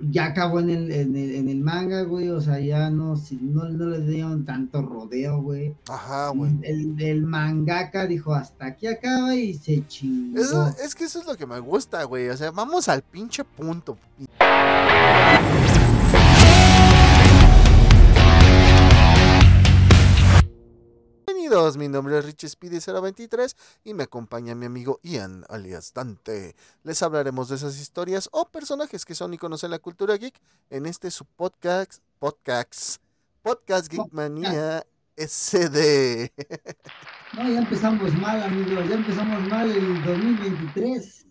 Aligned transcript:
ya 0.00 0.26
acabó 0.26 0.60
en 0.60 0.70
el, 0.70 0.90
en 0.90 1.16
el, 1.16 1.34
en 1.34 1.48
el 1.48 1.60
manga, 1.60 2.02
güey, 2.02 2.28
o 2.28 2.40
sea, 2.40 2.58
ya 2.58 2.90
no, 2.90 3.14
no, 3.40 3.68
no 3.68 3.86
le 3.86 4.00
dieron 4.00 4.44
tanto 4.44 4.82
rodeo, 4.82 5.40
güey. 5.40 5.74
Ajá, 5.88 6.28
güey. 6.30 6.52
El, 6.62 7.00
el, 7.00 7.22
mangaka 7.22 8.06
dijo, 8.06 8.34
hasta 8.34 8.66
aquí 8.66 8.86
acaba 8.86 9.34
y 9.34 9.54
se 9.54 9.86
chingó. 9.86 10.40
es 10.82 10.94
que 10.94 11.04
eso 11.04 11.20
es 11.20 11.26
lo 11.26 11.36
que 11.36 11.46
me 11.46 11.60
gusta, 11.60 12.04
güey, 12.04 12.28
o 12.28 12.36
sea, 12.36 12.50
vamos 12.50 12.88
al 12.88 13.02
pinche 13.02 13.44
punto. 13.44 13.96
Bienvenidos, 21.44 21.76
mi 21.76 21.88
nombre 21.88 22.18
es 22.18 22.24
Rich 22.24 22.44
Speedy023 22.56 23.54
y 23.84 23.92
me 23.92 24.04
acompaña 24.04 24.54
mi 24.54 24.64
amigo 24.64 24.98
Ian 25.02 25.44
alias 25.50 25.92
Dante. 25.92 26.56
Les 26.84 27.02
hablaremos 27.02 27.50
de 27.50 27.56
esas 27.56 27.78
historias 27.78 28.30
o 28.32 28.48
personajes 28.48 29.04
que 29.04 29.14
son 29.14 29.34
iconos 29.34 29.62
en 29.62 29.70
la 29.70 29.78
cultura 29.78 30.16
geek 30.16 30.40
en 30.70 30.86
este 30.86 31.10
su 31.10 31.26
podcast, 31.26 32.02
podcast, 32.18 32.96
podcast 33.42 33.92
Geek 33.92 34.10
Manía 34.10 34.86
SD. 35.18 36.32
No, 37.34 37.50
ya 37.50 37.58
empezamos 37.58 38.14
mal, 38.14 38.42
amigos, 38.42 38.88
ya 38.88 38.94
empezamos 38.94 39.46
mal 39.46 39.70
el 39.70 40.02
2023. 40.02 41.26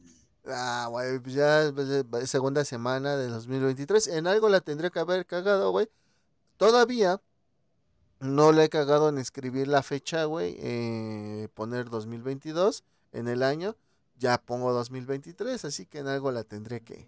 Ah, 0.45 0.90
güey, 0.92 1.18
pues 1.18 1.34
ya 1.34 1.72
pues, 1.73 2.30
segunda 2.30 2.64
semana 2.64 3.18
de 3.18 3.30
2023. 3.30 4.09
En 4.09 4.28
algo 4.28 4.48
la 4.48 4.62
tendría 4.62 4.92
que 4.92 5.00
haber 5.00 5.26
cagado, 5.26 5.72
güey. 5.72 5.90
Todavía 6.58 7.20
no 8.23 8.52
le 8.52 8.66
he 8.66 8.70
cagado 8.70 9.09
en 9.09 9.18
escribir 9.18 9.68
la 9.68 9.84
fecha, 9.84 10.26
güey. 10.26 10.55
Eh, 10.59 11.48
poner 11.54 11.90
2022 11.90 12.84
en 13.12 13.27
el 13.27 13.44
año. 13.44 13.76
Ya 14.18 14.38
pongo 14.38 14.72
2023, 14.72 15.66
así 15.66 15.86
que 15.86 16.00
en 16.00 16.08
algo 16.08 16.31
la 16.31 16.44
tendré 16.44 16.81
que, 16.81 17.08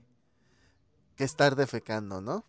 que 1.15 1.23
estar 1.23 1.55
defecando, 1.55 2.21
¿no? 2.21 2.43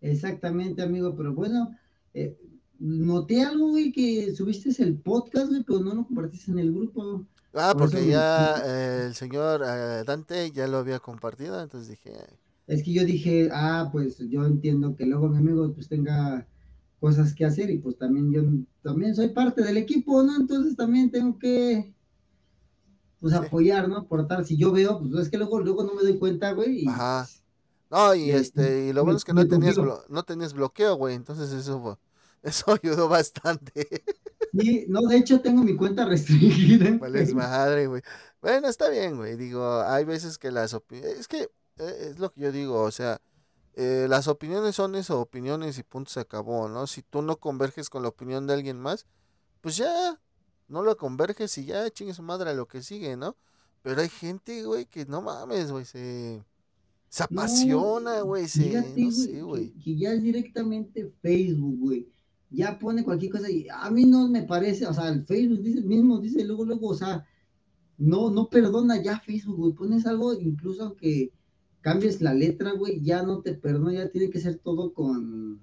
Exactamente, 0.00 0.82
amigo, 0.82 1.14
pero 1.16 1.32
bueno, 1.32 1.76
eh, 2.12 2.36
noté 2.78 3.42
algo, 3.42 3.68
güey, 3.70 3.92
que 3.92 4.34
subiste 4.34 4.70
el 4.82 4.96
podcast, 4.96 5.48
güey, 5.48 5.62
pero 5.62 5.80
no 5.80 5.94
lo 5.94 6.06
compartiste 6.06 6.50
en 6.50 6.58
el 6.58 6.72
grupo. 6.72 7.24
Ah, 7.54 7.74
porque 7.76 8.06
ya 8.06 8.56
eh, 8.64 9.06
el 9.06 9.14
señor 9.14 9.60
Dante 10.04 10.50
ya 10.50 10.66
lo 10.66 10.78
había 10.78 10.98
compartido, 10.98 11.60
entonces 11.62 11.88
dije... 11.88 12.12
Es 12.66 12.82
que 12.82 12.92
yo 12.92 13.04
dije, 13.04 13.48
ah, 13.50 13.88
pues 13.90 14.18
yo 14.18 14.44
entiendo 14.44 14.94
que 14.94 15.06
luego 15.06 15.28
mi 15.28 15.38
amigo 15.38 15.72
pues 15.72 15.88
tenga 15.88 16.46
cosas 17.00 17.34
que 17.34 17.44
hacer 17.44 17.70
y 17.70 17.78
pues 17.78 17.96
también 17.96 18.32
yo 18.32 18.42
también 18.82 19.14
soy 19.14 19.28
parte 19.28 19.62
del 19.62 19.76
equipo, 19.76 20.22
¿no? 20.22 20.36
Entonces 20.36 20.76
también 20.76 21.10
tengo 21.10 21.38
que 21.38 21.94
pues 23.20 23.34
apoyar, 23.34 23.88
¿no? 23.88 23.96
Aportar, 23.96 24.44
si 24.44 24.56
yo 24.56 24.72
veo, 24.72 25.00
pues 25.00 25.22
es 25.22 25.30
que 25.30 25.38
luego, 25.38 25.60
luego 25.60 25.84
no 25.84 25.94
me 25.94 26.02
doy 26.02 26.18
cuenta, 26.18 26.52
güey. 26.52 26.84
Y, 26.84 26.88
Ajá. 26.88 27.26
No, 27.90 28.14
y, 28.14 28.30
este, 28.30 28.86
y 28.86 28.92
lo 28.92 29.02
bueno 29.02 29.16
es 29.16 29.24
que 29.24 29.32
no 29.32 29.46
tenías, 29.46 29.76
no 30.08 30.22
tenías 30.22 30.52
bloqueo, 30.52 30.96
güey, 30.96 31.14
entonces 31.14 31.52
eso, 31.52 31.98
eso 32.42 32.78
ayudó 32.82 33.08
bastante. 33.08 33.88
Sí, 34.52 34.86
no, 34.88 35.02
de 35.02 35.16
hecho 35.16 35.40
tengo 35.40 35.62
mi 35.62 35.74
cuenta 35.74 36.04
restringida. 36.04 36.96
Vale, 36.98 37.22
es 37.22 37.34
madre, 37.34 37.86
güey. 37.86 38.02
Bueno, 38.40 38.68
está 38.68 38.88
bien, 38.88 39.16
güey, 39.16 39.36
digo, 39.36 39.80
hay 39.82 40.04
veces 40.04 40.38
que 40.38 40.50
las 40.50 40.74
opiniones, 40.74 41.18
es 41.18 41.28
que 41.28 41.48
eh, 41.78 42.08
es 42.10 42.18
lo 42.18 42.30
que 42.30 42.42
yo 42.42 42.52
digo, 42.52 42.80
o 42.82 42.90
sea, 42.90 43.20
eh, 43.80 44.08
las 44.08 44.26
opiniones 44.26 44.74
son 44.74 44.96
eso, 44.96 45.20
opiniones 45.20 45.78
y 45.78 45.84
punto 45.84 46.10
se 46.10 46.18
acabó, 46.18 46.68
¿no? 46.68 46.88
Si 46.88 47.02
tú 47.02 47.22
no 47.22 47.36
converges 47.36 47.88
con 47.88 48.02
la 48.02 48.08
opinión 48.08 48.44
de 48.48 48.54
alguien 48.54 48.80
más, 48.80 49.06
pues 49.60 49.76
ya, 49.76 50.20
no 50.66 50.82
lo 50.82 50.96
converges 50.96 51.56
y 51.58 51.66
ya 51.66 51.88
chingue 51.88 52.12
su 52.12 52.24
madre 52.24 52.50
a 52.50 52.54
lo 52.54 52.66
que 52.66 52.82
sigue, 52.82 53.16
¿no? 53.16 53.36
Pero 53.82 54.00
hay 54.00 54.08
gente, 54.08 54.64
güey, 54.64 54.86
que 54.86 55.06
no 55.06 55.22
mames, 55.22 55.70
güey, 55.70 55.84
se, 55.84 56.42
se 57.08 57.22
apasiona, 57.22 58.22
güey, 58.22 58.48
se, 58.48 58.82
no 58.96 59.12
sé, 59.12 59.42
güey. 59.42 59.70
Que, 59.74 59.96
ya 59.96 60.12
es 60.12 60.24
directamente 60.24 61.14
Facebook, 61.22 61.78
güey. 61.78 62.08
Ya 62.50 62.80
pone 62.80 63.04
cualquier 63.04 63.30
cosa 63.30 63.48
y 63.48 63.68
a 63.70 63.88
mí 63.92 64.06
no 64.06 64.26
me 64.26 64.42
parece, 64.42 64.88
o 64.88 64.92
sea, 64.92 65.08
el 65.08 65.24
Facebook 65.24 65.62
dice 65.62 65.82
mismo, 65.82 66.18
dice 66.18 66.44
luego, 66.44 66.64
luego, 66.64 66.88
o 66.88 66.94
sea, 66.96 67.24
no, 67.96 68.28
no 68.28 68.50
perdona 68.50 69.00
ya 69.00 69.20
Facebook, 69.20 69.56
güey. 69.56 69.72
Pones 69.74 70.04
algo, 70.04 70.34
incluso 70.34 70.82
aunque 70.82 71.32
cambies 71.80 72.20
la 72.20 72.34
letra, 72.34 72.72
güey, 72.72 73.00
ya 73.02 73.22
no 73.22 73.40
te 73.40 73.54
perdona, 73.54 73.92
ya 73.92 74.08
tiene 74.10 74.30
que 74.30 74.40
ser 74.40 74.56
todo 74.58 74.92
con 74.92 75.60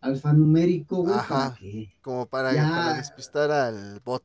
alfanumérico, 0.00 1.02
güey. 1.02 1.14
Ajá, 1.14 1.56
como 2.02 2.26
para, 2.26 2.94
despistar 2.96 3.50
al 3.50 4.00
bot. 4.04 4.22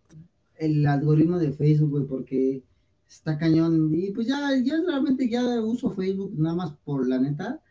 El 0.56 0.86
algoritmo 0.86 1.40
de 1.40 1.52
Facebook, 1.52 1.92
güey, 1.92 2.06
porque 2.06 2.64
está 3.08 3.38
cañón. 3.38 3.92
Y 3.94 4.12
pues 4.12 4.28
ya, 4.28 4.52
ya 4.64 4.76
realmente 4.86 5.30
ya 5.30 5.44
uso 5.62 5.92
Facebook 5.92 6.34
nada 6.36 6.56
más 6.56 6.74
por 6.84 7.08
la 7.08 7.20
neta, 7.20 7.62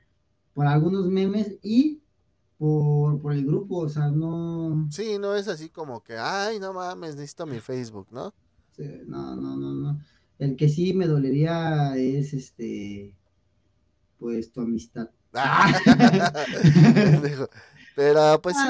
por 0.54 0.66
algunos 0.66 1.06
memes 1.06 1.58
y 1.62 2.00
por, 2.58 3.20
por 3.20 3.32
el 3.32 3.44
grupo, 3.44 3.78
o 3.78 3.88
sea, 3.88 4.08
no. 4.08 4.86
Sí, 4.90 5.18
no 5.18 5.34
es 5.34 5.48
así 5.48 5.68
como 5.68 6.02
que, 6.02 6.16
ay, 6.16 6.60
no 6.60 6.72
mames, 6.72 7.16
necesito 7.16 7.46
mi 7.46 7.58
Facebook, 7.58 8.06
¿no? 8.10 8.32
Sí, 8.76 8.84
no, 9.06 9.36
no, 9.36 9.56
no, 9.56 9.74
no. 9.74 9.81
El 10.42 10.56
que 10.56 10.68
sí 10.68 10.92
me 10.92 11.06
dolería 11.06 11.96
es 11.96 12.34
este, 12.34 13.14
pues 14.18 14.50
tu 14.50 14.62
amistad. 14.62 15.08
Ah. 15.32 15.72
Pero 17.94 18.42
pues 18.42 18.56
sí, 18.56 18.62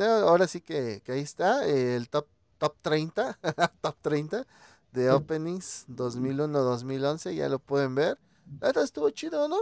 ah. 0.00 0.20
ahora 0.22 0.46
sí 0.46 0.62
que, 0.62 1.02
ahí 1.06 1.20
está, 1.20 1.68
el 1.68 2.08
top, 2.08 2.28
top 2.56 2.76
30, 2.80 3.38
top 3.82 3.96
30 4.00 4.46
de 4.94 5.10
openings 5.10 5.84
2001-2011, 5.90 7.34
ya 7.34 7.50
lo 7.50 7.58
pueden 7.58 7.94
ver. 7.94 8.16
La 8.62 8.68
verdad 8.68 8.84
estuvo 8.84 9.10
chido, 9.10 9.48
¿no? 9.48 9.58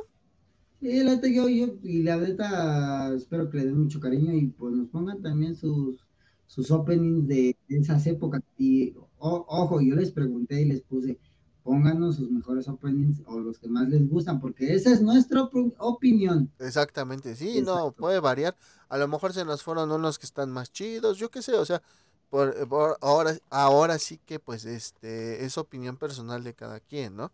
Sí, 0.80 1.02
la 1.02 1.16
verdad 1.16 1.28
yo, 1.28 1.48
yo, 1.48 1.74
y 1.82 2.04
la 2.04 2.16
verdad 2.16 3.12
espero 3.12 3.50
que 3.50 3.58
le 3.58 3.64
den 3.64 3.82
mucho 3.82 3.98
cariño 3.98 4.32
y 4.32 4.46
pues 4.46 4.72
nos 4.72 4.86
pongan 4.86 5.20
también 5.20 5.56
sus, 5.56 6.06
sus 6.46 6.70
openings 6.70 7.26
de, 7.26 7.56
esas 7.68 8.06
épocas. 8.06 8.40
Y 8.56 8.94
ojo, 9.18 9.80
yo 9.80 9.96
les 9.96 10.12
pregunté 10.12 10.60
y 10.60 10.66
les 10.66 10.82
puse, 10.82 11.18
pónganos 11.66 12.14
sus 12.14 12.30
mejores 12.30 12.68
openings 12.68 13.22
o 13.26 13.40
los 13.40 13.58
que 13.58 13.66
más 13.66 13.88
les 13.88 14.08
gustan, 14.08 14.38
porque 14.40 14.72
esa 14.72 14.92
es 14.92 15.02
nuestra 15.02 15.42
opinión. 15.78 16.48
Exactamente, 16.60 17.34
sí, 17.34 17.60
no, 17.60 17.90
puede 17.90 18.20
variar. 18.20 18.56
A 18.88 18.96
lo 18.96 19.08
mejor 19.08 19.32
se 19.32 19.44
nos 19.44 19.64
fueron 19.64 19.90
unos 19.90 20.16
que 20.20 20.26
están 20.26 20.52
más 20.52 20.72
chidos, 20.72 21.18
yo 21.18 21.28
qué 21.28 21.42
sé, 21.42 21.54
o 21.54 21.64
sea, 21.64 21.82
por, 22.30 22.54
ahora, 23.00 23.36
ahora 23.50 23.98
sí 23.98 24.20
que 24.24 24.38
pues 24.38 24.64
este 24.64 25.44
es 25.44 25.58
opinión 25.58 25.96
personal 25.96 26.44
de 26.44 26.54
cada 26.54 26.78
quien, 26.78 27.16
¿no? 27.16 27.32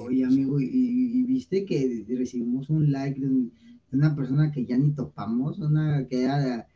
Oye, 0.00 0.24
amigo, 0.24 0.58
y, 0.60 1.22
viste 1.24 1.66
que 1.66 2.06
recibimos 2.08 2.70
un 2.70 2.90
like 2.90 3.20
de, 3.20 3.50
una 3.92 4.16
persona 4.16 4.50
que 4.50 4.64
ya 4.64 4.78
ni 4.78 4.92
topamos, 4.92 5.58
una 5.58 6.06
que 6.08 6.24
era, 6.24 6.66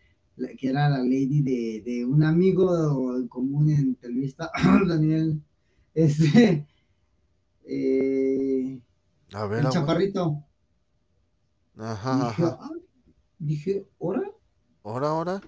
que 0.58 0.68
era 0.68 0.90
la 0.90 0.98
lady 0.98 1.40
de, 1.40 1.82
de 1.84 2.04
un 2.04 2.22
amigo 2.22 3.16
en 3.16 3.28
común 3.28 3.70
en 3.70 3.94
Televista, 3.94 4.50
Daniel, 4.86 5.40
este, 5.94 6.66
eh, 7.64 8.80
a 9.32 9.46
ver, 9.46 9.64
el 9.64 9.70
chaparrito. 9.70 10.44
Ajá, 11.78 12.28
dije, 12.28 12.44
ah, 12.44 12.70
dije, 13.38 13.88
¿hora? 13.98 14.30
¿Hora, 14.82 15.12
hora? 15.14 15.40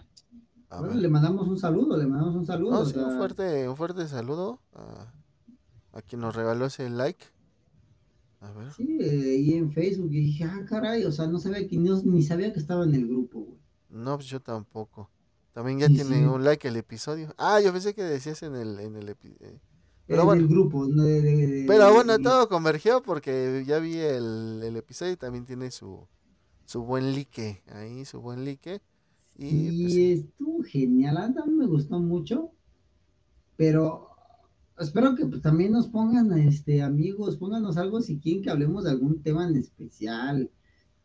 le 0.94 1.08
mandamos 1.08 1.46
un 1.46 1.58
saludo, 1.58 1.96
le 1.96 2.06
mandamos 2.06 2.34
un 2.34 2.46
saludo. 2.46 2.82
un, 2.82 3.16
fuerte, 3.16 3.68
un 3.68 3.76
fuerte 3.76 4.08
saludo 4.08 4.60
a, 4.72 5.12
a, 5.92 6.02
quien 6.02 6.20
nos 6.20 6.34
regaló 6.34 6.66
ese 6.66 6.88
like. 6.90 7.24
A 8.40 8.50
ver. 8.52 8.72
Sí, 8.72 8.98
ahí 9.00 9.54
en 9.54 9.72
Facebook. 9.72 10.12
Y 10.12 10.20
dije, 10.20 10.44
ah, 10.44 10.64
caray, 10.68 11.04
o 11.04 11.12
sea, 11.12 11.26
no 11.26 11.38
sabía 11.38 11.66
que, 11.68 11.76
ni 11.78 12.22
sabía 12.22 12.52
que 12.52 12.58
estaba 12.58 12.84
en 12.84 12.94
el 12.94 13.06
grupo, 13.06 13.40
güey. 13.40 13.58
No, 13.88 14.16
pues 14.16 14.28
yo 14.28 14.40
tampoco. 14.40 15.10
También 15.52 15.78
ya 15.78 15.86
tiene 15.86 16.28
un 16.28 16.42
like 16.42 16.66
el 16.66 16.76
episodio. 16.76 17.32
Ah, 17.38 17.60
yo 17.60 17.72
pensé 17.72 17.94
que 17.94 18.02
decías 18.02 18.42
en 18.42 18.56
el, 18.56 18.80
en 18.80 18.96
el 18.96 19.08
episodio. 19.08 19.48
Eh, 19.48 19.60
pero 20.06 20.24
bueno, 20.24 20.46
grupo. 20.46 20.86
pero 21.66 21.94
bueno, 21.94 22.18
todo 22.18 22.48
convergió 22.48 23.02
porque 23.02 23.64
ya 23.66 23.78
vi 23.78 23.96
el, 23.98 24.60
el, 24.62 24.76
episodio 24.76 25.12
y 25.12 25.16
también 25.16 25.46
tiene 25.46 25.70
su, 25.70 26.06
su 26.66 26.82
buen 26.82 27.14
like 27.14 27.62
ahí, 27.72 28.04
su 28.04 28.20
buen 28.20 28.44
like. 28.44 28.82
Y, 29.36 29.82
pues 29.82 29.94
estuvo 29.96 30.62
genial, 30.62 31.16
a 31.16 31.46
me 31.46 31.66
gustó 31.66 31.98
mucho, 31.98 32.52
pero 33.56 34.10
espero 34.78 35.14
que 35.14 35.26
pues, 35.26 35.40
también 35.40 35.72
nos 35.72 35.88
pongan, 35.88 36.32
este, 36.38 36.82
amigos, 36.82 37.36
pónganos 37.36 37.76
algo 37.76 38.00
si 38.00 38.18
quieren 38.18 38.42
que 38.42 38.50
hablemos 38.50 38.84
de 38.84 38.90
algún 38.90 39.22
tema 39.22 39.48
en 39.48 39.56
especial. 39.56 40.50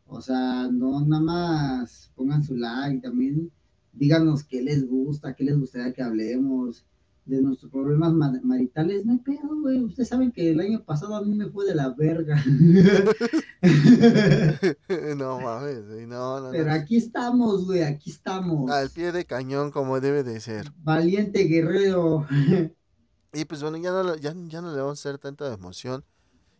O 0.06 0.20
sea, 0.20 0.68
no 0.70 1.04
nada 1.06 1.22
más 1.22 2.12
pongan 2.14 2.42
su 2.42 2.56
like, 2.56 3.00
también 3.00 3.50
díganos 3.92 4.44
qué 4.44 4.60
les 4.60 4.86
gusta, 4.86 5.34
qué 5.34 5.44
les 5.44 5.58
gustaría 5.58 5.92
que 5.92 6.02
hablemos 6.02 6.84
de 7.30 7.40
nuestros 7.40 7.70
problemas 7.70 8.12
maritales, 8.12 9.06
no 9.06 9.12
hay 9.12 9.18
pedo, 9.18 9.60
güey. 9.60 9.84
Ustedes 9.84 10.08
saben 10.08 10.32
que 10.32 10.50
el 10.50 10.60
año 10.60 10.82
pasado 10.84 11.14
a 11.14 11.22
mí 11.22 11.34
me 11.34 11.48
fue 11.48 11.64
de 11.64 11.74
la 11.74 11.90
verga. 11.90 12.42
no 15.16 15.40
mames, 15.40 15.84
no, 16.08 16.40
no. 16.40 16.50
Pero 16.50 16.72
aquí 16.72 16.96
estamos, 16.96 17.66
güey, 17.66 17.82
aquí 17.82 18.10
estamos. 18.10 18.70
Al 18.70 18.90
pie 18.90 19.12
de 19.12 19.24
cañón 19.24 19.70
como 19.70 20.00
debe 20.00 20.22
de 20.22 20.40
ser. 20.40 20.72
Valiente 20.82 21.44
guerrero. 21.44 22.26
y 23.32 23.44
pues 23.44 23.62
bueno, 23.62 23.78
ya 23.78 23.90
no, 23.90 24.16
ya, 24.16 24.34
ya 24.48 24.60
no 24.60 24.72
le 24.72 24.80
vamos 24.80 24.98
a 24.98 25.08
hacer 25.08 25.18
tanta 25.18 25.52
emoción. 25.52 26.04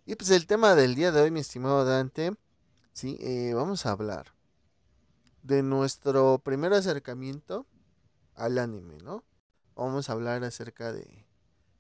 Y 0.07 0.15
pues 0.15 0.31
el 0.31 0.47
tema 0.47 0.75
del 0.75 0.95
día 0.95 1.13
de 1.13 1.21
hoy, 1.21 1.31
mi 1.31 1.41
estimado 1.41 1.85
Dante, 1.85 2.33
Sí, 2.93 3.17
eh, 3.21 3.53
vamos 3.55 3.87
a 3.87 3.93
hablar 3.93 4.27
de 5.43 5.63
nuestro 5.63 6.39
primer 6.39 6.73
acercamiento 6.73 7.67
al 8.35 8.59
anime, 8.59 8.99
¿no? 8.99 9.25
Vamos 9.81 10.11
a 10.11 10.13
hablar 10.13 10.45
acerca 10.45 10.93
de, 10.93 11.25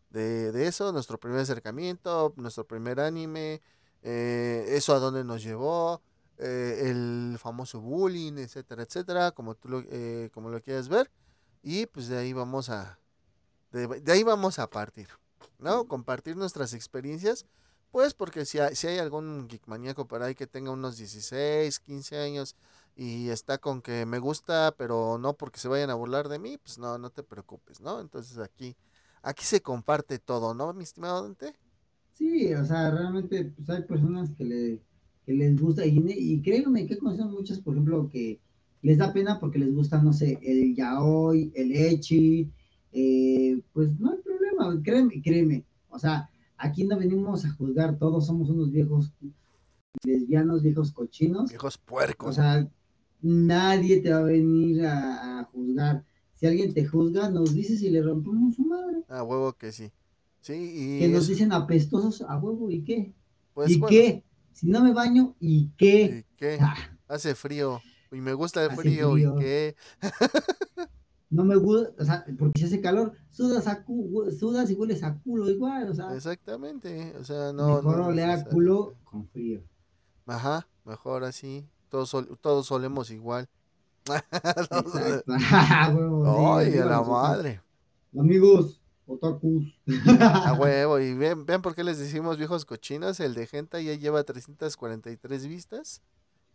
de, 0.08 0.66
eso, 0.66 0.90
nuestro 0.90 1.20
primer 1.20 1.40
acercamiento, 1.40 2.32
nuestro 2.36 2.66
primer 2.66 2.98
anime, 2.98 3.60
eh, 4.02 4.64
eso 4.68 4.94
a 4.94 4.98
dónde 4.98 5.22
nos 5.22 5.42
llevó, 5.42 6.00
eh, 6.38 6.84
el 6.86 7.36
famoso 7.38 7.78
bullying, 7.78 8.38
etcétera, 8.38 8.84
etcétera, 8.84 9.32
como 9.32 9.54
tú 9.54 9.68
lo, 9.68 9.84
eh, 9.90 10.30
como 10.32 10.48
lo 10.48 10.62
quieras 10.62 10.88
ver. 10.88 11.10
Y 11.62 11.84
pues 11.84 12.08
de 12.08 12.16
ahí 12.16 12.32
vamos 12.32 12.70
a, 12.70 12.98
de, 13.70 14.02
ahí 14.10 14.22
vamos 14.22 14.58
a 14.58 14.70
partir, 14.70 15.08
¿no? 15.58 15.86
Compartir 15.86 16.38
nuestras 16.38 16.72
experiencias, 16.72 17.44
pues 17.90 18.14
porque 18.14 18.46
si 18.46 18.60
si 18.72 18.86
hay 18.86 18.98
algún 18.98 19.46
geek 19.46 19.66
maníaco 19.66 20.08
por 20.08 20.22
ahí 20.22 20.34
que 20.34 20.46
tenga 20.46 20.70
unos 20.70 20.96
16, 20.96 21.78
15 21.80 22.16
años 22.16 22.56
y 22.96 23.28
está 23.28 23.58
con 23.58 23.82
que 23.82 24.06
me 24.06 24.18
gusta, 24.18 24.74
pero 24.76 25.18
no 25.18 25.34
porque 25.34 25.60
se 25.60 25.68
vayan 25.68 25.90
a 25.90 25.94
burlar 25.94 26.28
de 26.28 26.38
mí, 26.38 26.58
pues 26.58 26.78
no, 26.78 26.98
no 26.98 27.10
te 27.10 27.22
preocupes, 27.22 27.80
¿no? 27.80 28.00
Entonces 28.00 28.38
aquí, 28.38 28.76
aquí 29.22 29.44
se 29.44 29.60
comparte 29.62 30.18
todo, 30.18 30.54
¿no, 30.54 30.72
mi 30.74 30.84
estimado 30.84 31.22
Dante? 31.22 31.54
Sí, 32.14 32.52
o 32.54 32.64
sea, 32.64 32.90
realmente 32.90 33.52
pues 33.56 33.70
hay 33.70 33.82
personas 33.82 34.30
que, 34.36 34.44
le, 34.44 34.82
que 35.24 35.32
les 35.32 35.60
gusta 35.60 35.86
y, 35.86 36.02
y 36.06 36.42
créanme 36.42 36.86
que 36.86 36.98
conocen 36.98 37.30
muchas, 37.30 37.60
por 37.60 37.74
ejemplo, 37.74 38.08
que 38.10 38.40
les 38.82 38.98
da 38.98 39.12
pena 39.12 39.38
porque 39.38 39.58
les 39.58 39.74
gusta, 39.74 40.02
no 40.02 40.12
sé, 40.12 40.38
el 40.42 40.74
yaoi, 40.74 41.52
el 41.54 41.72
echi, 41.74 42.50
eh, 42.92 43.62
pues 43.72 43.98
no 43.98 44.12
hay 44.12 44.18
problema, 44.18 44.82
créeme, 44.82 45.22
créeme, 45.22 45.64
o 45.88 45.98
sea, 45.98 46.30
aquí 46.56 46.84
no 46.84 46.98
venimos 46.98 47.44
a 47.44 47.50
juzgar, 47.52 47.98
todos 47.98 48.26
somos 48.26 48.50
unos 48.50 48.70
viejos 48.70 49.12
lesbianos, 50.04 50.62
viejos 50.62 50.92
cochinos. 50.92 51.50
Viejos 51.50 51.78
puercos. 51.78 52.30
O 52.30 52.32
sea, 52.32 52.68
nadie 53.22 54.00
te 54.00 54.10
va 54.10 54.18
a 54.18 54.22
venir 54.22 54.84
a, 54.86 55.48
juzgar. 55.52 56.04
Si 56.34 56.46
alguien 56.46 56.72
te 56.72 56.86
juzga, 56.86 57.28
nos 57.28 57.54
dice 57.54 57.76
si 57.76 57.90
le 57.90 58.02
rompemos 58.02 58.56
su 58.56 58.64
madre. 58.64 59.04
A 59.08 59.22
huevo 59.22 59.52
que 59.52 59.72
sí. 59.72 59.90
Sí, 60.40 60.54
y 60.54 60.98
que 61.00 61.08
nos 61.08 61.28
dicen 61.28 61.52
apestosos 61.52 62.22
a 62.22 62.38
huevo, 62.38 62.70
¿y 62.70 62.82
qué? 62.82 63.12
Pues, 63.52 63.70
¿Y 63.70 63.80
qué? 63.82 64.24
Si 64.52 64.66
no 64.68 64.82
me 64.82 64.92
baño, 64.92 65.34
¿y 65.38 65.70
qué? 65.76 66.24
¿Y 66.24 66.36
qué? 66.36 66.58
Ah. 66.60 66.76
Hace 67.08 67.34
frío. 67.34 67.80
Y 68.12 68.20
me 68.20 68.32
gusta 68.32 68.64
el 68.64 68.70
frío, 68.72 69.18
¿y 69.18 69.24
qué? 69.38 69.76
no 71.30 71.44
me 71.44 71.56
gusta, 71.56 71.92
o 72.02 72.04
sea, 72.04 72.24
porque 72.38 72.60
si 72.60 72.66
hace 72.66 72.80
calor, 72.80 73.12
sudas, 73.30 73.66
a 73.68 73.84
sudas 74.38 74.70
y 74.70 74.74
hueles 74.74 75.02
a 75.02 75.16
culo 75.18 75.48
igual, 75.48 75.88
o 75.88 75.94
sea. 75.94 76.14
Exactamente, 76.14 77.14
o 77.18 77.24
sea, 77.24 77.52
no. 77.52 77.76
Mejor 77.76 78.00
oler 78.00 78.30
a 78.30 78.44
culo 78.44 78.96
con 79.04 79.28
frío. 79.28 79.62
Ajá, 80.26 80.66
mejor 80.84 81.24
así. 81.24 81.68
Todos, 81.90 82.16
todos 82.40 82.66
solemos 82.66 83.10
igual. 83.10 83.48
Ay, 85.26 86.78
a 86.78 86.86
la 86.86 87.02
madre. 87.02 87.60
Amigos, 88.18 88.80
otakus. 89.06 89.78
a 90.20 90.54
huevo, 90.54 90.98
y 90.98 91.14
ven, 91.14 91.44
ven 91.44 91.62
por 91.62 91.74
qué 91.74 91.84
les 91.84 91.98
decimos 91.98 92.38
viejos 92.38 92.64
cochinos. 92.64 93.20
El 93.20 93.34
de 93.34 93.46
Genta 93.46 93.80
ya 93.80 93.94
lleva 93.94 94.24
343 94.24 95.46
vistas 95.46 96.00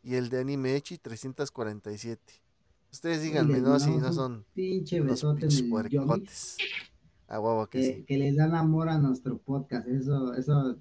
y 0.03 0.15
el 0.15 0.29
de 0.29 0.39
Anime 0.39 0.75
Echi 0.75 0.97
347. 0.97 2.41
Ustedes 2.91 3.21
díganme, 3.21 3.59
¿no? 3.59 3.79
Si 3.79 3.89
no 3.89 4.13
son 4.13 4.45
pinche 4.53 5.01
besote 5.01 5.47
A 7.27 7.39
huevo 7.39 7.67
que, 7.67 7.83
sí. 7.83 8.03
Que 8.07 8.17
les 8.17 8.37
dan 8.37 8.55
amor 8.55 8.87
a 8.87 8.97
nuestro 8.97 9.37
podcast. 9.37 9.87
Eso, 9.87 10.33
eso. 10.33 10.77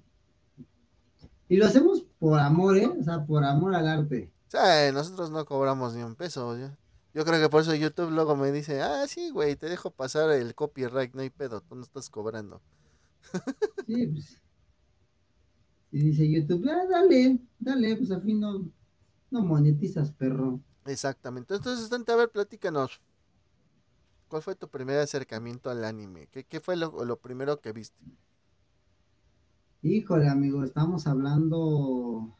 Y 1.49 1.57
lo 1.57 1.65
hacemos 1.65 2.05
por 2.19 2.39
amor, 2.39 2.77
¿eh? 2.77 2.87
O 2.87 3.03
sea, 3.03 3.25
por 3.25 3.43
amor 3.43 3.75
al 3.75 3.87
arte. 3.87 4.31
Sí, 4.47 4.57
nosotros 4.93 5.29
no 5.31 5.45
cobramos 5.45 5.93
ni 5.93 6.01
un 6.03 6.15
peso. 6.15 6.57
Yo, 6.57 6.69
yo 7.13 7.25
creo 7.25 7.39
que 7.41 7.49
por 7.49 7.61
eso 7.61 7.75
YouTube 7.75 8.11
luego 8.11 8.35
me 8.35 8.51
dice, 8.51 8.81
ah, 8.81 9.07
sí, 9.07 9.29
güey, 9.31 9.55
te 9.55 9.67
dejo 9.69 9.91
pasar 9.91 10.31
el 10.31 10.55
copyright, 10.55 11.13
no 11.13 11.21
hay 11.21 11.29
pedo, 11.29 11.61
tú 11.61 11.75
no 11.75 11.81
estás 11.83 12.09
cobrando. 12.09 12.61
Sí, 13.85 14.07
pues. 14.07 14.41
Y 15.91 15.99
dice 15.99 16.29
YouTube, 16.29 16.67
ah, 16.69 16.85
dale, 16.89 17.39
dale, 17.59 17.95
pues 17.97 18.11
al 18.11 18.21
fin 18.21 18.39
no, 18.39 18.71
no 19.31 19.41
monetizas, 19.43 20.11
perro. 20.11 20.61
Exactamente. 20.85 21.53
Entonces, 21.55 21.89
Dante, 21.89 22.11
a 22.11 22.15
ver, 22.15 22.31
platícanos. 22.31 23.01
¿Cuál 24.27 24.43
fue 24.43 24.55
tu 24.55 24.69
primer 24.69 24.99
acercamiento 24.99 25.69
al 25.71 25.83
anime? 25.83 26.27
¿Qué, 26.27 26.43
qué 26.45 26.59
fue 26.59 26.75
lo, 26.75 27.03
lo 27.05 27.19
primero 27.19 27.59
que 27.59 27.71
viste? 27.71 27.97
Híjole, 29.81 30.27
amigo, 30.27 30.63
estamos 30.65 31.07
hablando 31.07 32.35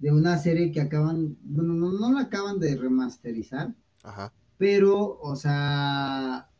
de 0.00 0.12
una 0.12 0.38
serie 0.38 0.72
que 0.72 0.82
acaban, 0.82 1.38
bueno, 1.42 1.74
no, 1.74 1.92
no 1.92 2.12
la 2.12 2.22
acaban 2.22 2.60
de 2.60 2.76
remasterizar, 2.76 3.74
Ajá. 4.02 4.32
pero, 4.58 5.18
o 5.20 5.36
sea, 5.36 6.50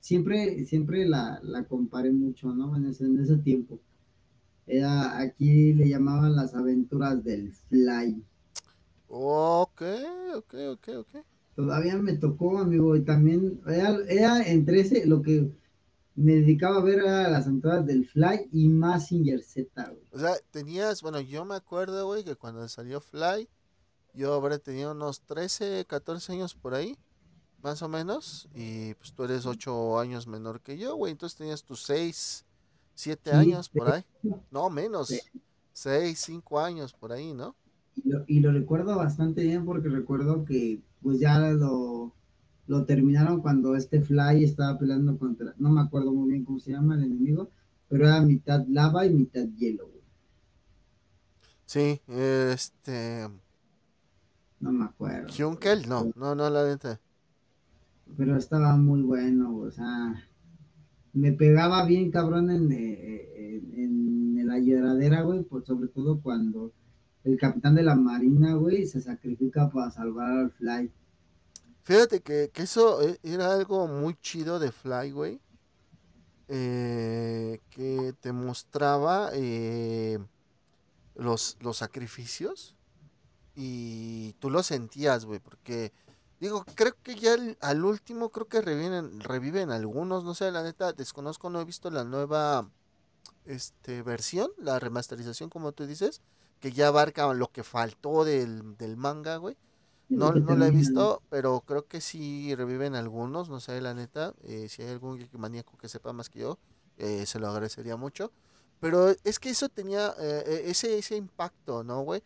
siempre, 0.00 0.64
siempre 0.66 1.06
la, 1.06 1.40
la 1.42 1.64
comparé 1.68 2.10
mucho, 2.12 2.52
¿no? 2.54 2.76
En 2.76 2.86
ese, 2.86 3.04
en 3.04 3.18
ese 3.20 3.36
tiempo. 3.38 3.80
Era, 4.66 5.18
aquí 5.20 5.74
le 5.74 5.88
llamaban 5.88 6.36
las 6.36 6.54
aventuras 6.54 7.24
del 7.24 7.52
Fly. 7.54 8.24
Ok, 9.08 9.82
ok, 10.36 10.54
ok, 10.72 10.88
ok. 11.00 11.12
Todavía 11.54 11.96
me 11.98 12.14
tocó, 12.16 12.58
amigo, 12.58 12.96
y 12.96 13.02
también 13.04 13.60
era, 13.66 13.98
era 14.08 14.42
entre 14.48 14.80
ese, 14.80 15.06
lo 15.06 15.20
que 15.22 15.50
me 16.18 16.32
dedicaba 16.32 16.78
a 16.78 16.82
ver 16.82 17.00
a 17.06 17.28
las 17.28 17.46
entradas 17.46 17.86
del 17.86 18.04
Fly 18.04 18.48
y 18.52 18.68
Massinger 18.68 19.40
Z, 19.42 19.88
güey. 19.88 20.02
O 20.10 20.18
sea, 20.18 20.34
tenías, 20.50 21.00
bueno, 21.00 21.20
yo 21.20 21.44
me 21.44 21.54
acuerdo, 21.54 22.06
güey, 22.06 22.24
que 22.24 22.34
cuando 22.34 22.66
salió 22.68 23.00
Fly, 23.00 23.48
yo 24.14 24.34
habré 24.34 24.58
tenido 24.58 24.92
unos 24.92 25.20
13, 25.22 25.84
14 25.86 26.32
años 26.32 26.54
por 26.54 26.74
ahí, 26.74 26.96
más 27.62 27.82
o 27.82 27.88
menos, 27.88 28.48
y 28.52 28.94
pues 28.94 29.12
tú 29.12 29.24
eres 29.24 29.46
8 29.46 30.00
años 30.00 30.26
menor 30.26 30.60
que 30.60 30.76
yo, 30.76 30.96
güey, 30.96 31.12
entonces 31.12 31.38
tenías 31.38 31.62
tus 31.62 31.84
6, 31.84 32.44
7 32.94 33.30
años 33.30 33.68
por 33.68 33.92
ahí. 33.92 34.04
No, 34.50 34.68
menos. 34.70 35.14
6, 35.72 36.18
5 36.18 36.58
años 36.58 36.92
por 36.92 37.12
ahí, 37.12 37.32
¿no? 37.32 37.54
Y 37.94 38.08
lo, 38.08 38.24
y 38.26 38.40
lo 38.40 38.52
recuerdo 38.52 38.96
bastante 38.96 39.42
bien 39.42 39.64
porque 39.64 39.88
recuerdo 39.88 40.44
que 40.44 40.80
pues 41.00 41.20
ya 41.20 41.38
lo 41.38 42.12
lo 42.68 42.84
terminaron 42.84 43.40
cuando 43.40 43.74
este 43.74 44.00
Fly 44.00 44.44
estaba 44.44 44.78
peleando 44.78 45.18
contra, 45.18 45.54
no 45.58 45.70
me 45.70 45.80
acuerdo 45.80 46.12
muy 46.12 46.30
bien 46.30 46.44
cómo 46.44 46.60
se 46.60 46.70
llama 46.70 46.94
el 46.94 47.04
enemigo, 47.04 47.50
pero 47.88 48.06
era 48.06 48.20
mitad 48.20 48.64
lava 48.68 49.06
y 49.06 49.10
mitad 49.12 49.46
hielo, 49.56 49.90
Sí, 51.66 52.00
este... 52.08 53.28
No 54.60 54.72
me 54.72 54.84
acuerdo. 54.86 55.28
Junkel, 55.36 55.88
no, 55.88 56.10
no, 56.16 56.34
no, 56.34 56.50
la 56.50 56.64
neta. 56.66 57.00
Pero 58.16 58.36
estaba 58.36 58.76
muy 58.76 59.02
bueno, 59.02 59.56
o 59.56 59.70
sea, 59.70 60.14
me 61.12 61.32
pegaba 61.32 61.84
bien 61.86 62.10
cabrón 62.10 62.50
en, 62.50 62.72
eh, 62.72 63.62
en, 63.76 64.38
en 64.38 64.46
la 64.46 64.58
lloradera, 64.58 65.22
güey, 65.22 65.42
por 65.42 65.64
sobre 65.64 65.88
todo 65.88 66.20
cuando 66.20 66.72
el 67.24 67.38
capitán 67.38 67.74
de 67.74 67.82
la 67.82 67.94
marina, 67.94 68.54
güey, 68.54 68.86
se 68.86 69.00
sacrifica 69.00 69.70
para 69.70 69.90
salvar 69.90 70.32
al 70.32 70.50
Fly. 70.52 70.90
Fíjate 71.88 72.20
que, 72.20 72.50
eso 72.56 73.00
eh, 73.00 73.18
era 73.22 73.50
algo 73.50 73.86
muy 73.86 74.14
chido 74.20 74.58
de 74.58 74.72
Flyway. 74.72 75.40
Eh, 76.48 77.62
que 77.70 78.14
te 78.20 78.30
mostraba 78.32 79.30
eh, 79.32 80.18
los, 81.14 81.56
los 81.60 81.78
sacrificios. 81.78 82.76
Y 83.54 84.34
tú 84.34 84.50
lo 84.50 84.62
sentías, 84.62 85.24
güey. 85.24 85.40
Porque, 85.40 85.94
digo, 86.40 86.66
creo 86.74 86.92
que 87.02 87.14
ya 87.14 87.34
al 87.62 87.82
último, 87.82 88.28
creo 88.32 88.48
que 88.48 88.60
reviven, 88.60 89.18
reviven 89.20 89.70
algunos. 89.70 90.24
No 90.24 90.34
sé, 90.34 90.50
la 90.50 90.62
neta, 90.62 90.92
desconozco, 90.92 91.48
no 91.48 91.58
he 91.58 91.64
visto 91.64 91.90
la 91.90 92.04
nueva 92.04 92.70
este, 93.46 94.02
versión, 94.02 94.50
la 94.58 94.78
remasterización, 94.78 95.48
como 95.48 95.72
tú 95.72 95.86
dices. 95.86 96.20
Que 96.60 96.70
ya 96.70 96.88
abarca 96.88 97.32
lo 97.32 97.50
que 97.50 97.64
faltó 97.64 98.26
del, 98.26 98.76
del 98.76 98.98
manga, 98.98 99.36
güey. 99.38 99.56
No, 100.08 100.32
no 100.32 100.56
la 100.56 100.68
he 100.68 100.70
visto, 100.70 101.22
pero 101.28 101.60
creo 101.60 101.86
que 101.86 102.00
sí 102.00 102.54
reviven 102.54 102.94
algunos, 102.94 103.50
no 103.50 103.60
sé, 103.60 103.80
la 103.80 103.92
neta. 103.92 104.34
Eh, 104.42 104.68
si 104.68 104.82
hay 104.82 104.88
algún 104.88 105.28
maníaco 105.32 105.76
que 105.76 105.88
sepa 105.88 106.12
más 106.12 106.30
que 106.30 106.40
yo, 106.40 106.58
eh, 106.96 107.26
se 107.26 107.38
lo 107.38 107.48
agradecería 107.48 107.96
mucho. 107.96 108.32
Pero 108.80 109.10
es 109.24 109.38
que 109.38 109.50
eso 109.50 109.68
tenía 109.68 110.14
eh, 110.18 110.62
ese, 110.66 110.98
ese 110.98 111.16
impacto, 111.16 111.84
¿no, 111.84 112.02
güey? 112.02 112.22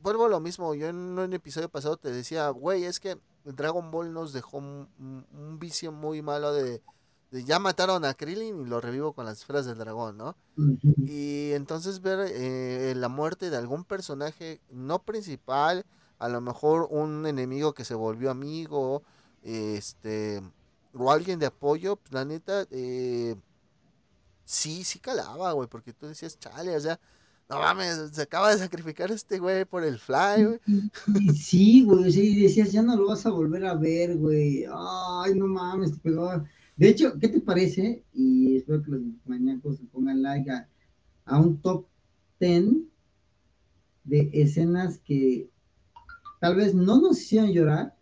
vuelvo 0.00 0.24
a 0.24 0.28
lo 0.28 0.40
mismo, 0.40 0.74
yo 0.74 0.88
en 0.88 0.96
un 0.96 1.32
episodio 1.32 1.68
pasado 1.68 1.96
te 1.96 2.10
decía, 2.10 2.48
güey, 2.48 2.82
es 2.82 2.98
que 2.98 3.16
Dragon 3.44 3.92
Ball 3.92 4.12
nos 4.12 4.32
dejó 4.32 4.56
un, 4.56 5.56
vicio 5.60 5.92
muy 5.92 6.20
malo 6.20 6.52
de, 6.52 6.82
de, 7.30 7.44
ya 7.44 7.60
mataron 7.60 8.04
a 8.04 8.14
Krillin 8.14 8.60
y 8.60 8.64
lo 8.64 8.80
revivo 8.80 9.12
con 9.12 9.26
las 9.26 9.38
esferas 9.38 9.66
del 9.66 9.78
dragón, 9.78 10.16
¿no? 10.16 10.36
Y 10.96 11.52
entonces 11.52 12.00
ver 12.00 12.96
la 12.96 13.08
muerte 13.08 13.50
de 13.50 13.56
algún 13.56 13.84
personaje 13.84 14.60
no 14.68 15.00
principal, 15.04 15.86
a 16.20 16.28
lo 16.28 16.40
mejor 16.40 16.86
un 16.90 17.26
enemigo 17.26 17.72
que 17.72 17.84
se 17.84 17.94
volvió 17.94 18.30
amigo, 18.30 19.02
este, 19.42 20.42
o 20.92 21.10
alguien 21.10 21.38
de 21.38 21.46
apoyo, 21.46 21.96
pues 21.96 22.12
la 22.12 22.26
neta, 22.26 22.66
eh, 22.70 23.34
sí, 24.44 24.84
sí 24.84 24.98
calaba, 24.98 25.52
güey, 25.52 25.66
porque 25.66 25.94
tú 25.94 26.06
decías, 26.06 26.38
chale, 26.38 26.76
o 26.76 26.80
sea, 26.80 27.00
no 27.48 27.58
mames, 27.58 28.10
se 28.12 28.22
acaba 28.22 28.52
de 28.52 28.58
sacrificar 28.58 29.10
este 29.10 29.38
güey 29.38 29.64
por 29.64 29.82
el 29.82 29.98
fly, 29.98 30.44
güey. 30.44 30.60
sí, 31.34 31.84
güey, 31.84 32.12
sí, 32.12 32.42
decías, 32.42 32.70
ya 32.70 32.82
no 32.82 32.96
lo 32.96 33.08
vas 33.08 33.24
a 33.24 33.30
volver 33.30 33.64
a 33.64 33.74
ver, 33.74 34.16
güey. 34.18 34.66
Ay, 34.70 35.34
no 35.34 35.46
mames, 35.46 35.92
te 35.92 35.98
pegó. 35.98 36.44
De 36.76 36.88
hecho, 36.88 37.18
¿qué 37.18 37.28
te 37.28 37.40
parece? 37.40 38.04
Y 38.12 38.58
espero 38.58 38.82
que 38.82 38.90
los 38.90 39.00
mañacos 39.24 39.78
se 39.78 39.84
pongan 39.86 40.22
like 40.22 40.50
a, 40.50 40.68
a 41.24 41.40
un 41.40 41.60
top 41.62 41.86
10 42.38 42.66
de 44.04 44.30
escenas 44.34 44.98
que 44.98 45.50
tal 46.40 46.56
vez 46.56 46.74
no 46.74 47.00
nos 47.00 47.20
hicieron 47.20 47.52
llorar, 47.52 47.94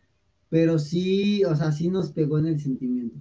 pero 0.48 0.78
sí, 0.78 1.44
o 1.44 1.54
sea, 1.54 1.72
sí 1.72 1.90
nos 1.90 2.12
pegó 2.12 2.38
en 2.38 2.46
el 2.46 2.60
sentimiento. 2.60 3.18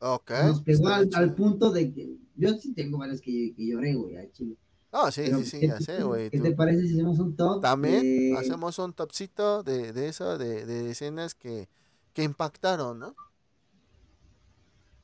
Ok. 0.00 0.30
Nos 0.44 0.60
pegó 0.60 0.88
al, 0.88 1.34
punto 1.34 1.72
de 1.72 1.92
que 1.92 2.16
yo 2.36 2.54
sí 2.58 2.74
tengo 2.74 2.98
varias 2.98 3.20
que, 3.20 3.54
que 3.56 3.66
lloré, 3.66 3.94
güey, 3.94 4.16
a 4.16 4.30
Chile. 4.30 4.56
Ah, 4.90 5.10
sí, 5.10 5.26
sí, 5.26 5.44
sí, 5.44 5.66
ya 5.66 5.80
sé, 5.80 6.02
güey. 6.02 6.30
¿Qué 6.30 6.40
te 6.40 6.52
parece 6.52 6.86
si 6.86 6.94
hacemos 6.94 7.18
un 7.18 7.36
top? 7.36 7.60
También 7.62 8.36
hacemos 8.36 8.78
un 8.78 8.92
topcito 8.92 9.62
de, 9.62 9.92
de 9.92 10.08
eso, 10.08 10.38
de, 10.38 10.64
de 10.64 10.90
escenas 10.90 11.34
que, 11.34 11.68
que 12.12 12.22
impactaron, 12.22 12.98
¿no? 12.98 13.14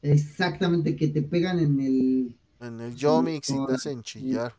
Exactamente, 0.01 0.97
que 0.97 1.09
te 1.09 1.23
pegan 1.23 1.59
en 1.59 1.81
el... 1.81 2.37
En 2.61 2.81
el 2.81 2.95
Yomix 2.95 3.51
y 3.51 3.67
te 3.67 3.75
hacen 3.75 4.03
chillar. 4.03 4.55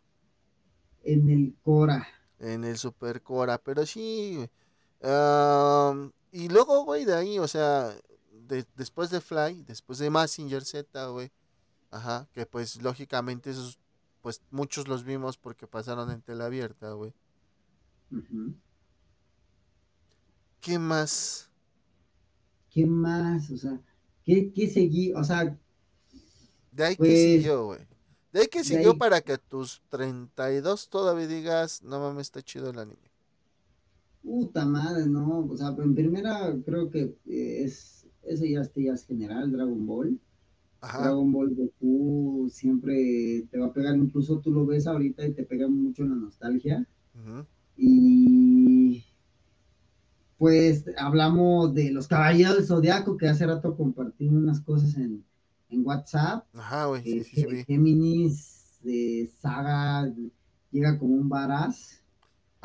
En 1.03 1.29
el 1.29 1.55
Cora. 1.61 2.07
En 2.39 2.63
el 2.63 2.77
Super 2.77 3.21
Cora, 3.21 3.57
pero 3.57 3.85
sí, 3.85 4.39
y 5.01 6.49
luego, 6.49 6.83
güey, 6.83 7.05
de 7.05 7.15
ahí, 7.15 7.39
o 7.39 7.47
sea, 7.47 7.95
después 8.75 9.09
de 9.09 9.21
Fly, 9.21 9.63
después 9.63 9.99
de 9.99 10.09
Massinger 10.09 10.63
Z, 10.63 11.07
güey, 11.07 11.31
ajá, 11.91 12.27
que 12.33 12.45
pues 12.45 12.81
lógicamente 12.81 13.49
esos, 13.51 13.79
pues 14.21 14.41
muchos 14.51 14.87
los 14.87 15.03
vimos 15.03 15.37
porque 15.37 15.67
pasaron 15.67 16.11
en 16.11 16.21
tela 16.21 16.45
abierta, 16.45 16.91
güey. 16.93 17.13
¿Qué 20.61 20.79
más? 20.79 21.49
¿Qué 22.69 22.85
más? 22.85 23.49
O 23.51 23.57
sea, 23.57 23.79
¿qué, 24.23 24.51
qué 24.51 24.69
seguí? 24.69 25.13
O 25.13 25.23
sea... 25.23 25.57
De 26.71 26.83
ahí 26.83 26.95
que 26.95 26.97
pues 26.97 27.13
siguió, 27.13 27.65
güey. 27.65 27.87
De 28.33 28.41
ahí 28.41 28.47
que 28.47 28.63
siguió 28.65 28.97
para 28.97 29.21
que 29.21 29.33
a 29.33 29.37
tus 29.37 29.81
32 29.89 30.89
todavía 30.89 31.27
digas, 31.27 31.81
no 31.83 32.01
mames, 32.01 32.27
está 32.27 32.41
chido 32.41 32.69
el 32.69 32.79
anime. 32.79 33.14
Puta 34.25 34.65
madre, 34.65 35.05
no. 35.05 35.45
O 35.45 35.55
sea, 35.55 35.75
en 35.77 35.93
primera 35.93 36.55
creo 36.65 36.89
que 36.89 37.15
eh, 37.27 37.63
es, 37.63 38.07
ese 38.23 38.49
ya, 38.49 38.63
ya 38.75 38.93
es 38.93 39.05
general, 39.05 39.51
Dragon 39.51 39.85
Ball. 39.85 40.19
Dragon 40.81 41.31
Ball 41.31 41.55
Goku 41.55 42.47
siempre 42.51 43.45
te 43.49 43.57
va 43.59 43.67
a 43.67 43.73
pegar, 43.73 43.95
incluso 43.95 44.39
tú 44.39 44.51
lo 44.51 44.65
ves 44.65 44.87
ahorita 44.87 45.25
y 45.25 45.33
te 45.33 45.43
pega 45.43 45.67
mucho 45.67 46.03
la 46.03 46.15
nostalgia. 46.15 46.87
Y 47.77 49.03
pues 50.37 50.85
hablamos 50.97 51.73
de 51.73 51.91
los 51.91 52.07
caballeros 52.07 52.57
del 52.57 52.65
zodiaco, 52.65 53.17
que 53.17 53.27
hace 53.27 53.45
rato 53.45 53.75
compartí 53.75 54.27
unas 54.27 54.59
cosas 54.61 54.95
en, 54.97 55.23
WhatsApp. 55.83 56.45
Ajá, 56.53 56.85
güey, 56.85 57.03
sí, 57.03 57.23
sí, 57.25 57.45
sí, 57.49 57.65
Géminis 57.65 58.79
de 58.81 59.29
Saga 59.41 60.09
llega 60.71 60.97
como 60.97 61.15
un 61.15 61.27
varaz. 61.27 62.01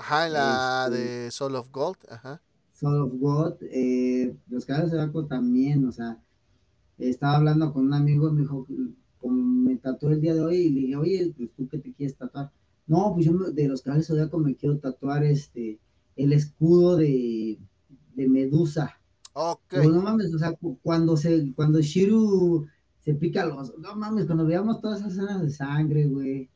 Ajá, 0.01 0.31
la 0.31 0.87
este 0.87 0.99
de 0.99 1.31
Soul 1.31 1.57
of 1.57 1.71
Gold, 1.71 1.99
ajá. 2.09 2.41
Soul 2.73 3.03
of 3.03 3.13
Gold, 3.19 3.59
eh, 3.71 4.35
los 4.49 4.65
caballos 4.65 4.91
de 4.91 4.97
Zodiaco 4.97 5.27
también, 5.27 5.87
o 5.87 5.93
sea, 5.93 6.19
estaba 6.97 7.37
hablando 7.37 7.71
con 7.71 7.85
un 7.85 7.93
amigo 7.93 8.33
me 8.33 8.41
dijo, 8.41 8.67
como 9.19 9.35
me 9.43 9.77
tatuó 9.77 10.09
el 10.11 10.23
día 10.23 10.33
de 10.33 10.41
hoy, 10.41 10.57
y 10.57 10.71
le 10.71 10.81
dije, 10.81 10.97
oye, 10.97 11.35
pues 11.37 11.51
tú 11.55 11.69
qué 11.69 11.79
te 11.79 11.93
quieres 11.93 12.17
tatuar. 12.17 12.51
No, 12.87 13.13
pues 13.13 13.27
yo 13.27 13.33
de 13.33 13.69
los 13.69 13.83
caballos 13.83 14.09
de 14.09 14.15
Zodiaco 14.15 14.39
me 14.39 14.57
quiero 14.57 14.79
tatuar 14.79 15.23
este 15.23 15.79
el 16.17 16.33
escudo 16.33 16.97
de, 16.97 17.59
de 18.15 18.29
Medusa. 18.29 18.99
Ok. 19.35 19.75
no 19.85 20.01
mames, 20.01 20.35
o 20.35 20.39
sea, 20.39 20.59
cuando 20.83 21.17
se, 21.19 21.53
cuando 21.55 21.81
Shiru 21.83 22.67
se 23.01 23.15
pica 23.15 23.45
los, 23.45 23.77
no 23.79 23.97
mames, 23.97 24.25
cuando 24.25 24.47
veamos 24.47 24.81
todas 24.81 25.01
esas 25.01 25.13
escenas 25.13 25.43
de 25.43 25.51
sangre, 25.51 26.07
güey, 26.07 26.49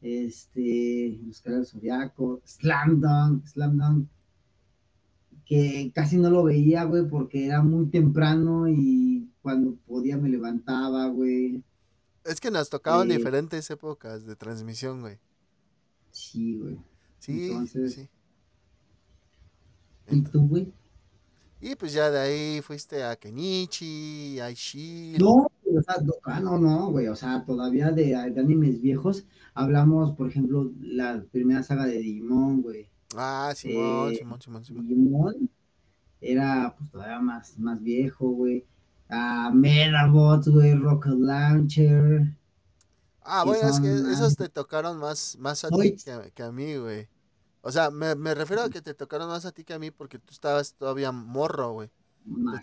este, 0.00 1.18
Los 1.26 1.40
Caballeros 1.40 1.70
Zodiaco, 1.72 2.40
Slam 2.44 3.00
Dunk, 3.00 3.46
Slam 3.46 3.76
Dunk, 3.76 4.08
que 5.44 5.90
casi 5.94 6.16
no 6.16 6.30
lo 6.30 6.44
veía, 6.44 6.84
güey, 6.84 7.08
porque 7.08 7.46
era 7.46 7.62
muy 7.62 7.86
temprano 7.86 8.68
y 8.68 9.28
cuando 9.42 9.74
podía 9.86 10.16
me 10.16 10.28
levantaba, 10.28 11.08
güey. 11.08 11.62
Es 12.24 12.40
que 12.40 12.50
nos 12.50 12.70
tocaban 12.70 13.10
eh, 13.10 13.16
diferentes 13.16 13.68
épocas 13.70 14.26
de 14.26 14.36
transmisión, 14.36 15.00
güey. 15.00 15.18
Sí, 16.10 16.58
güey. 16.58 16.78
Sí, 17.18 17.52
sí. 17.88 18.08
¿Y 20.10 20.22
tú, 20.22 20.48
güey? 20.48 20.72
Y 21.60 21.74
pues 21.76 21.92
ya 21.92 22.10
de 22.10 22.18
ahí 22.18 22.62
fuiste 22.62 23.04
a 23.04 23.16
Kenichi, 23.16 24.40
a 24.40 24.50
Ishii. 24.50 25.18
No, 25.18 25.49
o 25.76 25.82
sea, 25.82 25.96
no, 26.02 26.12
ah, 26.24 26.40
no, 26.40 26.58
no, 26.58 26.90
güey, 26.90 27.08
o 27.08 27.16
sea, 27.16 27.44
todavía 27.44 27.90
de, 27.90 28.14
animes 28.14 28.80
viejos, 28.80 29.26
hablamos, 29.54 30.16
por 30.16 30.28
ejemplo, 30.28 30.72
la 30.80 31.24
primera 31.30 31.62
saga 31.62 31.86
de 31.86 31.98
Digimon, 31.98 32.62
güey. 32.62 32.90
Ah, 33.16 33.52
Simón, 33.56 34.12
eh, 34.12 34.16
Simón, 34.16 34.40
Simón, 34.40 34.64
Simón. 34.64 34.86
Digimon 34.86 35.50
era, 36.20 36.74
pues, 36.76 36.90
todavía 36.90 37.20
más, 37.20 37.58
más 37.58 37.82
viejo, 37.82 38.30
güey. 38.30 38.66
Ah, 39.08 39.50
Medabots, 39.52 40.48
güey, 40.48 40.74
Rocket 40.74 41.14
Launcher. 41.14 42.36
Ah, 43.22 43.44
bueno, 43.44 43.68
es 43.68 43.80
que 43.80 43.92
esos 44.12 44.36
te 44.36 44.48
tocaron 44.48 44.98
más, 44.98 45.36
más 45.38 45.64
a 45.64 45.68
ti 45.68 45.96
que 46.34 46.42
a 46.42 46.52
mí, 46.52 46.76
güey. 46.76 47.08
O 47.62 47.70
sea, 47.70 47.90
me, 47.90 48.14
me, 48.14 48.34
refiero 48.34 48.62
a 48.62 48.70
que 48.70 48.80
te 48.80 48.94
tocaron 48.94 49.28
más 49.28 49.44
a 49.44 49.52
ti 49.52 49.64
que 49.64 49.74
a 49.74 49.78
mí 49.78 49.90
porque 49.90 50.18
tú 50.18 50.32
estabas 50.32 50.74
todavía 50.74 51.12
morro, 51.12 51.72
güey. 51.72 51.90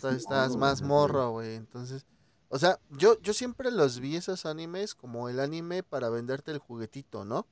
Tú 0.02 0.08
estabas 0.08 0.56
más 0.56 0.82
morro, 0.82 1.32
güey. 1.32 1.56
Entonces, 1.56 2.06
o 2.50 2.60
sea, 2.60 2.80
yo, 2.92 3.22
yo 3.22 3.34
siempre 3.34 3.72
los 3.72 4.00
vi 4.00 4.16
esos 4.16 4.46
animes 4.46 4.96
como 4.96 5.30
el 5.30 5.40
anime 5.40 5.84
para 5.84 6.10
venderte 6.10 6.52
el 6.52 6.60
juguetito, 6.60 7.26
¿no? 7.26 7.46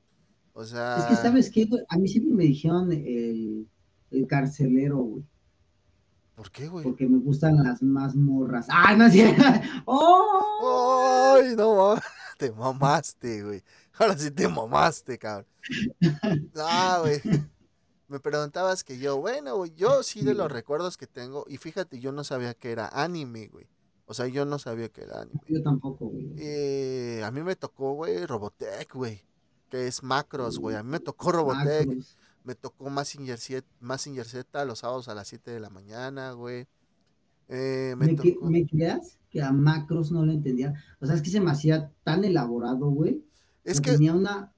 O 0.52 0.64
sea... 0.64 0.96
Es 0.98 1.04
que, 1.04 1.16
¿sabes 1.16 1.50
qué, 1.50 1.66
güey? 1.66 1.82
A 1.88 1.98
mí 1.98 2.08
siempre 2.08 2.34
me 2.34 2.44
dijeron 2.44 2.90
el, 2.92 3.68
el 4.10 4.26
carcelero, 4.26 4.98
güey. 4.98 5.24
¿Por 6.34 6.50
qué, 6.50 6.68
güey? 6.68 6.84
Porque 6.84 7.06
me 7.06 7.18
gustan 7.18 7.62
las 7.62 7.82
más 7.82 8.14
morras. 8.14 8.66
¡Ay, 8.68 8.96
no 8.96 9.06
es 9.06 9.14
¡Oh! 9.86 11.36
¡Ay, 11.38 11.56
no! 11.56 11.94
Te 12.38 12.52
mamaste, 12.52 13.42
güey. 13.42 13.62
Ahora 13.98 14.18
sí 14.18 14.30
te 14.30 14.46
mamaste, 14.46 15.18
cabrón. 15.18 15.46
Ah, 16.56 16.98
güey. 17.00 17.20
Me 18.08 18.20
preguntabas 18.20 18.84
que 18.84 18.98
yo, 18.98 19.16
bueno, 19.16 19.56
güey, 19.56 19.74
yo 19.74 20.02
sí 20.02 20.22
de 20.22 20.34
los 20.34 20.52
recuerdos 20.52 20.98
que 20.98 21.06
tengo, 21.06 21.46
y 21.48 21.56
fíjate, 21.56 21.98
yo 21.98 22.12
no 22.12 22.22
sabía 22.22 22.52
que 22.52 22.70
era 22.70 22.88
anime, 22.88 23.48
güey. 23.48 23.66
O 24.06 24.14
sea, 24.14 24.28
yo 24.28 24.44
no 24.44 24.58
sabía 24.58 24.88
que 24.88 25.02
era 25.02 25.22
anime. 25.22 25.40
Yo 25.48 25.62
tampoco, 25.62 26.06
güey. 26.06 26.32
Eh, 26.38 27.22
a 27.24 27.30
mí 27.32 27.42
me 27.42 27.56
tocó, 27.56 27.94
güey, 27.94 28.24
Robotech, 28.24 28.92
güey. 28.94 29.22
Que 29.68 29.88
es 29.88 30.02
Macros, 30.02 30.58
güey. 30.58 30.76
A 30.76 30.82
mí 30.84 30.90
me 30.90 31.00
tocó 31.00 31.32
Robotech. 31.32 31.88
Me 32.44 32.54
tocó 32.54 32.88
Massinger 32.88 33.38
Z, 33.38 33.66
Z 34.24 34.64
los 34.64 34.78
sábados 34.78 35.08
a 35.08 35.14
las 35.16 35.26
7 35.26 35.50
de 35.50 35.58
la 35.58 35.70
mañana, 35.70 36.30
güey. 36.32 36.68
Eh, 37.48 37.94
me, 37.96 38.16
¿Me, 38.42 38.66
creas 38.66 39.18
que 39.30 39.42
a 39.42 39.50
Macros 39.50 40.12
no 40.12 40.24
lo 40.24 40.32
entendía? 40.32 40.74
O 41.00 41.06
sea, 41.06 41.16
es 41.16 41.22
que 41.22 41.30
se 41.30 41.40
me 41.40 41.50
hacía 41.50 41.92
tan 42.04 42.24
elaborado, 42.24 42.88
güey. 42.90 43.24
Es 43.64 43.80
que. 43.80 43.92
Tenía 43.92 44.14
una. 44.14 44.52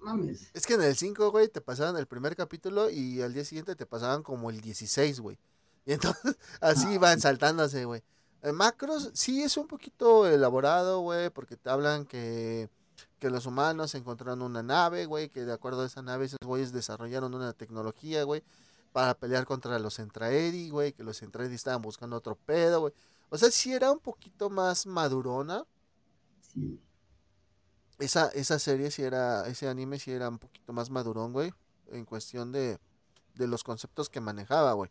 Mames. 0.00 0.50
Es 0.54 0.66
que 0.66 0.74
en 0.74 0.82
el 0.82 0.94
5, 0.94 1.32
güey, 1.32 1.48
te 1.48 1.60
pasaban 1.60 1.96
el 1.96 2.06
primer 2.06 2.36
capítulo 2.36 2.90
y 2.90 3.20
al 3.20 3.34
día 3.34 3.44
siguiente 3.44 3.74
te 3.74 3.86
pasaban 3.86 4.22
como 4.22 4.50
el 4.50 4.60
16, 4.60 5.20
güey. 5.20 5.38
Y 5.88 5.92
entonces 5.92 6.36
así 6.60 6.86
ah, 6.88 6.94
iban 6.94 7.20
saltándose, 7.20 7.84
güey. 7.84 8.02
En 8.42 8.54
Macros 8.54 9.10
sí 9.14 9.42
es 9.42 9.56
un 9.56 9.66
poquito 9.66 10.26
elaborado, 10.26 11.00
güey, 11.00 11.30
porque 11.30 11.56
te 11.56 11.70
hablan 11.70 12.06
que, 12.06 12.70
que 13.18 13.30
los 13.30 13.46
humanos 13.46 13.94
encontraron 13.94 14.42
una 14.42 14.62
nave, 14.62 15.06
güey, 15.06 15.28
que 15.28 15.44
de 15.44 15.52
acuerdo 15.52 15.82
a 15.82 15.86
esa 15.86 16.02
nave 16.02 16.26
esos 16.26 16.38
güeyes 16.44 16.72
desarrollaron 16.72 17.34
una 17.34 17.52
tecnología, 17.52 18.24
güey, 18.24 18.42
para 18.92 19.14
pelear 19.14 19.46
contra 19.46 19.78
los 19.78 19.98
Entraedi, 19.98 20.70
güey, 20.70 20.92
que 20.92 21.02
los 21.02 21.22
Entraedi 21.22 21.54
estaban 21.54 21.82
buscando 21.82 22.16
otro 22.16 22.36
pedo, 22.36 22.80
güey. 22.80 22.92
O 23.30 23.38
sea, 23.38 23.50
sí 23.50 23.72
era 23.72 23.90
un 23.90 23.98
poquito 23.98 24.48
más 24.50 24.86
madurona. 24.86 25.64
Sí 26.40 26.80
esa, 27.98 28.28
esa 28.28 28.58
serie 28.58 28.90
si 28.90 29.02
era, 29.02 29.46
ese 29.46 29.68
anime 29.68 29.98
si 29.98 30.12
era 30.12 30.28
un 30.28 30.38
poquito 30.38 30.72
más 30.72 30.90
madurón, 30.90 31.32
güey, 31.32 31.52
en 31.88 32.04
cuestión 32.04 32.52
de, 32.52 32.78
de 33.34 33.46
los 33.46 33.64
conceptos 33.64 34.08
que 34.08 34.20
manejaba, 34.20 34.72
güey. 34.72 34.90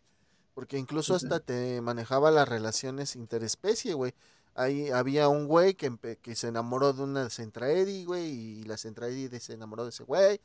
Porque 0.56 0.80
incluso 0.80 1.14
hasta 1.14 1.40
te 1.40 1.82
manejaba 1.82 2.32
las 2.32 2.48
relaciones 2.48 3.16
interespecie, 3.16 3.94
güey. 3.94 4.14
Ahí 4.56 4.90
había 4.90 5.28
un 5.28 5.48
güey 5.48 5.76
que, 5.76 5.92
que 6.22 6.36
se 6.36 6.48
enamoró 6.48 6.94
de 6.94 7.04
una 7.04 7.30
Centraedi, 7.30 8.06
güey, 8.06 8.26
y 8.32 8.64
la 8.64 8.78
Centraedi 8.78 9.28
se 9.40 9.54
enamoró 9.54 9.84
de 9.84 9.90
ese 9.90 10.04
güey. 10.04 10.40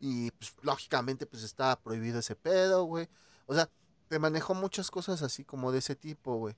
Y 0.00 0.30
pues 0.30 0.54
lógicamente 0.62 1.26
pues 1.26 1.42
estaba 1.42 1.78
prohibido 1.78 2.20
ese 2.20 2.36
pedo, 2.36 2.84
güey. 2.84 3.08
O 3.46 3.54
sea, 3.54 3.68
te 4.08 4.18
manejó 4.20 4.54
muchas 4.54 4.90
cosas 4.90 5.20
así 5.22 5.44
como 5.44 5.72
de 5.72 5.80
ese 5.80 5.96
tipo, 5.96 6.36
güey. 6.38 6.54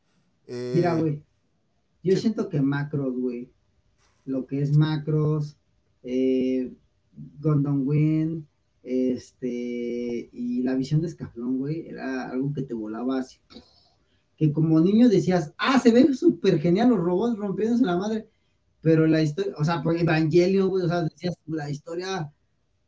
Mira, 0.47 0.97
eh, 0.97 1.01
güey. 1.01 1.23
Yo 2.03 2.17
siento 2.17 2.49
que 2.49 2.61
macros, 2.61 3.15
güey, 3.17 3.51
lo 4.25 4.47
que 4.47 4.61
es 4.61 4.77
macros, 4.77 5.57
eh, 6.03 6.73
Gordon 7.41 7.87
Wynn, 7.87 8.47
este, 8.83 10.31
y 10.33 10.63
la 10.63 10.75
visión 10.75 11.01
de 11.01 11.09
Escaflón, 11.09 11.59
güey, 11.59 11.89
era 11.89 12.31
algo 12.31 12.53
que 12.53 12.63
te 12.63 12.75
volaba 12.75 13.19
así, 13.19 13.39
que 14.37 14.53
como 14.53 14.81
niño 14.81 15.09
decías, 15.09 15.53
ah, 15.59 15.79
se 15.79 15.91
ven 15.91 16.15
súper 16.15 16.61
genial 16.61 16.91
los 16.91 16.99
robots 16.99 17.37
rompiéndose 17.37 17.85
la 17.85 17.97
madre, 17.97 18.29
pero 18.81 19.07
la 19.07 19.21
historia, 19.21 19.55
o 19.59 19.65
sea, 19.65 19.83
por 19.83 19.97
Evangelio, 19.97 20.69
güey, 20.69 20.85
o 20.85 20.89
sea, 20.89 21.03
decías, 21.03 21.35
la 21.47 21.69
historia, 21.69 22.33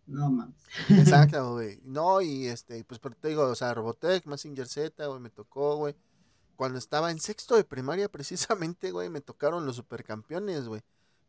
no 0.06 0.30
mames. 0.30 0.56
Exacto, 0.88 1.52
güey. 1.54 1.80
No, 1.85 2.20
y 2.20 2.47
este, 2.47 2.85
pues 2.85 3.00
pero 3.00 3.14
te 3.16 3.28
digo, 3.28 3.44
o 3.44 3.54
sea, 3.54 3.75
Robotech, 3.75 4.26
Massinger 4.26 4.66
Z, 4.66 5.06
güey, 5.06 5.20
me 5.20 5.30
tocó, 5.30 5.76
güey. 5.76 5.94
Cuando 6.56 6.78
estaba 6.78 7.11
en 7.11 7.20
sexto 7.20 7.56
de 7.56 7.64
primaria, 7.64 8.09
precisamente, 8.12 8.90
güey, 8.90 9.09
me 9.09 9.20
tocaron 9.20 9.66
los 9.66 9.76
supercampeones, 9.76 10.66
güey. 10.66 10.82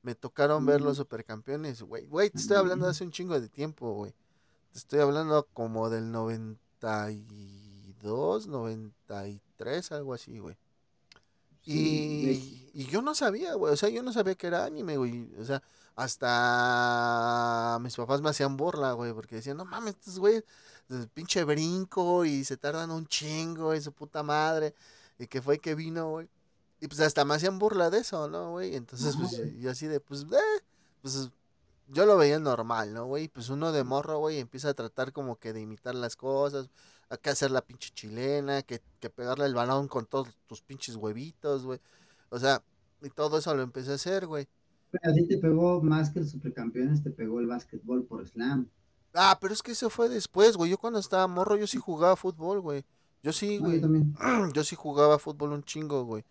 Me 0.04 0.16
tocaron 0.16 0.66
ver 0.66 0.82
los 0.82 0.98
supercampeones, 0.98 1.84
güey. 1.84 2.08
Güey, 2.08 2.32
te 2.32 2.40
estoy 2.40 2.58
hablando 2.58 2.86
de 2.86 2.92
hace 2.92 3.04
un 3.04 3.12
chingo 3.12 3.40
de 3.40 3.50
tiempo, 3.50 3.94
güey. 3.94 4.14
Estoy 4.74 5.00
hablando 5.00 5.48
como 5.54 5.90
del 5.90 6.12
92, 6.12 8.48
93, 8.48 9.92
algo 9.92 10.14
así, 10.14 10.40
güey. 10.40 10.56
Y, 11.66 12.70
y 12.74 12.86
yo 12.88 13.02
no 13.02 13.14
sabía, 13.14 13.54
güey. 13.56 13.74
O 13.74 13.78
sea, 13.78 13.90
yo 13.90 14.02
no 14.02 14.14
sabía 14.14 14.36
que 14.36 14.48
era 14.48 14.66
anime, 14.66 14.98
güey. 14.98 15.30
O 15.40 15.46
sea, 15.46 15.62
hasta 15.96 17.78
mis 17.82 17.96
papás 17.96 18.22
me 18.22 18.30
hacían 18.30 18.58
burla, 18.58 18.94
güey, 18.94 19.14
porque 19.14 19.36
decían, 19.36 19.58
no 19.58 19.66
mames, 19.66 19.96
estos 19.96 20.20
güey, 20.20 20.44
pinche 21.14 21.44
brinco 21.44 22.26
y 22.26 22.44
se 22.44 22.58
tardan 22.58 22.92
un 22.92 23.06
chingo 23.08 23.76
y 23.76 23.82
su 23.82 23.92
puta 23.92 24.24
madre. 24.24 24.74
Y 25.20 25.28
que 25.28 25.42
fue 25.42 25.60
que 25.60 25.76
vino, 25.76 26.10
güey. 26.10 26.30
Y 26.80 26.88
pues 26.88 27.00
hasta 27.02 27.26
me 27.26 27.36
hacían 27.36 27.60
burla 27.60 27.92
de 27.92 28.00
eso, 28.00 28.28
¿no, 28.28 28.52
güey? 28.52 28.76
Entonces, 28.76 29.16
pues 29.16 29.40
yo 29.60 29.70
así 29.70 29.86
de, 29.86 30.00
pues, 30.00 30.24
eh, 30.24 30.64
pues 31.04 31.30
yo 31.92 32.06
lo 32.06 32.18
veía 32.18 32.40
normal, 32.40 32.94
¿no, 32.94 33.06
güey? 33.06 33.28
Pues 33.28 33.50
uno 33.50 33.72
de 33.72 33.84
morro, 33.84 34.20
güey, 34.20 34.40
empieza 34.40 34.70
a 34.70 34.74
tratar 34.74 35.12
como 35.12 35.38
que 35.38 35.54
de 35.54 35.62
imitar 35.62 35.94
las 35.94 36.16
cosas, 36.16 36.70
a 37.10 37.18
que 37.18 37.30
hacer 37.30 37.52
la 37.52 37.62
pinche 37.62 37.92
chilena, 37.94 38.62
que, 38.62 38.82
que 39.00 39.10
pegarle 39.10 39.46
el 39.46 39.54
balón 39.54 39.88
con 39.88 40.06
todos 40.06 40.30
tus 40.48 40.62
pinches 40.62 40.96
huevitos, 40.96 41.66
güey. 41.66 41.80
O 42.30 42.40
sea, 42.40 42.64
y 43.02 43.10
todo 43.10 43.38
eso 43.38 43.54
lo 43.54 43.62
empecé 43.62 43.92
a 43.92 43.96
hacer, 43.96 44.26
güey. 44.26 44.48
Pero 44.92 45.12
así 45.12 45.28
te 45.28 45.38
pegó 45.38 45.82
más 45.82 46.12
que 46.12 46.20
el 46.20 46.28
supercampeones, 46.28 47.04
te 47.04 47.12
pegó 47.12 47.40
el 47.40 47.48
básquetbol 47.48 48.06
por 48.06 48.26
slam. 48.26 48.70
Ah, 49.14 49.38
pero 49.42 49.54
es 49.54 49.62
que 49.62 49.74
eso 49.74 49.90
fue 49.90 50.08
después, 50.08 50.56
güey. 50.56 50.72
Yo 50.72 50.78
cuando 50.78 51.00
estaba 51.00 51.28
morro, 51.28 51.58
yo 51.58 51.68
sí 51.68 51.78
jugaba 51.78 52.16
fútbol, 52.16 52.62
güey. 52.62 52.86
Yo 53.24 53.34
sí, 53.34 53.58
güey. 53.58 53.76
yo, 53.76 53.82
también. 53.82 54.16
yo 54.54 54.64
sí 54.64 54.76
jugaba 54.76 55.20
fútbol 55.20 55.52
un 55.52 55.64
chingo, 55.64 56.06
güey. 56.06 56.24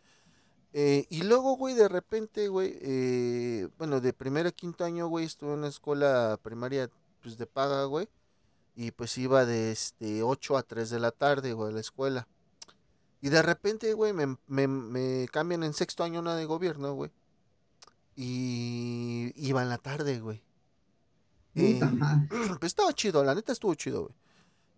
Eh, 0.73 1.07
y 1.11 1.23
luego, 1.23 1.57
güey, 1.57 1.75
de 1.75 1.89
repente, 1.89 2.49
güey, 2.49 2.79
eh, 2.81 3.69
bueno, 3.79 4.01
de 4.01 4.13
primero 4.13 4.49
a 4.49 4.53
quinto 4.53 4.85
año, 4.85 5.09
güey, 5.09 5.25
estuve 5.25 5.53
en 5.53 5.59
una 5.59 5.69
escuela 5.69 6.39
primaria, 6.43 6.91
pues, 7.23 7.37
de 7.37 7.47
paga, 7.47 7.85
güey. 7.85 8.09
Y 8.77 8.93
pues 8.93 9.19
iba 9.19 9.45
de 9.45 9.73
este 9.73 10.23
8 10.23 10.57
a 10.57 10.63
3 10.63 10.91
de 10.91 11.01
la 11.01 11.11
tarde, 11.11 11.53
güey, 11.53 11.71
a 11.71 11.75
la 11.75 11.81
escuela. 11.81 12.29
Y 13.21 13.29
de 13.29 13.43
repente, 13.43 13.93
güey, 13.95 14.13
me, 14.13 14.37
me, 14.47 14.69
me 14.69 15.29
cambian 15.31 15.65
en 15.65 15.75
sexto 15.75 16.05
año 16.05 16.21
una 16.21 16.37
de 16.37 16.47
gobierno, 16.47 16.95
güey. 16.95 17.11
Y 18.17 19.33
iba 19.37 19.63
en 19.63 19.69
la 19.69 19.79
tarde, 19.79 20.21
güey. 20.21 20.41
Eh, 21.57 21.81
pues 22.61 22.71
estaba 22.71 22.93
chido, 22.93 23.25
la 23.25 23.35
neta 23.35 23.53
estuvo 23.53 23.75
chido, 23.75 24.03
güey. 24.03 24.15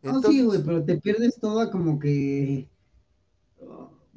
No, 0.03 0.21
sí, 0.23 0.43
güey, 0.43 0.61
pero 0.65 0.83
te 0.85 0.97
pierdes 0.97 1.39
toda 1.39 1.71
como 1.71 1.99
que 2.01 2.69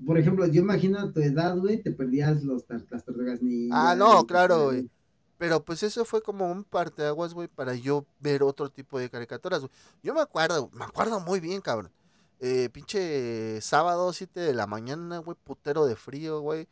por 0.03 0.17
ejemplo, 0.17 0.45
yo 0.47 0.61
imagino 0.61 0.99
a 0.99 1.11
tu 1.11 1.21
edad, 1.21 1.57
güey, 1.57 1.81
te 1.81 1.91
perdías 1.91 2.43
los 2.43 2.65
las 2.69 3.05
tortugas 3.05 3.41
ni. 3.41 3.69
Ah, 3.71 3.95
no, 3.95 4.25
claro, 4.25 4.65
güey. 4.65 4.89
Pero 5.37 5.63
pues 5.63 5.83
eso 5.83 6.05
fue 6.05 6.21
como 6.21 6.49
un 6.49 6.63
parteaguas, 6.63 7.33
güey, 7.33 7.47
para 7.47 7.75
yo 7.75 8.05
ver 8.19 8.43
otro 8.43 8.69
tipo 8.69 8.99
de 8.99 9.09
caricaturas, 9.09 9.61
güey. 9.61 9.71
Yo 10.01 10.13
me 10.13 10.21
acuerdo, 10.21 10.69
me 10.73 10.85
acuerdo 10.85 11.19
muy 11.19 11.39
bien, 11.39 11.61
cabrón. 11.61 11.91
Eh, 12.39 12.69
pinche 12.69 13.59
sábado, 13.61 14.11
7 14.13 14.39
de 14.39 14.53
la 14.53 14.67
mañana, 14.67 15.19
güey, 15.19 15.37
putero 15.43 15.85
de 15.85 15.95
frío, 15.95 16.39
güey. 16.39 16.67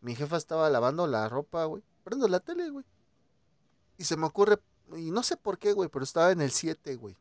Mi 0.00 0.14
jefa 0.14 0.36
estaba 0.36 0.68
lavando 0.70 1.06
la 1.06 1.28
ropa, 1.28 1.64
güey. 1.64 1.82
Prendo 2.04 2.28
la 2.28 2.40
tele, 2.40 2.70
güey. 2.70 2.84
Y 3.98 4.04
se 4.04 4.16
me 4.16 4.26
ocurre, 4.26 4.58
y 4.96 5.10
no 5.10 5.22
sé 5.22 5.36
por 5.36 5.58
qué, 5.58 5.72
güey, 5.72 5.88
pero 5.88 6.04
estaba 6.04 6.30
en 6.32 6.40
el 6.40 6.50
7, 6.50 6.96
güey. 6.96 7.16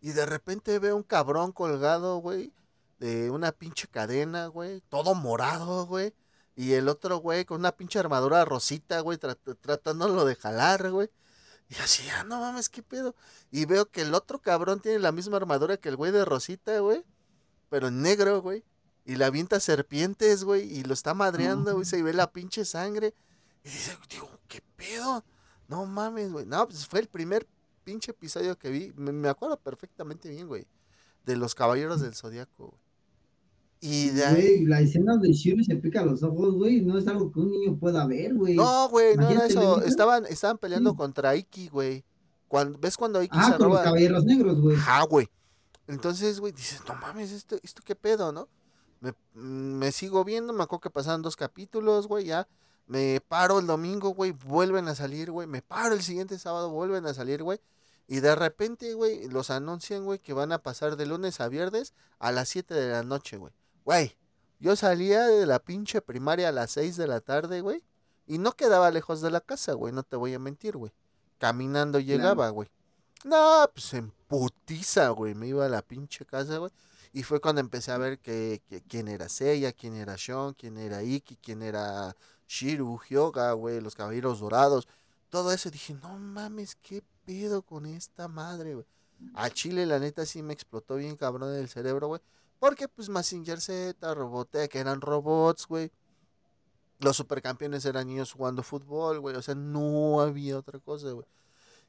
Y 0.00 0.10
de 0.12 0.26
repente 0.26 0.78
veo 0.80 0.96
un 0.96 1.02
cabrón 1.04 1.52
colgado, 1.52 2.18
güey, 2.18 2.52
de 3.02 3.30
una 3.30 3.50
pinche 3.50 3.88
cadena, 3.88 4.46
güey, 4.46 4.80
todo 4.82 5.16
morado, 5.16 5.86
güey. 5.86 6.14
Y 6.54 6.74
el 6.74 6.88
otro, 6.88 7.16
güey, 7.16 7.44
con 7.44 7.58
una 7.58 7.72
pinche 7.72 7.98
armadura 7.98 8.44
rosita, 8.44 9.00
güey, 9.00 9.18
tratándolo 9.18 10.24
de 10.24 10.36
jalar, 10.36 10.88
güey. 10.92 11.10
Y 11.68 11.74
así, 11.76 12.08
ah, 12.10 12.22
no 12.22 12.38
mames, 12.40 12.68
qué 12.68 12.80
pedo. 12.80 13.16
Y 13.50 13.64
veo 13.64 13.90
que 13.90 14.02
el 14.02 14.14
otro 14.14 14.40
cabrón 14.40 14.78
tiene 14.78 15.00
la 15.00 15.10
misma 15.10 15.38
armadura 15.38 15.78
que 15.78 15.88
el 15.88 15.96
güey 15.96 16.12
de 16.12 16.24
rosita, 16.24 16.78
güey. 16.78 17.04
Pero 17.70 17.88
en 17.88 18.02
negro, 18.02 18.40
güey. 18.40 18.62
Y 19.04 19.16
la 19.16 19.26
avienta 19.26 19.58
serpientes, 19.58 20.44
güey. 20.44 20.72
Y 20.72 20.84
lo 20.84 20.94
está 20.94 21.12
madreando, 21.12 21.74
güey. 21.74 21.84
Se 21.84 22.00
ve 22.04 22.12
la 22.12 22.30
pinche 22.30 22.64
sangre. 22.64 23.14
Y 23.64 23.70
dice, 23.70 23.98
digo, 24.10 24.30
¿qué 24.46 24.62
pedo? 24.76 25.24
No 25.66 25.86
mames, 25.86 26.30
güey. 26.30 26.46
No, 26.46 26.68
pues 26.68 26.86
fue 26.86 27.00
el 27.00 27.08
primer 27.08 27.48
pinche 27.82 28.12
episodio 28.12 28.56
que 28.56 28.70
vi. 28.70 28.92
Me, 28.94 29.10
me 29.10 29.28
acuerdo 29.28 29.58
perfectamente 29.58 30.28
bien, 30.28 30.46
güey. 30.46 30.68
De 31.24 31.34
los 31.34 31.56
caballeros 31.56 32.00
del 32.00 32.14
zodiaco, 32.14 32.68
güey. 32.68 32.91
Y 33.84 34.10
de 34.10 34.24
ahí... 34.24 34.64
la 34.64 34.80
escena 34.80 35.16
de 35.16 35.32
Shiro 35.32 35.64
se 35.64 35.74
pica 35.74 36.04
los 36.04 36.22
ojos, 36.22 36.54
güey, 36.54 36.82
no 36.82 36.96
es 36.96 37.08
algo 37.08 37.32
que 37.32 37.40
un 37.40 37.50
niño 37.50 37.76
pueda 37.76 38.06
ver, 38.06 38.32
güey. 38.32 38.54
No, 38.54 38.88
güey, 38.88 39.16
no 39.16 39.28
era 39.28 39.44
eso. 39.44 39.82
Estaban, 39.82 40.24
estaban 40.26 40.56
peleando 40.56 40.94
contra 40.94 41.34
Iki, 41.34 41.68
güey. 41.68 42.04
Cuando, 42.46 42.78
¿Ves 42.78 42.96
cuando 42.96 43.20
Iki 43.20 43.36
ah, 43.36 43.50
se 43.50 43.58
roba? 43.58 43.74
los 43.74 43.80
caballeros 43.80 44.24
negros, 44.24 44.60
güey. 44.60 44.76
Ah, 44.86 45.04
güey. 45.10 45.28
Entonces, 45.88 46.38
güey, 46.38 46.52
dices, 46.52 46.80
no 46.86 46.94
mames, 46.94 47.32
esto, 47.32 47.56
esto 47.60 47.82
qué 47.84 47.96
pedo, 47.96 48.30
¿no? 48.30 48.48
Me, 49.00 49.14
me 49.34 49.90
sigo 49.90 50.22
viendo, 50.22 50.52
me 50.52 50.62
acuerdo 50.62 50.82
que 50.82 50.90
pasaban 50.90 51.22
dos 51.22 51.34
capítulos, 51.34 52.06
güey, 52.06 52.26
ya. 52.26 52.46
Me 52.86 53.20
paro 53.26 53.58
el 53.58 53.66
domingo, 53.66 54.10
güey, 54.10 54.30
vuelven 54.30 54.86
a 54.86 54.94
salir, 54.94 55.32
güey. 55.32 55.48
Me 55.48 55.60
paro 55.60 55.96
el 55.96 56.02
siguiente 56.02 56.38
sábado, 56.38 56.70
vuelven 56.70 57.04
a 57.06 57.14
salir, 57.14 57.42
güey. 57.42 57.58
Y 58.06 58.20
de 58.20 58.36
repente, 58.36 58.94
güey, 58.94 59.26
los 59.28 59.50
anuncian, 59.50 60.04
güey, 60.04 60.20
que 60.20 60.34
van 60.34 60.52
a 60.52 60.58
pasar 60.62 60.94
de 60.94 61.06
lunes 61.06 61.40
a 61.40 61.48
viernes 61.48 61.94
a 62.20 62.30
las 62.30 62.48
7 62.48 62.74
de 62.74 62.92
la 62.92 63.02
noche, 63.02 63.38
güey. 63.38 63.52
Güey, 63.84 64.16
yo 64.60 64.76
salía 64.76 65.26
de 65.26 65.46
la 65.46 65.58
pinche 65.58 66.00
primaria 66.00 66.48
a 66.48 66.52
las 66.52 66.70
6 66.72 66.96
de 66.96 67.06
la 67.06 67.20
tarde, 67.20 67.60
güey. 67.60 67.82
Y 68.26 68.38
no 68.38 68.52
quedaba 68.52 68.90
lejos 68.90 69.20
de 69.20 69.30
la 69.30 69.40
casa, 69.40 69.72
güey, 69.72 69.92
no 69.92 70.02
te 70.04 70.16
voy 70.16 70.34
a 70.34 70.38
mentir, 70.38 70.76
güey. 70.76 70.92
Caminando 71.38 71.98
llegaba, 71.98 72.48
güey. 72.50 72.68
No, 73.24 73.68
pues 73.72 73.92
en 73.94 74.12
putiza, 74.28 75.08
güey. 75.10 75.34
Me 75.34 75.48
iba 75.48 75.66
a 75.66 75.68
la 75.68 75.82
pinche 75.82 76.24
casa, 76.24 76.58
güey. 76.58 76.70
Y 77.12 77.24
fue 77.24 77.40
cuando 77.40 77.60
empecé 77.60 77.92
a 77.92 77.98
ver 77.98 78.18
que, 78.18 78.62
quién 78.88 79.08
era 79.08 79.28
Seiya, 79.28 79.72
quién 79.72 79.96
era 79.96 80.16
Sean, 80.16 80.54
quién 80.54 80.78
era 80.78 81.02
Iki, 81.02 81.36
quién 81.36 81.62
era 81.62 82.16
Shiru, 82.48 82.98
Hyoga, 83.08 83.52
güey, 83.52 83.80
los 83.80 83.94
caballeros 83.94 84.40
dorados. 84.40 84.88
Todo 85.28 85.52
eso. 85.52 85.70
Dije, 85.70 85.94
no 85.94 86.16
mames, 86.18 86.76
qué 86.76 87.02
pedo 87.24 87.62
con 87.62 87.86
esta 87.86 88.28
madre, 88.28 88.74
güey. 88.74 88.86
A 89.34 89.50
Chile, 89.50 89.86
la 89.86 89.98
neta, 89.98 90.24
sí 90.24 90.42
me 90.42 90.52
explotó 90.52 90.96
bien 90.96 91.16
cabrón 91.16 91.54
el 91.54 91.68
cerebro, 91.68 92.08
güey. 92.08 92.20
Porque 92.62 92.86
pues 92.86 93.08
Massinger 93.08 93.60
Z, 93.60 94.14
Robotech 94.14 94.72
eran 94.76 95.00
robots, 95.00 95.66
güey. 95.66 95.90
Los 97.00 97.16
supercampeones 97.16 97.84
eran 97.86 98.06
niños 98.06 98.30
jugando 98.30 98.62
fútbol, 98.62 99.18
güey. 99.18 99.34
O 99.34 99.42
sea, 99.42 99.56
no 99.56 100.20
había 100.20 100.58
otra 100.58 100.78
cosa, 100.78 101.10
güey. 101.10 101.26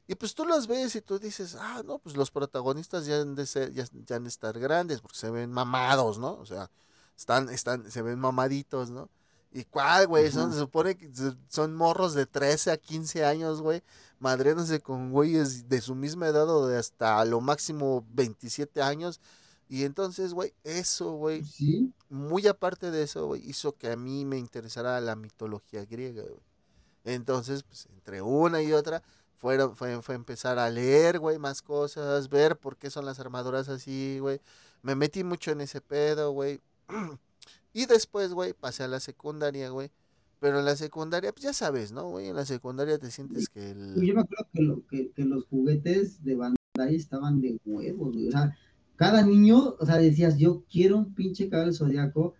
Y 0.08 0.16
pues 0.16 0.34
tú 0.34 0.44
los 0.44 0.66
ves 0.66 0.96
y 0.96 1.00
tú 1.00 1.20
dices, 1.20 1.54
ah, 1.54 1.84
no, 1.86 2.00
pues 2.00 2.16
los 2.16 2.32
protagonistas 2.32 3.06
ya 3.06 3.20
han 3.20 3.36
de 3.36 3.46
ser, 3.46 3.72
ya, 3.72 3.86
han 4.16 4.24
de 4.24 4.28
estar 4.28 4.58
grandes, 4.58 5.00
porque 5.00 5.16
se 5.16 5.30
ven 5.30 5.52
mamados, 5.52 6.18
¿no? 6.18 6.32
O 6.32 6.44
sea, 6.44 6.68
están, 7.16 7.50
están, 7.50 7.88
se 7.88 8.02
ven 8.02 8.18
mamaditos, 8.18 8.90
¿no? 8.90 9.08
¿Y 9.52 9.62
cuál, 9.62 10.08
güey? 10.08 10.28
Son, 10.32 10.52
se 10.52 10.58
supone 10.58 10.96
que 10.96 11.08
son 11.50 11.72
morros 11.76 12.14
de 12.14 12.26
13 12.26 12.72
a 12.72 12.78
15 12.78 13.24
años, 13.24 13.62
güey, 13.62 13.84
madreándose 14.18 14.80
con 14.80 15.12
güeyes 15.12 15.68
de 15.68 15.80
su 15.80 15.94
misma 15.94 16.26
edad 16.26 16.48
o 16.48 16.66
de 16.66 16.78
hasta 16.78 17.24
lo 17.24 17.40
máximo 17.40 18.04
27 18.10 18.82
años 18.82 19.20
y 19.68 19.84
entonces, 19.84 20.34
güey, 20.34 20.52
eso, 20.62 21.12
güey, 21.12 21.42
muy 22.10 22.46
aparte 22.46 22.90
de 22.90 23.02
eso, 23.02 23.26
güey, 23.26 23.48
hizo 23.48 23.72
que 23.72 23.90
a 23.90 23.96
mí 23.96 24.24
me 24.24 24.38
interesara 24.38 25.00
la 25.00 25.16
mitología 25.16 25.84
griega, 25.84 26.22
güey. 26.22 26.42
Entonces, 27.04 27.62
pues, 27.62 27.86
entre 27.94 28.22
una 28.22 28.62
y 28.62 28.72
otra, 28.72 29.02
fueron, 29.36 29.76
fue, 29.76 30.00
fue 30.02 30.14
empezar 30.14 30.58
a 30.58 30.70
leer, 30.70 31.18
güey, 31.18 31.38
más 31.38 31.62
cosas, 31.62 32.28
ver 32.28 32.56
por 32.56 32.76
qué 32.76 32.90
son 32.90 33.04
las 33.04 33.20
armaduras 33.20 33.68
así, 33.68 34.18
güey. 34.20 34.40
Me 34.82 34.94
metí 34.94 35.24
mucho 35.24 35.50
en 35.50 35.60
ese 35.60 35.80
pedo, 35.80 36.32
güey. 36.32 36.60
y 37.72 37.86
después, 37.86 38.32
güey, 38.32 38.52
pasé 38.52 38.84
a 38.84 38.88
la 38.88 39.00
secundaria, 39.00 39.70
güey. 39.70 39.90
Pero 40.40 40.58
en 40.58 40.66
la 40.66 40.76
secundaria, 40.76 41.32
pues 41.32 41.44
ya 41.44 41.52
sabes, 41.54 41.92
¿no, 41.92 42.10
güey? 42.10 42.28
En 42.28 42.36
la 42.36 42.44
secundaria 42.44 42.98
te 42.98 43.10
sientes 43.10 43.48
que 43.48 43.70
el... 43.70 43.94
Yo 43.94 44.14
me 44.14 44.20
acuerdo 44.20 44.46
que, 44.52 44.62
lo, 44.62 44.86
que, 44.86 45.10
que 45.12 45.24
los 45.24 45.46
juguetes 45.46 46.22
de 46.22 46.34
Bandai 46.34 46.94
estaban 46.94 47.40
de 47.40 47.58
huevos, 47.64 48.12
güey. 48.12 48.28
O 48.28 48.30
sea, 48.30 48.54
cada 48.96 49.22
niño, 49.22 49.76
o 49.78 49.86
sea, 49.86 49.98
decías, 49.98 50.38
yo 50.38 50.64
quiero 50.70 50.96
un 50.96 51.14
pinche 51.14 51.48
cabello 51.48 51.72
zodiaco, 51.72 52.34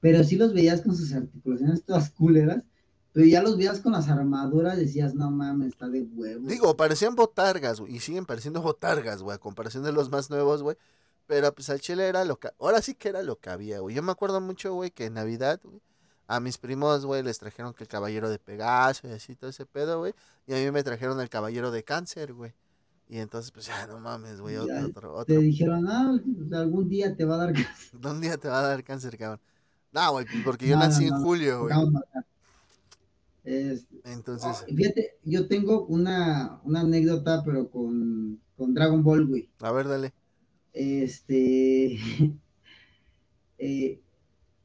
pero 0.00 0.22
sí 0.24 0.36
los 0.36 0.54
veías 0.54 0.80
con 0.80 0.96
sus 0.96 1.12
articulaciones 1.12 1.84
todas 1.84 2.10
culeras, 2.10 2.64
Pero 3.12 3.26
ya 3.26 3.42
los 3.42 3.56
veías 3.56 3.80
con 3.80 3.92
las 3.92 4.08
armaduras, 4.08 4.76
decías, 4.76 5.14
no 5.14 5.30
mames, 5.30 5.68
está 5.68 5.88
de 5.88 6.02
huevo. 6.02 6.46
Digo, 6.46 6.76
parecían 6.76 7.16
botargas, 7.16 7.80
güey, 7.80 7.96
y 7.96 8.00
siguen 8.00 8.26
pareciendo 8.26 8.62
botargas, 8.62 9.22
güey, 9.22 9.34
a 9.34 9.38
comparación 9.38 9.82
de 9.82 9.92
los 9.92 10.10
más 10.10 10.30
nuevos, 10.30 10.62
güey. 10.62 10.76
Pero 11.26 11.52
pues 11.54 11.68
al 11.68 11.80
chile 11.80 12.06
era 12.06 12.24
lo 12.24 12.38
que, 12.38 12.48
ahora 12.58 12.80
sí 12.80 12.94
que 12.94 13.08
era 13.08 13.22
lo 13.22 13.38
que 13.38 13.50
había, 13.50 13.80
güey. 13.80 13.94
Yo 13.94 14.02
me 14.02 14.12
acuerdo 14.12 14.40
mucho, 14.40 14.72
güey, 14.74 14.90
que 14.90 15.06
en 15.06 15.14
Navidad, 15.14 15.60
güey, 15.62 15.80
a 16.26 16.40
mis 16.40 16.58
primos, 16.58 17.04
güey, 17.06 17.22
les 17.22 17.38
trajeron 17.38 17.74
que 17.74 17.84
el 17.84 17.88
caballero 17.88 18.30
de 18.30 18.38
Pegaso 18.38 19.08
y 19.08 19.12
así 19.12 19.34
todo 19.34 19.50
ese 19.50 19.66
pedo, 19.66 19.98
güey. 19.98 20.14
Y 20.46 20.54
a 20.54 20.56
mí 20.56 20.70
me 20.70 20.82
trajeron 20.82 21.20
el 21.20 21.28
caballero 21.28 21.70
de 21.70 21.82
cáncer, 21.84 22.34
güey. 22.34 22.54
Y 23.08 23.18
entonces, 23.18 23.50
pues 23.50 23.66
ya, 23.66 23.86
no 23.86 23.98
mames, 23.98 24.40
güey, 24.40 24.56
otro, 24.56 25.14
otro. 25.14 25.24
Te 25.24 25.38
dijeron, 25.38 25.88
ah, 25.88 26.20
pues, 26.36 26.52
algún 26.52 26.88
día 26.88 27.16
te 27.16 27.24
va 27.24 27.36
a 27.36 27.38
dar 27.38 27.52
cáncer. 27.54 28.06
Un 28.06 28.20
día 28.20 28.36
te 28.36 28.48
va 28.48 28.60
a 28.60 28.68
dar 28.68 28.84
cáncer, 28.84 29.16
cabrón. 29.16 29.40
No, 29.92 30.12
güey, 30.12 30.26
pues, 30.26 30.44
porque 30.44 30.68
yo 30.68 30.76
No, 30.76 30.82
nací 30.82 31.08
no, 31.08 31.16
en 31.16 31.22
julio, 31.22 31.62
güey. 31.62 31.74
Este, 33.44 33.96
Entonces, 34.04 34.64
Fíjate, 34.66 35.16
yo 35.24 35.48
tengo 35.48 35.86
una, 35.86 36.60
una 36.64 36.80
anécdota, 36.80 37.42
pero 37.44 37.70
con, 37.70 38.38
con 38.58 38.74
Dragon 38.74 39.02
Ball, 39.02 39.26
güey. 39.26 39.48
a 39.60 39.72
ver, 39.72 39.88
dale. 39.88 40.12
Este. 40.74 41.98
eh, 43.58 44.00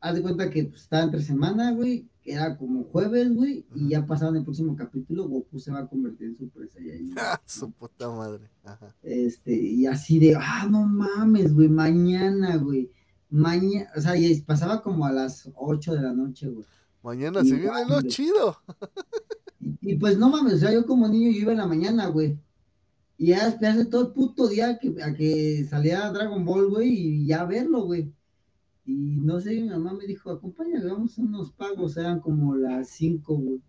haz 0.02 0.16
de 0.16 0.22
cuenta 0.22 0.50
que 0.50 0.66
pues, 0.66 0.82
estaba 0.82 1.04
entre 1.04 1.22
semana, 1.22 1.72
güey. 1.72 2.10
Que 2.24 2.34
Era 2.34 2.58
como 2.58 2.86
jueves, 2.86 3.34
güey. 3.34 3.66
Y 3.76 3.90
ya 3.90 4.06
pasaban 4.06 4.38
el 4.38 4.44
próximo 4.44 4.76
capítulo. 4.76 5.28
Goku 5.28 5.60
se 5.60 5.72
va 5.72 5.80
a 5.80 5.88
convertir 5.88 6.28
en 6.28 6.38
Super 6.38 6.70
Saiyajin. 6.70 7.16
Su 7.46 7.72
puta 7.72 8.10
madre. 8.10 8.50
Ajá. 8.64 8.96
Este, 9.04 9.54
y 9.54 9.86
así 9.86 10.20
de, 10.20 10.36
ah, 10.36 10.68
no 10.70 10.86
mames, 10.86 11.54
güey, 11.54 11.68
mañana, 11.68 12.56
güey. 12.56 12.90
Mañana, 13.30 13.90
o 13.96 14.02
sea, 14.02 14.16
y 14.16 14.42
pasaba 14.42 14.82
como 14.82 15.06
a 15.06 15.12
las 15.12 15.50
8 15.56 15.96
de 15.96 16.02
la 16.02 16.14
noche, 16.14 16.48
güey. 16.48 16.66
Mañana 17.04 17.44
se 17.44 17.56
viene 17.56 17.86
lo 17.88 18.02
chido. 18.04 18.58
Y, 19.60 19.78
y, 19.82 19.96
pues 19.98 20.18
no 20.18 20.30
mames, 20.30 20.54
o 20.54 20.58
sea, 20.58 20.72
yo 20.72 20.86
como 20.86 21.08
niño 21.08 21.32
yo 21.32 21.40
iba 21.40 21.52
en 21.52 21.58
la 21.58 21.68
mañana, 21.68 22.08
güey. 22.08 22.40
Y 23.18 23.28
ya 23.28 23.48
esperarse 23.48 23.86
todo 23.86 24.08
el 24.08 24.14
puto 24.14 24.48
día 24.48 24.78
que, 24.78 24.96
a 25.04 25.14
que 25.14 25.66
saliera 25.70 26.12
Dragon 26.12 26.44
Ball, 26.46 26.70
güey, 26.70 26.90
y 26.90 27.26
ya 27.26 27.44
verlo, 27.46 27.84
güey. 27.84 28.14
Y 28.86 29.18
no 29.22 29.40
sé, 29.42 29.52
mi 29.62 29.70
mamá 29.70 29.94
me 29.94 30.06
dijo, 30.08 30.32
acompáñame, 30.32 30.86
vamos 30.86 31.18
a 31.18 31.22
unos 31.22 31.52
pagos, 31.52 31.98
eran 31.98 32.20
como 32.22 32.56
las 32.56 32.90
5, 32.90 33.36
güey. 33.38 33.62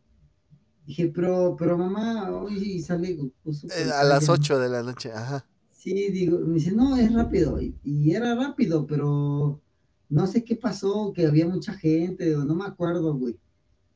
Dije, 0.87 1.09
pero, 1.09 1.57
pero 1.59 1.79
mamá, 1.79 2.31
hoy 2.33 2.81
sale 2.81 3.11
Eh, 3.11 3.91
a 3.93 4.05
las 4.05 4.25
Saiyan". 4.27 4.31
8 4.31 4.59
de 4.59 4.69
la 4.69 4.83
noche, 4.83 5.13
ajá. 5.13 5.47
Sí, 5.71 6.11
digo, 6.11 6.39
me 6.41 6.55
dice, 6.55 6.73
no, 6.73 6.97
es 6.97 7.13
rápido. 7.13 7.61
Y, 7.61 7.79
y 7.83 8.13
era 8.13 8.35
rápido, 8.35 8.87
pero 8.87 9.61
no 10.09 10.27
sé 10.27 10.45
qué 10.45 10.57
pasó, 10.57 11.13
que 11.15 11.27
había 11.27 11.47
mucha 11.49 11.75
gente, 11.75 12.35
no 12.37 12.55
me 12.55 12.65
acuerdo, 12.67 13.15
güey. 13.17 13.39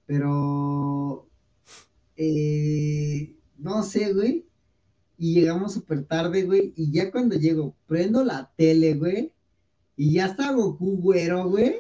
Pero, 0.07 1.29
eh, 2.17 3.37
no 3.59 3.83
sé, 3.83 4.13
güey. 4.15 4.47
Y 5.19 5.35
llegamos 5.35 5.75
súper 5.75 6.05
tarde, 6.07 6.45
güey. 6.45 6.73
Y 6.77 6.93
ya 6.93 7.11
cuando 7.11 7.37
llego, 7.37 7.77
prendo 7.87 8.25
la 8.25 8.53
tele, 8.57 8.95
güey. 8.95 9.33
Y 9.99 10.15
ya 10.15 10.27
está 10.29 10.53
Goku, 10.53 10.97
güero, 10.97 11.51
güey. 11.51 11.77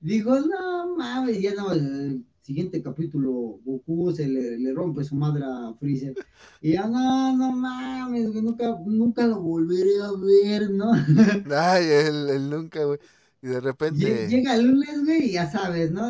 Digo, 0.00 0.38
no 0.40 0.96
mames, 0.96 1.40
ya 1.40 1.54
no. 1.54 1.72
El 1.72 2.24
siguiente 2.42 2.82
capítulo, 2.82 3.30
Goku 3.64 4.12
se 4.12 4.26
le, 4.28 4.58
le 4.58 4.72
rompe 4.72 5.04
su 5.04 5.14
madre 5.14 5.42
a 5.44 5.74
Freezer. 5.78 6.14
Y 6.60 6.72
ya, 6.72 6.86
no, 6.86 7.36
no 7.36 7.52
mames, 7.52 8.30
güey, 8.30 8.42
nunca, 8.42 8.78
nunca 8.86 9.26
lo 9.26 9.40
volveré 9.40 10.00
a 10.02 10.12
ver, 10.12 10.70
¿no? 10.70 10.92
Ay, 11.56 11.84
el, 11.86 12.28
el 12.30 12.50
nunca, 12.50 12.84
güey. 12.84 12.98
Y 13.42 13.48
de 13.48 13.60
repente. 13.60 14.28
Llega 14.28 14.54
el 14.56 14.66
lunes, 14.68 15.04
güey, 15.04 15.30
y 15.30 15.32
ya 15.32 15.50
sabes, 15.50 15.90
¿no? 15.90 16.08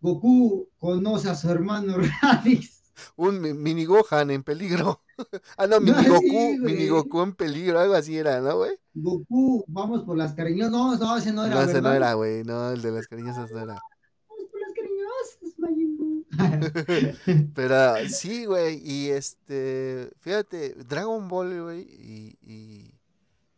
Goku 0.00 0.68
conoce 0.78 1.28
a 1.30 1.34
su 1.34 1.50
hermano 1.50 1.96
Raditz. 2.22 2.82
Un 3.16 3.40
mi- 3.40 3.52
mini 3.54 3.84
Gohan 3.84 4.30
en 4.30 4.42
peligro. 4.42 5.02
ah, 5.56 5.66
no, 5.66 5.80
mini 5.80 5.92
Goku, 6.08 6.58
mini 6.58 6.88
Goku 6.88 7.22
en 7.22 7.34
peligro, 7.34 7.80
algo 7.80 7.94
así 7.94 8.16
era, 8.16 8.40
¿no, 8.40 8.56
güey? 8.56 8.78
Goku, 8.94 9.64
vamos 9.68 10.04
por 10.04 10.16
las 10.16 10.34
cariñosas. 10.34 10.72
No, 10.72 10.96
no, 10.96 11.16
ese 11.16 11.32
no 11.32 11.44
era, 11.44 11.54
No, 11.54 11.62
ese 11.62 11.82
no 11.82 11.92
era, 11.92 12.14
güey. 12.14 12.44
No, 12.44 12.70
el 12.70 12.82
de 12.82 12.90
las 12.92 13.06
cariñosas 13.06 13.50
no 13.50 13.60
era. 13.60 13.74
Vamos 14.28 14.46
por 14.50 14.60
las 14.60 14.72
cariñosas, 14.74 15.58
Majin. 15.58 17.52
Pero 17.54 18.08
sí, 18.08 18.44
güey. 18.46 18.80
Y 18.84 19.10
este. 19.10 20.10
Fíjate, 20.20 20.74
Dragon 20.84 21.28
Ball, 21.28 21.62
güey. 21.62 21.80
Y, 21.82 22.38
y. 22.42 22.94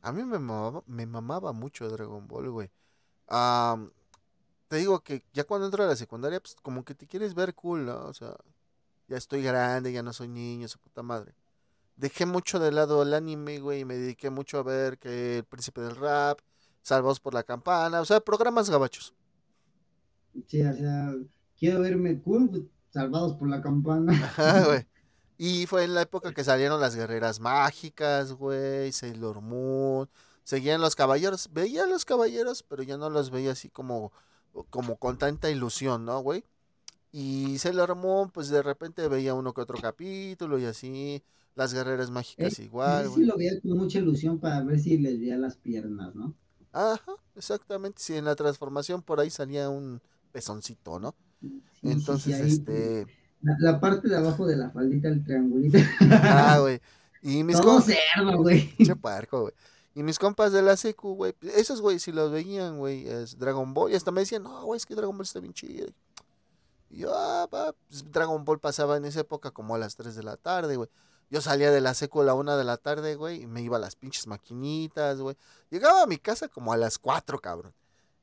A 0.00 0.12
mí 0.12 0.24
me 0.24 0.38
mamaba, 0.38 0.82
me 0.86 1.06
mamaba 1.06 1.52
mucho 1.52 1.88
Dragon 1.88 2.26
Ball, 2.26 2.50
güey. 2.50 2.70
Te 4.68 4.76
digo 4.76 5.00
que 5.00 5.24
ya 5.32 5.44
cuando 5.44 5.66
entro 5.66 5.82
a 5.84 5.86
la 5.86 5.96
secundaria, 5.96 6.40
pues 6.40 6.54
como 6.62 6.84
que 6.84 6.94
te 6.94 7.06
quieres 7.06 7.34
ver 7.34 7.54
cool, 7.54 7.86
¿no? 7.86 8.04
O 8.04 8.12
sea, 8.12 8.36
ya 9.08 9.16
estoy 9.16 9.42
grande, 9.42 9.92
ya 9.92 10.02
no 10.02 10.12
soy 10.12 10.28
niño, 10.28 10.68
su 10.68 10.78
puta 10.78 11.02
madre. 11.02 11.34
Dejé 11.98 12.26
mucho 12.26 12.58
de 12.58 12.72
lado 12.72 13.02
el 13.02 13.12
anime, 13.12 13.58
güey, 13.58 13.80
y 13.80 13.84
me 13.84 13.96
dediqué 13.96 14.30
mucho 14.30 14.58
a 14.58 14.62
ver 14.62 14.98
que 14.98 15.38
El 15.38 15.44
Príncipe 15.44 15.80
del 15.82 15.96
Rap, 15.96 16.38
Salvados 16.80 17.20
por 17.20 17.34
la 17.34 17.42
Campana, 17.42 18.00
o 18.00 18.04
sea, 18.06 18.20
programas 18.20 18.70
gabachos. 18.70 19.14
Sí, 20.46 20.62
o 20.62 20.72
sea, 20.72 21.14
quiero 21.58 21.80
verme 21.80 22.20
cool, 22.22 22.48
pues, 22.50 22.62
salvados 22.90 23.34
por 23.34 23.48
la 23.48 23.60
campana. 23.60 24.12
Ajá, 24.12 24.64
güey. 24.64 24.86
Y 25.40 25.66
fue 25.66 25.84
en 25.84 25.94
la 25.94 26.02
época 26.02 26.34
que 26.34 26.42
salieron 26.42 26.80
las 26.80 26.96
guerreras 26.96 27.38
mágicas, 27.38 28.32
güey, 28.32 28.90
Sailor 28.90 29.40
Moon, 29.40 30.10
seguían 30.42 30.80
los 30.80 30.96
caballeros, 30.96 31.50
veía 31.52 31.84
a 31.84 31.86
los 31.86 32.04
caballeros, 32.04 32.64
pero 32.64 32.82
ya 32.82 32.96
no 32.96 33.08
los 33.08 33.30
veía 33.30 33.52
así 33.52 33.70
como, 33.70 34.10
como 34.70 34.96
con 34.96 35.16
tanta 35.16 35.48
ilusión, 35.48 36.04
¿no, 36.04 36.18
güey? 36.22 36.44
Y 37.12 37.58
Sailor 37.58 37.94
Moon, 37.94 38.30
pues 38.30 38.48
de 38.48 38.62
repente 38.62 39.06
veía 39.06 39.34
uno 39.34 39.54
que 39.54 39.60
otro 39.60 39.78
capítulo 39.80 40.58
y 40.58 40.64
así, 40.66 41.22
las 41.58 41.74
guerreras 41.74 42.10
mágicas 42.10 42.58
Eh, 42.60 42.64
igual, 42.64 43.08
sí, 43.08 43.14
sí 43.16 43.24
lo 43.24 43.36
veía 43.36 43.60
con 43.60 43.76
mucha 43.76 43.98
ilusión 43.98 44.38
para 44.38 44.62
ver 44.62 44.78
si 44.78 44.96
les 44.96 45.18
veía 45.18 45.36
las 45.36 45.56
piernas, 45.56 46.14
¿no? 46.14 46.34
Ajá, 46.72 47.12
exactamente, 47.34 48.00
sí, 48.00 48.14
en 48.14 48.26
la 48.26 48.36
transformación 48.36 49.02
por 49.02 49.18
ahí 49.18 49.28
salía 49.28 49.68
un 49.68 50.00
pezoncito, 50.30 51.00
¿no? 51.00 51.16
Sí, 51.40 51.48
sí, 51.48 51.62
sí, 51.80 51.90
Entonces, 51.90 52.34
ahí, 52.40 52.48
este, 52.48 53.06
La, 53.42 53.56
la 53.58 53.80
parte 53.80 54.08
de 54.08 54.16
abajo 54.16 54.46
de 54.46 54.56
la 54.56 54.70
faldita, 54.70 55.08
el 55.08 55.24
triangulito. 55.24 55.78
ah, 56.00 56.58
güey. 56.60 56.80
Y 57.22 57.42
mis 57.42 57.60
Todo 57.60 57.80
cerdo, 57.80 58.38
güey. 58.38 58.72
Puerco, 59.00 59.40
güey. 59.42 59.54
Y 59.96 60.04
mis 60.04 60.20
compas 60.20 60.52
de 60.52 60.62
la 60.62 60.76
secu, 60.76 61.14
güey, 61.16 61.34
esos 61.56 61.80
güey, 61.80 61.98
si 61.98 62.12
los 62.12 62.30
veían, 62.30 62.78
güey, 62.78 63.08
es 63.08 63.36
Dragon 63.36 63.74
Ball, 63.74 63.90
y 63.90 63.96
hasta 63.96 64.12
me 64.12 64.20
decían, 64.20 64.44
no, 64.44 64.64
güey, 64.64 64.76
es 64.76 64.86
que 64.86 64.94
Dragon 64.94 65.16
Ball 65.16 65.24
está 65.24 65.40
bien 65.40 65.52
chido. 65.52 65.88
Y 66.88 66.98
yo, 66.98 67.12
ah, 67.12 67.48
va, 67.52 67.74
pues, 67.88 68.08
Dragon 68.12 68.44
Ball 68.44 68.60
pasaba 68.60 68.96
en 68.96 69.06
esa 69.06 69.20
época 69.20 69.50
como 69.50 69.74
a 69.74 69.78
las 69.78 69.96
3 69.96 70.14
de 70.14 70.22
la 70.22 70.36
tarde, 70.36 70.76
güey. 70.76 70.88
Yo 71.30 71.40
salía 71.42 71.70
de 71.70 71.80
la 71.80 71.94
secu 71.94 72.22
a 72.22 72.24
la 72.24 72.34
1 72.34 72.56
de 72.56 72.64
la 72.64 72.78
tarde, 72.78 73.14
güey, 73.14 73.42
y 73.42 73.46
me 73.46 73.60
iba 73.60 73.76
a 73.76 73.80
las 73.80 73.96
pinches 73.96 74.26
maquinitas, 74.26 75.20
güey. 75.20 75.36
Llegaba 75.70 76.02
a 76.02 76.06
mi 76.06 76.16
casa 76.18 76.48
como 76.48 76.72
a 76.72 76.76
las 76.76 76.98
4, 76.98 77.38
cabrón. 77.40 77.74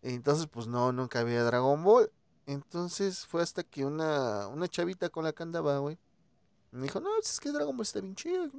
Entonces, 0.01 0.47
pues 0.47 0.67
no, 0.67 0.91
nunca 0.91 1.19
había 1.19 1.43
Dragon 1.43 1.83
Ball. 1.83 2.11
Entonces 2.47 3.25
fue 3.25 3.41
hasta 3.41 3.63
que 3.63 3.85
una, 3.85 4.47
una 4.47 4.67
chavita 4.67 5.09
con 5.09 5.23
la 5.23 5.33
que 5.33 5.43
andaba, 5.43 5.77
güey, 5.79 5.97
me 6.71 6.83
dijo, 6.83 6.99
no, 6.99 7.09
es 7.19 7.39
que 7.39 7.51
Dragon 7.51 7.75
Ball 7.75 7.85
está 7.85 8.01
bien 8.01 8.15
chido. 8.15 8.49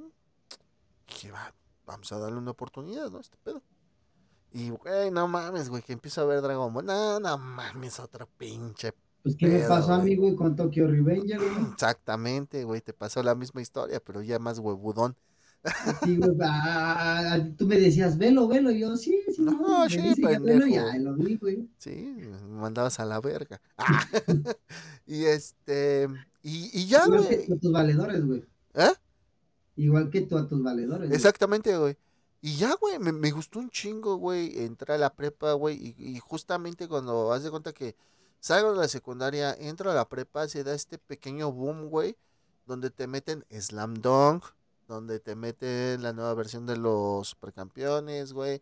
Dije, 1.07 1.31
va, 1.31 1.53
vamos 1.85 2.11
a 2.11 2.17
darle 2.17 2.37
una 2.37 2.51
oportunidad, 2.51 3.09
¿no? 3.09 3.19
Este 3.19 3.37
pedo. 3.37 3.61
Y, 4.51 4.69
güey, 4.69 5.11
no 5.11 5.27
mames, 5.27 5.69
güey, 5.69 5.83
que 5.83 5.93
empiezo 5.93 6.21
a 6.21 6.25
ver 6.25 6.41
Dragon 6.41 6.73
Ball. 6.73 6.85
No, 6.85 7.19
no 7.19 7.37
mames, 7.37 7.99
otro 7.99 8.27
pinche. 8.37 8.93
Pues, 9.27 9.35
¿qué 9.35 9.49
me 9.49 9.59
Pedo, 9.59 9.67
pasó 9.67 9.93
a 9.93 10.01
mí, 10.01 10.15
güey, 10.15 10.35
con 10.35 10.55
Tokyo 10.55 10.87
Revenger, 10.87 11.49
güey? 11.49 11.65
Exactamente, 11.73 12.63
güey, 12.63 12.79
te 12.79 12.93
pasó 12.93 13.21
la 13.23 13.35
misma 13.35 13.61
historia, 13.61 13.99
pero 14.01 14.21
ya 14.21 14.39
más 14.39 14.57
huevudón. 14.59 15.17
Sí, 16.03 16.15
güey, 16.17 16.31
ah, 16.43 17.39
tú 17.57 17.67
me 17.67 17.77
decías, 17.77 18.17
velo, 18.17 18.47
velo, 18.47 18.71
y 18.71 18.79
yo, 18.79 18.95
sí, 18.95 19.21
sí, 19.35 19.41
No, 19.41 19.51
no, 19.51 19.89
me 19.89 19.89
sí, 19.89 19.97
dice 20.01 20.21
ya 20.21 20.39
velo, 20.39 20.65
ya 20.65 20.97
lo 20.97 21.15
vi, 21.15 21.35
güey. 21.35 21.69
Sí, 21.77 21.91
me 21.91 22.37
mandabas 22.59 22.99
a 23.01 23.05
la 23.05 23.19
verga. 23.19 23.61
Ah, 23.77 24.05
y 25.05 25.25
este. 25.25 26.07
Y, 26.41 26.69
y 26.73 26.87
ya, 26.87 27.03
Igual 27.05 27.27
que 27.27 27.35
güey. 27.35 27.47
tú 27.47 27.53
a 27.55 27.59
tus 27.59 27.71
valedores, 27.73 28.25
güey. 28.25 28.45
¿Eh? 28.75 28.93
Igual 29.75 30.09
que 30.09 30.21
tú 30.21 30.37
a 30.37 30.47
tus 30.47 30.63
valedores. 30.63 31.09
güey. 31.09 31.15
Exactamente, 31.17 31.77
güey. 31.77 31.97
Y 32.41 32.55
ya, 32.55 32.73
güey, 32.75 32.99
me, 32.99 33.11
me 33.11 33.31
gustó 33.31 33.59
un 33.59 33.69
chingo, 33.69 34.15
güey, 34.17 34.63
entrar 34.63 34.95
a 34.95 34.99
la 34.99 35.13
prepa, 35.15 35.53
güey, 35.53 35.75
y, 35.97 36.11
y 36.15 36.19
justamente 36.19 36.87
cuando 36.87 37.33
haz 37.33 37.43
de 37.43 37.49
cuenta 37.51 37.73
que 37.73 37.95
salgo 38.39 38.73
de 38.73 38.79
la 38.79 38.87
secundaria, 38.87 39.53
entro 39.53 39.91
a 39.91 39.95
la 39.95 40.07
prepa, 40.09 40.47
se 40.47 40.63
da 40.63 40.73
este 40.73 40.97
pequeño 40.97 41.51
boom, 41.51 41.89
güey, 41.89 42.17
donde 42.65 42.89
te 42.89 43.07
meten 43.07 43.45
Slam 43.49 43.95
Dunk, 43.95 44.45
donde 44.87 45.19
te 45.19 45.35
meten 45.35 46.01
la 46.01 46.13
nueva 46.13 46.33
versión 46.33 46.65
de 46.65 46.77
los 46.77 47.29
supercampeones, 47.29 48.33
güey. 48.33 48.61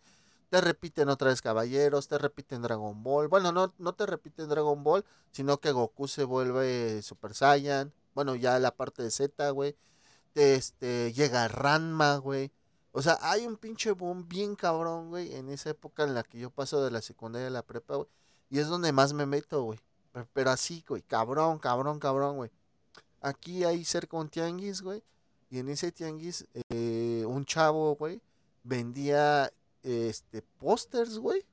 Te 0.50 0.62
repiten 0.62 1.10
otra 1.10 1.30
vez 1.30 1.42
Caballeros, 1.42 2.08
te 2.08 2.18
repiten 2.18 2.62
Dragon 2.62 3.04
Ball. 3.04 3.28
Bueno, 3.28 3.52
no, 3.52 3.74
no 3.78 3.94
te 3.94 4.06
repiten 4.06 4.48
Dragon 4.50 4.84
Ball, 4.84 5.06
sino 5.32 5.60
que 5.60 5.72
Goku 5.72 6.08
se 6.08 6.24
vuelve 6.24 7.02
Super 7.02 7.34
Saiyan. 7.34 7.94
Bueno, 8.14 8.36
ya 8.36 8.60
la 8.60 8.76
parte 8.76 9.04
de 9.04 9.12
Z, 9.12 9.50
güey. 9.52 9.76
Te, 10.34 10.56
Este, 10.56 11.14
llega 11.14 11.48
Ranma, 11.48 12.18
güey. 12.18 12.52
O 12.92 13.02
sea, 13.02 13.18
hay 13.22 13.46
un 13.46 13.58
pinche 13.58 13.92
boom 13.92 14.28
bien 14.30 14.56
cabrón, 14.56 15.10
güey, 15.10 15.34
en 15.36 15.50
esa 15.50 15.72
época 15.72 16.04
en 16.04 16.14
la 16.14 16.24
que 16.24 16.40
yo 16.40 16.50
paso 16.50 16.84
de 16.84 16.92
la 16.92 17.02
secundaria 17.02 17.48
a 17.48 17.52
la 17.52 17.66
prepa, 17.66 17.96
güey. 17.96 18.08
Y 18.50 18.60
es 18.60 18.68
donde 18.68 18.92
más 18.92 19.14
me 19.14 19.26
meto, 19.26 19.64
güey. 19.64 19.80
pero 20.34 20.52
así, 20.52 20.84
güey, 20.88 21.02
cabrón, 21.02 21.60
cabrón, 21.60 22.00
cabrón, 22.00 22.38
güey. 22.38 22.52
Aquí 23.22 23.64
hay 23.64 23.84
cerca 23.84 24.18
un 24.18 24.30
tianguis, 24.30 24.82
güey, 24.82 25.04
y 25.50 25.60
en 25.60 25.70
ese 25.70 25.92
tianguis 25.92 26.46
eh, 26.70 27.24
un 27.28 27.46
chavo, 27.46 27.96
güey, 27.96 28.22
vendía 28.64 29.52
este 29.84 30.42
pósters, 30.42 31.18
güey. 31.18 31.46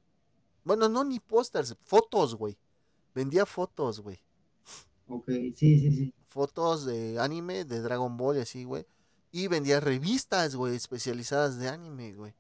Bueno, 0.65 0.89
no 0.89 1.05
ni 1.05 1.19
pósters, 1.21 1.77
fotos, 1.85 2.35
güey. 2.35 2.57
Vendía 3.15 3.47
fotos, 3.47 4.01
güey. 4.01 4.19
Ok, 5.09 5.27
sí, 5.27 5.79
sí, 5.79 5.93
sí. 5.93 6.15
Fotos 6.29 6.87
de 6.87 7.19
anime, 7.19 7.65
de 7.65 7.81
Dragon 7.81 8.17
Ball 8.17 8.39
y 8.39 8.41
así, 8.41 8.65
güey. 8.65 8.87
Y 9.31 9.49
vendía 9.49 9.81
revistas, 9.81 10.57
güey, 10.57 10.75
especializadas 10.75 11.59
de 11.59 11.69
anime, 11.69 12.15
güey. 12.15 12.35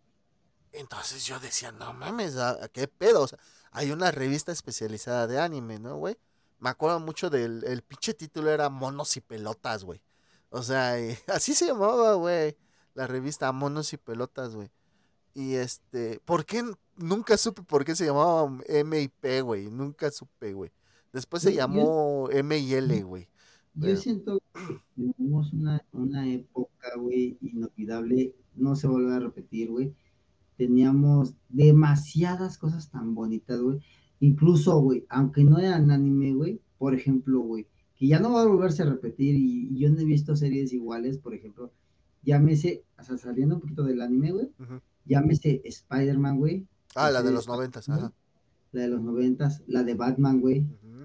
Entonces 0.72 1.26
yo 1.26 1.38
decía, 1.38 1.70
no 1.72 1.92
mames, 1.92 2.36
¿a, 2.36 2.68
qué 2.68 2.88
pedo? 2.88 3.22
O 3.22 3.28
sea, 3.28 3.38
hay 3.72 3.90
una 3.90 4.10
revista 4.10 4.52
especializada 4.52 5.26
de 5.26 5.40
anime, 5.40 5.78
¿no, 5.78 5.96
güey? 5.96 6.16
Me 6.60 6.68
acuerdo 6.68 7.00
mucho 7.00 7.30
del 7.30 7.64
el 7.64 7.82
pinche 7.82 8.14
título 8.14 8.50
era 8.50 8.68
Monos 8.68 9.16
y 9.16 9.20
Pelotas, 9.20 9.82
güey. 9.82 10.00
O 10.50 10.62
sea, 10.62 10.94
así 11.28 11.54
se 11.54 11.66
llamaba, 11.66 12.14
güey. 12.14 12.56
La 12.94 13.06
revista 13.06 13.50
Monos 13.50 13.92
y 13.94 13.96
Pelotas, 13.96 14.54
güey. 14.54 14.68
Y 15.34 15.54
este, 15.54 16.20
¿por 16.24 16.44
qué? 16.44 16.62
Nunca 16.96 17.38
supe 17.38 17.62
por 17.62 17.86
qué 17.86 17.96
se 17.96 18.04
llamaba 18.04 18.50
M 18.66 19.00
y 19.00 19.08
P, 19.08 19.40
güey. 19.40 19.70
Nunca 19.70 20.10
supe, 20.10 20.52
güey. 20.52 20.70
Después 21.10 21.42
se 21.42 21.54
llamó 21.54 22.28
M 22.30 22.56
y 22.56 22.74
L, 22.74 23.02
güey. 23.02 23.28
Yo 23.74 23.96
siento 23.96 24.38
que 24.52 24.80
vivimos 24.94 25.50
una, 25.54 25.82
una 25.92 26.28
época, 26.28 26.94
güey, 26.98 27.38
inolvidable. 27.40 28.34
No 28.54 28.76
se 28.76 28.86
vuelve 28.86 29.14
a 29.14 29.18
repetir, 29.20 29.70
güey 29.70 29.94
teníamos 30.56 31.34
demasiadas 31.48 32.58
cosas 32.58 32.90
tan 32.90 33.14
bonitas, 33.14 33.60
güey. 33.60 33.80
Incluso, 34.20 34.78
güey, 34.80 35.04
aunque 35.08 35.44
no 35.44 35.58
eran 35.58 35.90
anime, 35.90 36.32
güey, 36.32 36.60
por 36.78 36.94
ejemplo, 36.94 37.40
güey, 37.40 37.66
que 37.96 38.06
ya 38.06 38.20
no 38.20 38.32
va 38.32 38.42
a 38.42 38.46
volverse 38.46 38.82
a 38.82 38.86
repetir 38.86 39.34
y, 39.36 39.76
yo 39.76 39.90
no 39.90 40.00
he 40.00 40.04
visto 40.04 40.36
series 40.36 40.72
iguales, 40.72 41.18
por 41.18 41.34
ejemplo, 41.34 41.72
llámese, 42.22 42.84
o 42.98 43.02
sea, 43.02 43.18
saliendo 43.18 43.56
un 43.56 43.60
poquito 43.60 43.82
del 43.82 44.00
anime, 44.00 44.32
güey, 44.32 44.48
llámese 45.04 45.60
Spider-Man, 45.64 46.38
güey. 46.38 46.66
Ah, 46.94 47.10
la 47.10 47.22
de 47.22 47.32
los 47.32 47.48
noventas, 47.48 47.88
ajá. 47.88 48.12
La 48.70 48.82
de 48.82 48.88
los 48.88 49.02
noventas, 49.02 49.62
la 49.66 49.82
de 49.82 49.94
Batman, 49.94 50.40
güey, 50.40 50.64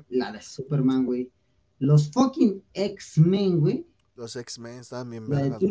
la 0.09 0.31
de 0.31 0.41
Superman, 0.41 1.05
güey. 1.05 1.31
Los 1.79 2.11
fucking 2.11 2.63
X-Men, 2.73 3.59
güey, 3.59 3.85
los 4.17 4.35
X-Men 4.35 4.79
están 4.79 5.09
bien 5.09 5.29
vergas. 5.29 5.61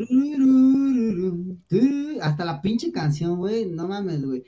Hasta 2.22 2.44
la 2.44 2.62
pinche 2.62 2.92
canción, 2.92 3.38
güey. 3.38 3.66
No 3.66 3.88
mames, 3.88 4.24
güey. 4.24 4.44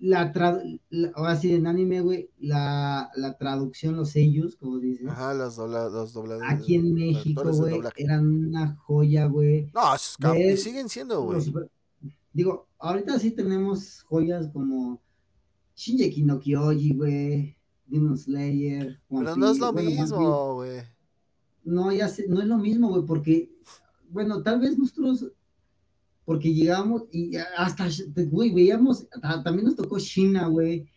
La, 0.00 0.32
ahora 1.14 1.34
sí, 1.36 1.54
en 1.54 1.66
anime, 1.66 2.02
güey, 2.02 2.30
la, 2.38 3.10
la 3.16 3.36
traducción, 3.36 3.96
los 3.96 4.10
sellos, 4.10 4.54
como 4.54 4.78
dicen. 4.78 5.08
Ajá, 5.08 5.34
los, 5.34 5.56
dobla, 5.56 5.88
los 5.88 6.14
Aquí 6.46 6.76
en 6.76 6.94
México, 6.94 7.50
güey, 7.52 7.80
eran 7.96 8.48
una 8.48 8.76
joya, 8.76 9.26
güey. 9.26 9.72
No, 9.74 10.36
y 10.36 10.56
siguen 10.56 10.88
siendo, 10.88 11.22
güey. 11.22 11.40
Digo, 12.32 12.68
ahorita 12.78 13.18
sí 13.18 13.32
tenemos 13.32 14.02
joyas 14.02 14.48
como 14.52 15.00
Shinji 15.74 16.22
no 16.22 16.38
Kyoji, 16.38 16.94
güey, 16.94 17.56
Demon 17.86 18.16
Slayer. 18.16 19.00
Pero 19.08 19.34
no 19.34 19.50
es 19.50 19.58
lo 19.58 19.72
mismo, 19.72 20.54
güey 20.54 20.97
no, 21.68 21.92
ya 21.92 22.08
sé, 22.08 22.26
no 22.28 22.40
es 22.40 22.46
lo 22.46 22.58
mismo, 22.58 22.88
güey, 22.88 23.04
porque, 23.04 23.50
bueno, 24.10 24.42
tal 24.42 24.60
vez 24.60 24.78
nosotros, 24.78 25.30
porque 26.24 26.54
llegamos 26.54 27.04
y 27.12 27.36
hasta, 27.36 27.88
güey, 28.30 28.52
veíamos, 28.52 29.06
también 29.44 29.66
nos 29.66 29.76
tocó 29.76 29.98
China, 29.98 30.46
güey, 30.48 30.88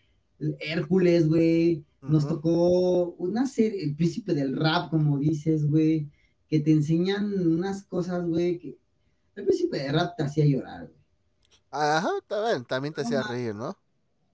Hércules, 0.60 1.28
güey, 1.28 1.86
nos 2.02 2.28
tocó 2.28 3.12
una 3.18 3.46
serie, 3.46 3.84
el 3.84 3.96
príncipe 3.96 4.34
del 4.34 4.56
rap, 4.56 4.90
como 4.90 5.20
dices, 5.20 5.70
güey, 5.70 6.10
que 6.48 6.60
te 6.60 6.72
enseñan 6.72 7.34
unas 7.48 7.84
cosas, 7.84 8.26
güey, 8.26 8.58
que 8.58 8.78
el 9.36 9.46
príncipe 9.46 9.78
del 9.78 9.94
rap 9.94 10.16
te 10.16 10.24
hacía 10.24 10.46
llorar, 10.46 10.88
güey. 10.88 11.02
Ajá, 11.70 12.10
también, 12.28 12.66
también 12.66 12.94
te 12.94 13.02
hacía 13.02 13.24
reír, 13.24 13.56
¿no? 13.56 13.78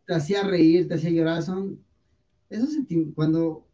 Te 0.06 0.14
hacía 0.14 0.44
reír, 0.44 0.88
te 0.88 0.96
hacía 0.96 1.10
llorar, 1.10 1.44
son 1.44 1.80
esos 2.50 2.72
sentimientos, 2.74 3.16
cuando 3.16 3.67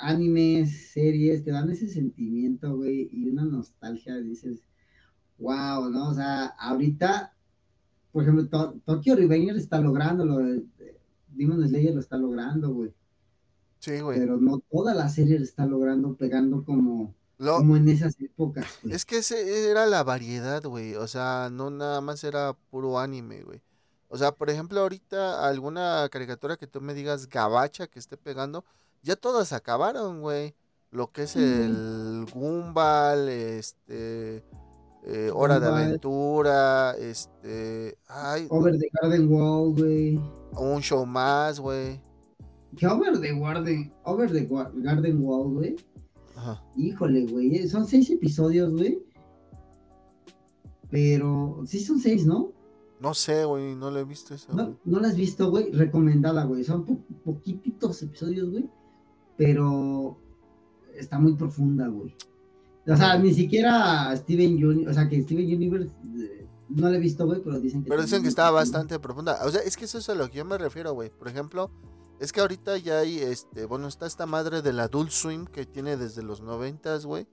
animes, 0.00 0.92
series, 0.92 1.44
te 1.44 1.50
dan 1.50 1.70
ese 1.70 1.88
sentimiento, 1.88 2.76
güey, 2.76 3.08
y 3.12 3.28
una 3.28 3.44
nostalgia, 3.44 4.16
dices, 4.16 4.62
wow, 5.38 5.90
¿no? 5.90 6.10
O 6.10 6.14
sea, 6.14 6.46
ahorita, 6.58 7.34
por 8.12 8.22
ejemplo, 8.22 8.74
Tokyo 8.84 9.16
Revenger 9.16 9.56
está 9.56 9.80
logrando, 9.80 10.24
lo 10.24 10.38
de, 10.38 10.64
Demon 11.28 11.66
Slayer 11.66 11.94
lo 11.94 12.00
está 12.00 12.16
logrando, 12.16 12.70
güey. 12.70 12.92
Sí, 13.78 14.00
güey. 14.00 14.18
Pero 14.18 14.36
no 14.36 14.58
toda 14.70 14.94
la 14.94 15.08
serie 15.08 15.38
lo 15.38 15.44
está 15.44 15.64
logrando, 15.66 16.14
pegando 16.14 16.64
como, 16.64 17.14
como 17.38 17.76
en 17.76 17.88
esas 17.88 18.20
épocas. 18.20 18.66
Es 18.84 19.04
que 19.04 19.18
ese 19.18 19.70
era 19.70 19.86
la 19.86 20.02
variedad, 20.02 20.62
güey. 20.62 20.94
O 20.96 21.06
sea, 21.06 21.48
no 21.50 21.70
nada 21.70 22.00
más 22.00 22.22
era 22.24 22.52
puro 22.70 22.98
anime, 22.98 23.42
güey. 23.42 23.62
O 24.08 24.18
sea, 24.18 24.32
por 24.32 24.50
ejemplo, 24.50 24.80
ahorita 24.80 25.46
alguna 25.46 26.08
caricatura 26.10 26.56
que 26.56 26.66
tú 26.66 26.80
me 26.80 26.94
digas 26.94 27.28
gabacha 27.28 27.86
que 27.86 28.00
esté 28.00 28.16
pegando, 28.16 28.64
ya 29.02 29.16
todas 29.16 29.52
acabaron, 29.52 30.20
güey. 30.20 30.54
Lo 30.92 31.12
que 31.12 31.22
es 31.22 31.36
el 31.36 32.26
Gumball, 32.34 33.28
este, 33.28 34.44
eh, 35.04 35.30
Hora 35.32 35.60
de 35.60 35.68
Aventura, 35.68 36.96
este, 36.98 37.96
ay. 38.08 38.48
Over 38.50 38.76
the 38.76 38.88
Garden 39.00 39.32
Wall, 39.32 39.72
güey. 39.74 40.20
Un 40.58 40.82
show 40.82 41.06
más, 41.06 41.60
güey. 41.60 42.00
¿Qué 42.76 42.88
Over 42.88 43.20
the 43.20 43.38
Garden, 43.38 43.92
Over 44.02 44.32
the 44.32 44.48
Garden 44.82 45.22
Wall, 45.22 45.54
güey? 45.54 45.76
Ajá. 46.34 46.60
Híjole, 46.76 47.26
güey, 47.26 47.54
eh, 47.54 47.68
son 47.68 47.86
seis 47.86 48.10
episodios, 48.10 48.72
güey. 48.72 49.00
Pero, 50.90 51.62
sí 51.66 51.78
son 51.78 52.00
seis, 52.00 52.26
¿no? 52.26 52.52
No 53.00 53.14
sé, 53.14 53.44
güey, 53.44 53.76
no 53.76 53.92
la 53.92 54.00
he 54.00 54.04
visto 54.04 54.34
esa. 54.34 54.52
No, 54.52 54.76
no 54.84 54.98
la 54.98 55.08
has 55.08 55.16
visto, 55.16 55.50
güey, 55.50 55.70
recomendada, 55.70 56.44
güey. 56.44 56.64
Son 56.64 56.84
poquititos 57.24 58.02
episodios, 58.02 58.50
güey 58.50 58.68
pero 59.40 60.18
está 60.94 61.18
muy 61.18 61.32
profunda, 61.32 61.88
güey. 61.88 62.14
O 62.86 62.94
sea, 62.94 63.16
ni 63.16 63.32
siquiera 63.32 64.14
Steven 64.14 64.62
Universe, 64.62 64.90
o 64.90 64.92
sea, 64.92 65.08
que 65.08 65.22
Steven 65.22 65.46
Universe 65.46 65.94
eh, 66.18 66.46
no 66.68 66.90
lo 66.90 66.96
he 66.96 66.98
visto, 66.98 67.24
güey, 67.24 67.40
pero 67.42 67.58
dicen 67.58 67.82
que... 67.82 67.88
Pero 67.88 68.02
dicen 68.02 68.20
que 68.20 68.28
está 68.28 68.50
bastante 68.50 68.98
profunda. 68.98 69.38
O 69.46 69.50
sea, 69.50 69.62
es 69.62 69.78
que 69.78 69.86
eso 69.86 69.96
es 69.96 70.10
a 70.10 70.14
lo 70.14 70.28
que 70.28 70.36
yo 70.36 70.44
me 70.44 70.58
refiero, 70.58 70.92
güey. 70.92 71.08
Por 71.08 71.26
ejemplo, 71.26 71.70
es 72.20 72.32
que 72.32 72.42
ahorita 72.42 72.76
ya 72.76 72.98
hay, 72.98 73.18
este, 73.18 73.64
bueno, 73.64 73.88
está 73.88 74.06
esta 74.06 74.26
madre 74.26 74.60
del 74.60 74.78
Adult 74.78 75.08
Swim 75.08 75.46
que 75.46 75.64
tiene 75.64 75.96
desde 75.96 76.22
los 76.22 76.42
noventas, 76.42 77.06
güey. 77.06 77.26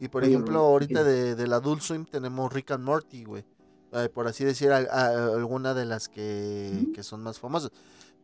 Y 0.00 0.08
por 0.08 0.24
ejemplo, 0.24 0.58
ahorita 0.58 1.04
de, 1.04 1.36
del 1.36 1.52
Adult 1.52 1.82
Swim 1.82 2.04
tenemos 2.04 2.52
Rick 2.52 2.72
and 2.72 2.82
Morty, 2.82 3.22
güey. 3.22 3.44
Eh, 3.92 4.08
por 4.12 4.26
así 4.26 4.44
decir, 4.44 4.72
alguna 4.72 5.72
de 5.72 5.84
las 5.84 6.08
que, 6.08 6.88
que 6.92 7.04
son 7.04 7.22
más 7.22 7.38
famosas. 7.38 7.70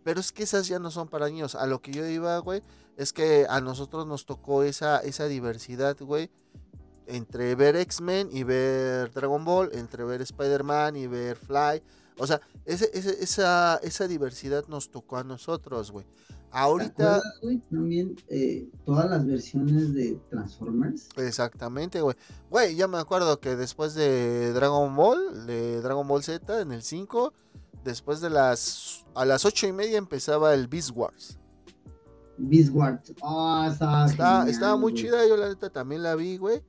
Pero 0.05 0.21
es 0.21 0.33
que 0.33 0.45
esas 0.45 0.67
ya 0.69 0.79
no 0.79 0.91
son 0.91 1.09
para 1.09 1.29
niños. 1.29 1.55
A 1.55 1.67
lo 1.67 1.81
que 1.83 1.93
yo 1.93 2.07
iba, 2.07 2.39
güey, 2.39 2.63
es 2.97 3.13
que 3.13 3.47
a 3.49 3.61
nosotros 3.61 4.07
nos 4.07 4.27
tocó 4.27 4.63
esa, 4.63 4.99
esa 4.99 5.27
diversidad, 5.27 5.97
güey. 6.01 6.31
Entre 7.07 7.55
ver 7.55 7.77
X-Men 7.77 8.29
y 8.33 8.45
ver 8.45 9.13
Dragon 9.13 9.45
Ball, 9.45 9.71
entre 9.73 10.05
ver 10.05 10.23
Spider-Man 10.23 10.97
y 10.97 11.07
ver 11.07 11.37
Fly. 11.37 11.83
O 12.19 12.27
sea, 12.27 12.41
ese, 12.65 12.91
esa, 12.95 13.77
esa 13.83 14.07
diversidad 14.07 14.67
nos 14.69 14.91
tocó 14.91 15.17
a 15.17 15.25
nosotros, 15.25 15.91
güey. 15.91 16.07
Ahorita. 16.53 17.23
güey? 17.43 17.59
También 17.71 18.17
eh, 18.29 18.69
todas 18.85 19.09
las 19.09 19.27
versiones 19.27 19.95
de 19.95 20.19
Transformers. 20.31 21.09
Exactamente, 21.17 22.01
güey. 22.01 22.17
Güey, 22.51 22.75
ya 22.75 22.89
me 22.89 22.99
acuerdo 22.99 23.39
que 23.41 23.57
después 23.57 23.95
de 23.95 24.53
Dragon 24.53 24.95
Ball, 24.95 25.47
de 25.47 25.81
Dragon 25.81 26.07
Ball 26.07 26.23
Z 26.23 26.61
en 26.61 26.73
el 26.73 26.83
5 26.83 27.33
después 27.85 28.21
de 28.21 28.31
las. 28.31 29.05
A 29.14 29.25
las 29.25 29.45
ocho 29.45 29.66
y 29.66 29.73
media 29.73 29.99
empezaba 29.99 30.55
el 30.55 30.69
Beast 30.69 30.90
Wars. 30.95 31.38
Beast 32.38 32.71
Wars. 32.73 33.12
Oh, 33.21 33.66
estaba, 33.69 34.77
muy 34.77 34.95
chida, 34.95 35.27
yo 35.29 35.37
la 35.37 35.49
neta 35.49 35.71
también 35.71 36.03
la 36.03 36.14
vi, 36.14 36.37
güey. 36.37 36.62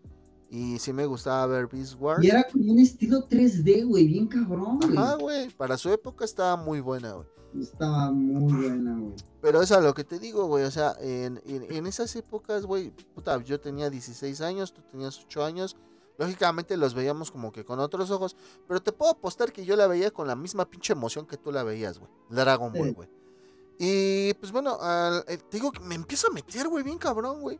Y 0.49 0.79
sí 0.79 0.91
me 0.91 1.05
gustaba 1.05 1.45
ver 1.47 1.67
Beast 1.67 1.95
Wars. 1.99 2.23
Y 2.23 2.29
era 2.29 2.43
como 2.43 2.71
un 2.73 2.79
estilo 2.79 3.27
3D, 3.27 3.87
güey, 3.87 4.07
bien 4.07 4.27
cabrón, 4.27 4.79
güey. 4.79 4.97
Ajá, 4.97 5.15
güey. 5.15 5.49
Para 5.51 5.77
su 5.77 5.89
época 5.89 6.25
estaba 6.25 6.57
muy 6.57 6.81
buena, 6.81 7.13
güey. 7.13 7.27
Estaba 7.59 8.11
muy 8.11 8.53
buena, 8.53 8.97
güey. 8.99 9.13
Pero 9.41 9.61
es 9.61 9.71
a 9.71 9.79
lo 9.79 9.93
que 9.93 10.03
te 10.03 10.19
digo, 10.19 10.47
güey. 10.47 10.65
O 10.65 10.71
sea, 10.71 10.93
en, 10.99 11.39
en 11.45 11.87
esas 11.87 12.13
épocas, 12.17 12.65
güey, 12.65 12.91
puta, 13.15 13.41
yo 13.41 13.59
tenía 13.61 13.89
16 13.89 14.41
años, 14.41 14.73
tú 14.73 14.81
tenías 14.91 15.21
8 15.23 15.45
años. 15.45 15.77
Lógicamente 16.21 16.77
los 16.77 16.93
veíamos 16.93 17.31
como 17.31 17.51
que 17.51 17.65
con 17.65 17.79
otros 17.79 18.11
ojos, 18.11 18.35
pero 18.67 18.79
te 18.79 18.91
puedo 18.91 19.11
apostar 19.11 19.51
que 19.51 19.65
yo 19.65 19.75
la 19.75 19.87
veía 19.87 20.11
con 20.11 20.27
la 20.27 20.35
misma 20.35 20.69
pinche 20.69 20.93
emoción 20.93 21.25
que 21.25 21.35
tú 21.35 21.51
la 21.51 21.63
veías, 21.63 21.97
güey. 21.97 22.11
Dragon 22.29 22.71
Ball, 22.71 22.93
güey. 22.93 23.09
Y 23.79 24.35
pues 24.35 24.51
bueno, 24.51 24.77
eh, 25.27 25.39
te 25.49 25.57
digo 25.57 25.71
que 25.71 25.79
me 25.79 25.95
empiezo 25.95 26.27
a 26.27 26.29
meter, 26.29 26.67
güey, 26.67 26.83
bien 26.83 26.99
cabrón, 26.99 27.41
güey. 27.41 27.57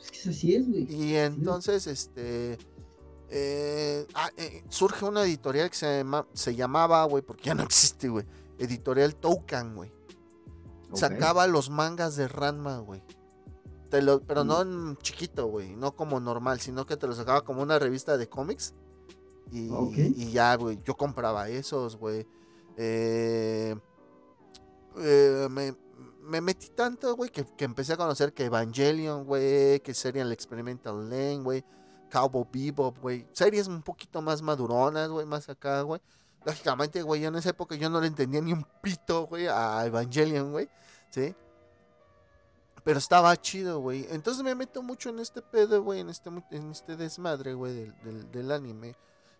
Es 0.00 0.10
que 0.12 0.30
así 0.30 0.54
es, 0.54 0.68
güey. 0.68 0.86
Y 0.94 1.16
entonces, 1.16 1.88
este. 1.88 2.56
Eh, 3.28 4.06
ah, 4.14 4.30
eh, 4.36 4.62
surge 4.68 5.04
una 5.04 5.24
editorial 5.24 5.68
que 5.68 5.76
se, 5.76 6.04
se 6.34 6.54
llamaba, 6.54 7.02
güey, 7.06 7.24
porque 7.24 7.46
ya 7.46 7.56
no 7.56 7.62
existe, 7.64 8.08
güey. 8.08 8.24
Editorial 8.60 9.16
Toucan, 9.16 9.74
güey. 9.74 9.92
sacaba 10.94 11.48
los 11.48 11.68
mangas 11.68 12.14
de 12.14 12.28
Ranma, 12.28 12.78
güey. 12.78 13.02
Te 13.92 14.00
lo, 14.00 14.22
pero 14.22 14.42
no 14.42 14.62
en 14.62 14.96
chiquito, 15.02 15.48
güey. 15.48 15.76
No 15.76 15.94
como 15.94 16.18
normal, 16.18 16.58
sino 16.60 16.86
que 16.86 16.96
te 16.96 17.06
lo 17.06 17.12
sacaba 17.12 17.42
como 17.42 17.60
una 17.60 17.78
revista 17.78 18.16
de 18.16 18.26
cómics. 18.26 18.72
Y, 19.50 19.68
y 20.16 20.32
ya, 20.32 20.54
güey. 20.54 20.80
Yo 20.82 20.96
compraba 20.96 21.50
esos, 21.50 21.98
güey. 21.98 22.26
Eh, 22.78 23.76
eh, 24.96 25.46
me, 25.50 25.76
me, 26.22 26.40
metí 26.40 26.70
tanto, 26.70 27.14
güey, 27.16 27.28
que, 27.28 27.44
que, 27.44 27.66
empecé 27.66 27.92
a 27.92 27.98
conocer 27.98 28.32
que 28.32 28.46
Evangelion, 28.46 29.26
güey, 29.26 29.80
que 29.80 29.92
Serial 29.92 30.32
Experimental 30.32 31.10
Lane, 31.10 31.42
güey, 31.42 31.62
Cowboy 32.10 32.46
Bebop, 32.50 32.98
güey. 32.98 33.28
Series 33.32 33.68
un 33.68 33.82
poquito 33.82 34.22
más 34.22 34.40
maduronas, 34.40 35.10
güey, 35.10 35.26
más 35.26 35.50
acá, 35.50 35.82
güey. 35.82 36.00
Lógicamente, 36.46 37.02
güey, 37.02 37.26
en 37.26 37.34
esa 37.34 37.50
época 37.50 37.74
yo 37.74 37.90
no 37.90 38.00
le 38.00 38.06
entendía 38.06 38.40
ni 38.40 38.54
un 38.54 38.66
pito, 38.82 39.26
güey, 39.26 39.48
a 39.48 39.84
Evangelion, 39.84 40.50
güey. 40.50 40.70
¿Sí? 41.10 41.34
Pero 42.84 42.98
estaba 42.98 43.36
chido, 43.40 43.80
güey. 43.80 44.06
Entonces 44.10 44.42
me 44.42 44.54
meto 44.54 44.82
mucho 44.82 45.10
en 45.10 45.20
este 45.20 45.40
pedo, 45.40 45.82
güey, 45.82 46.00
en 46.00 46.10
este, 46.10 46.30
en 46.50 46.70
este 46.70 46.96
desmadre, 46.96 47.54
güey, 47.54 47.74
del, 47.74 47.94
del, 48.02 48.30
del, 48.32 48.50
anime. 48.50 48.96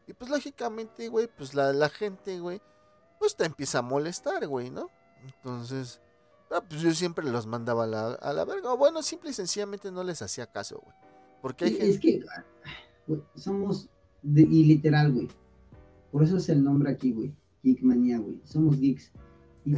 Y 0.07 0.12
pues 0.12 0.31
lógicamente, 0.31 1.09
güey, 1.09 1.28
pues 1.37 1.55
la, 1.55 1.72
la 1.72 1.88
gente, 1.88 2.38
güey, 2.38 2.61
pues 3.18 3.35
te 3.35 3.44
empieza 3.44 3.78
a 3.78 3.83
molestar, 3.83 4.46
güey, 4.46 4.70
¿no? 4.70 4.90
Entonces, 5.24 6.00
ah, 6.50 6.62
pues 6.68 6.81
yo 6.83 6.92
siempre 6.92 7.28
los 7.28 7.46
mandaba 7.46 7.85
a 7.85 7.87
la, 7.88 8.12
a 8.14 8.33
la 8.33 8.44
verga. 8.44 8.74
bueno, 8.74 9.02
simple 9.02 9.31
y 9.31 9.35
sencillamente 9.35 9.90
no 9.90 10.05
les 10.05 10.22
hacía 10.22 10.46
caso, 10.46 10.81
güey. 10.85 10.96
Porque 11.40 11.64
hay 11.64 11.72
gente... 11.72 11.90
Es 11.90 11.98
que, 11.98 12.24
somos, 13.35 13.88
de, 14.22 14.42
y 14.42 14.64
literal, 14.64 15.12
güey. 15.12 15.28
Por 16.12 16.22
eso 16.22 16.37
es 16.37 16.48
el 16.48 16.62
nombre 16.62 16.92
aquí, 16.92 17.12
güey. 17.12 17.35
Geekmanía, 17.62 18.18
güey. 18.18 18.40
Somos 18.44 18.78
geeks. 18.78 19.11
Y, 19.64 19.74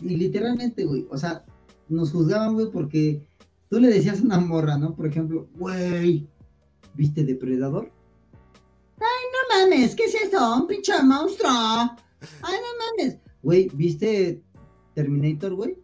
y 0.00 0.16
literalmente, 0.16 0.84
güey, 0.84 1.06
o 1.10 1.18
sea, 1.18 1.44
nos 1.88 2.12
juzgaban, 2.12 2.54
güey, 2.54 2.70
porque 2.70 3.22
tú 3.68 3.78
le 3.78 3.88
decías 3.88 4.20
a 4.20 4.24
una 4.24 4.38
morra, 4.38 4.76
¿no? 4.76 4.94
Por 4.94 5.06
ejemplo, 5.06 5.48
güey, 5.54 6.28
¿viste 6.94 7.24
Depredador? 7.24 7.90
Ay, 8.98 9.24
no 9.32 9.70
mames, 9.70 9.94
¿qué 9.94 10.04
es 10.04 10.14
eso? 10.14 10.56
Un 10.56 10.66
pinche 10.66 10.92
monstruo. 11.02 11.50
Ay, 11.50 11.96
no 12.42 13.02
mames. 13.04 13.18
Güey, 13.42 13.68
¿viste 13.74 14.42
Terminator, 14.94 15.54
güey? 15.54 15.78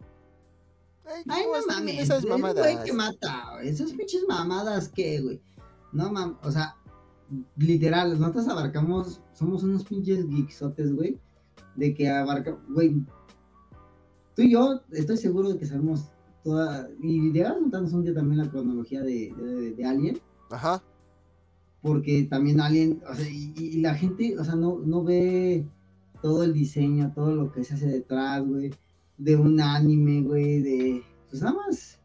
Ay, 1.27 1.45
no 1.45 1.73
mames. 1.73 1.99
Esas 1.99 2.25
mamadas. 2.25 2.63
Güey, 2.63 2.85
que 2.85 2.93
mata. 2.93 3.61
Esas 3.63 3.91
pinches 3.93 4.23
mamadas, 4.27 4.89
¿qué, 4.89 5.21
güey? 5.21 5.41
No 5.91 6.11
mames, 6.11 6.37
o 6.43 6.51
sea, 6.51 6.75
literal, 7.57 8.19
nosotros 8.19 8.47
abarcamos, 8.47 9.21
somos 9.33 9.63
unos 9.63 9.83
pinches 9.83 10.27
geeksotes, 10.27 10.93
güey. 10.93 11.19
De 11.75 11.93
que 11.93 12.09
abarca, 12.09 12.57
güey, 12.69 13.03
tú 14.35 14.41
y 14.41 14.51
yo 14.51 14.81
estoy 14.91 15.17
seguro 15.17 15.53
de 15.53 15.59
que 15.59 15.65
sabemos 15.65 16.11
toda. 16.43 16.89
Y 17.01 17.31
de 17.31 17.43
verdad 17.43 17.83
un 17.93 18.03
día 18.03 18.13
también 18.13 18.39
la 18.39 18.49
cronología 18.49 19.01
de, 19.01 19.73
de, 19.77 19.85
Alien. 19.85 20.19
Ajá. 20.49 20.83
Porque 21.81 22.23
también 22.23 22.61
Alien, 22.61 23.01
o 23.09 23.13
sea, 23.13 23.27
y, 23.29 23.81
la 23.81 23.95
gente, 23.95 24.37
o 24.39 24.43
sea, 24.43 24.55
no, 24.55 24.79
no 24.79 25.03
ve 25.03 25.65
todo 26.21 26.43
el 26.43 26.53
diseño, 26.53 27.11
todo 27.13 27.35
lo 27.35 27.51
que 27.51 27.63
se 27.63 27.73
hace 27.73 27.87
detrás, 27.87 28.45
güey, 28.45 28.73
de 29.17 29.35
un 29.35 29.59
anime, 29.59 30.21
güey, 30.21 30.61
de. 30.61 31.03
Pues 31.29 31.41
nada 31.41 31.55
más. 31.55 31.99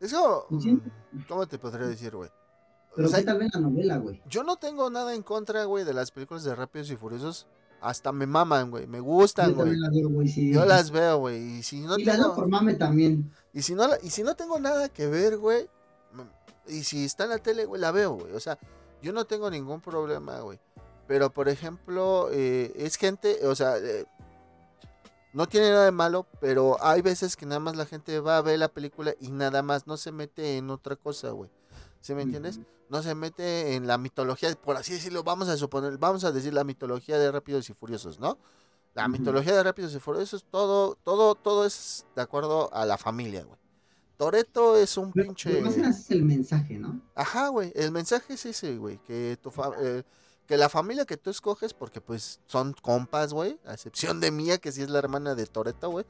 Eso. 0.00 0.46
Mm, 0.50 0.78
¿Cómo 1.28 1.46
te 1.46 1.58
podría 1.58 1.86
decir, 1.86 2.14
güey? 2.14 2.30
Pero 2.94 3.08
o 3.08 3.10
sea, 3.10 3.24
tal 3.24 3.38
vez 3.38 3.54
la 3.54 3.60
novela, 3.60 3.96
güey. 3.96 4.20
Yo 4.28 4.44
no 4.44 4.56
tengo 4.56 4.90
nada 4.90 5.14
en 5.14 5.22
contra, 5.22 5.64
güey, 5.64 5.84
de 5.84 5.94
las 5.94 6.10
películas 6.10 6.44
de 6.44 6.54
Rápidos 6.54 6.90
y 6.90 6.96
Furiosos 6.96 7.46
hasta 7.82 8.12
me 8.12 8.26
maman, 8.26 8.70
güey. 8.70 8.86
Me 8.86 9.00
gustan, 9.00 9.54
güey. 9.54 9.76
Yo 10.52 10.64
las 10.64 10.90
veo, 10.90 11.18
güey. 11.18 11.58
Y 11.58 11.62
si 11.62 11.80
no 11.80 11.98
y 11.98 12.04
tengo... 12.04 12.34
por 12.34 12.48
mame 12.48 12.74
también. 12.74 13.30
Y 13.52 13.62
si 13.62 13.74
no, 13.74 13.88
y 14.02 14.10
si 14.10 14.22
no 14.22 14.34
tengo 14.34 14.58
nada 14.58 14.88
que 14.88 15.06
ver, 15.06 15.36
güey. 15.36 15.68
Y 16.68 16.84
si 16.84 17.04
está 17.04 17.24
en 17.24 17.30
la 17.30 17.38
tele, 17.38 17.64
güey, 17.64 17.80
la 17.80 17.90
veo, 17.90 18.12
güey. 18.12 18.32
O 18.34 18.40
sea, 18.40 18.58
yo 19.02 19.12
no 19.12 19.24
tengo 19.24 19.50
ningún 19.50 19.80
problema, 19.80 20.40
güey. 20.40 20.58
Pero, 21.08 21.30
por 21.30 21.48
ejemplo, 21.48 22.28
eh, 22.30 22.72
es 22.76 22.96
gente, 22.96 23.46
o 23.46 23.54
sea, 23.54 23.76
eh, 23.78 24.06
no 25.32 25.46
tiene 25.48 25.70
nada 25.70 25.86
de 25.86 25.90
malo, 25.90 26.26
pero 26.40 26.76
hay 26.80 27.02
veces 27.02 27.36
que 27.36 27.46
nada 27.46 27.58
más 27.58 27.76
la 27.76 27.86
gente 27.86 28.20
va 28.20 28.38
a 28.38 28.42
ver 28.42 28.58
la 28.58 28.68
película 28.68 29.14
y 29.20 29.30
nada 29.30 29.62
más 29.62 29.86
no 29.86 29.96
se 29.96 30.12
mete 30.12 30.56
en 30.56 30.70
otra 30.70 30.94
cosa, 30.94 31.30
güey. 31.30 31.50
¿Sí 32.00 32.14
me 32.14 32.22
entiendes? 32.22 32.60
No 32.92 33.02
se 33.02 33.14
mete 33.14 33.74
en 33.74 33.86
la 33.86 33.96
mitología, 33.96 34.54
por 34.54 34.76
así 34.76 34.92
decirlo, 34.92 35.24
vamos 35.24 35.48
a 35.48 35.56
suponer, 35.56 35.96
vamos 35.96 36.24
a 36.24 36.30
decir 36.30 36.52
la 36.52 36.62
mitología 36.62 37.18
de 37.18 37.32
Rápidos 37.32 37.70
y 37.70 37.72
Furiosos, 37.72 38.20
¿no? 38.20 38.36
La 38.92 39.08
mitología 39.08 39.54
de 39.54 39.62
Rápidos 39.62 39.94
y 39.94 39.98
Furiosos, 39.98 40.44
todo, 40.44 40.98
todo, 41.02 41.34
todo 41.34 41.64
es 41.64 42.04
de 42.14 42.20
acuerdo 42.20 42.68
a 42.74 42.84
la 42.84 42.98
familia, 42.98 43.44
güey. 43.44 43.58
Toreto 44.18 44.76
es 44.76 44.98
un 44.98 45.10
pinche. 45.10 45.54
Pero 45.54 45.70
es 45.70 46.10
el 46.10 46.22
mensaje, 46.22 46.78
¿no? 46.78 47.00
Ajá, 47.14 47.48
güey. 47.48 47.72
El 47.74 47.92
mensaje 47.92 48.34
es 48.34 48.44
ese, 48.44 48.76
güey. 48.76 48.98
Que 48.98 49.38
tu 49.40 49.50
eh, 49.80 50.02
que 50.46 50.58
la 50.58 50.68
familia 50.68 51.06
que 51.06 51.16
tú 51.16 51.30
escoges, 51.30 51.72
porque 51.72 52.02
pues 52.02 52.40
son 52.46 52.74
compas, 52.74 53.32
güey. 53.32 53.58
A 53.64 53.72
excepción 53.72 54.20
de 54.20 54.30
Mía, 54.30 54.58
que 54.58 54.70
sí 54.70 54.82
es 54.82 54.90
la 54.90 54.98
hermana 54.98 55.34
de 55.34 55.46
Toreto, 55.46 55.88
güey. 55.88 56.04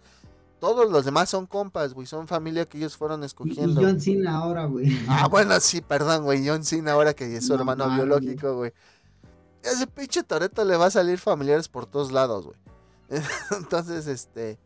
Todos 0.62 0.88
los 0.92 1.04
demás 1.04 1.28
son 1.28 1.44
compas, 1.44 1.92
güey. 1.92 2.06
Son 2.06 2.28
familia 2.28 2.66
que 2.66 2.78
ellos 2.78 2.96
fueron 2.96 3.24
escogiendo. 3.24 3.80
Y 3.80 3.84
John 3.84 4.00
Cena 4.00 4.36
ahora, 4.36 4.66
güey. 4.66 4.96
Ah, 5.08 5.26
bueno, 5.30 5.58
sí, 5.58 5.80
perdón, 5.80 6.22
güey. 6.22 6.46
John 6.46 6.62
Cena 6.62 6.92
ahora 6.92 7.14
que 7.14 7.36
es 7.36 7.44
su 7.44 7.54
hermano 7.54 7.90
biológico, 7.90 8.54
güey. 8.54 8.72
Ese 9.60 9.88
pinche 9.88 10.22
Toreto 10.22 10.64
le 10.64 10.76
va 10.76 10.86
a 10.86 10.90
salir 10.92 11.18
familiares 11.18 11.66
por 11.66 11.86
todos 11.86 12.12
lados, 12.12 12.44
güey. 12.46 12.56
Entonces, 13.58 14.06
este. 14.06 14.56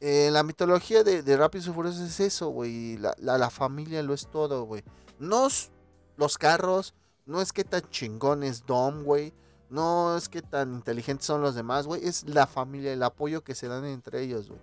Eh, 0.00 0.28
la 0.30 0.42
mitología 0.42 1.02
de, 1.02 1.22
de 1.22 1.36
Rápidos 1.38 1.66
y 1.66 1.70
Furiosos 1.70 2.02
es 2.02 2.20
eso, 2.20 2.50
güey. 2.50 2.98
La, 2.98 3.14
la, 3.16 3.48
familia 3.48 4.02
lo 4.02 4.12
es 4.12 4.26
todo, 4.26 4.64
güey. 4.64 4.84
No 5.18 5.48
los 6.18 6.36
carros, 6.36 6.92
no 7.24 7.40
es 7.40 7.54
que 7.54 7.64
tan 7.64 7.88
chingón 7.88 8.42
es 8.42 8.66
Dom, 8.66 9.02
güey. 9.02 9.32
No 9.70 10.14
es 10.14 10.28
que 10.28 10.42
tan 10.42 10.74
inteligentes 10.74 11.24
son 11.24 11.40
los 11.40 11.54
demás, 11.54 11.86
güey. 11.86 12.06
Es 12.06 12.28
la 12.28 12.46
familia, 12.46 12.92
el 12.92 13.02
apoyo 13.02 13.42
que 13.42 13.54
se 13.54 13.68
dan 13.68 13.86
entre 13.86 14.20
ellos, 14.20 14.48
güey. 14.48 14.60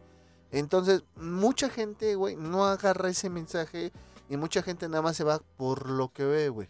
Entonces, 0.52 1.04
mucha 1.16 1.70
gente, 1.70 2.16
güey, 2.16 2.36
no 2.36 2.66
agarra 2.66 3.10
ese 3.10 3.30
mensaje 3.30 3.92
y 4.30 4.38
mucha 4.38 4.62
gente 4.62 4.88
nada 4.90 5.02
más 5.02 5.18
se 5.18 5.24
va 5.24 5.42
por 5.58 5.90
lo 5.90 6.12
que 6.12 6.26
ve, 6.26 6.50
güey. 6.50 6.68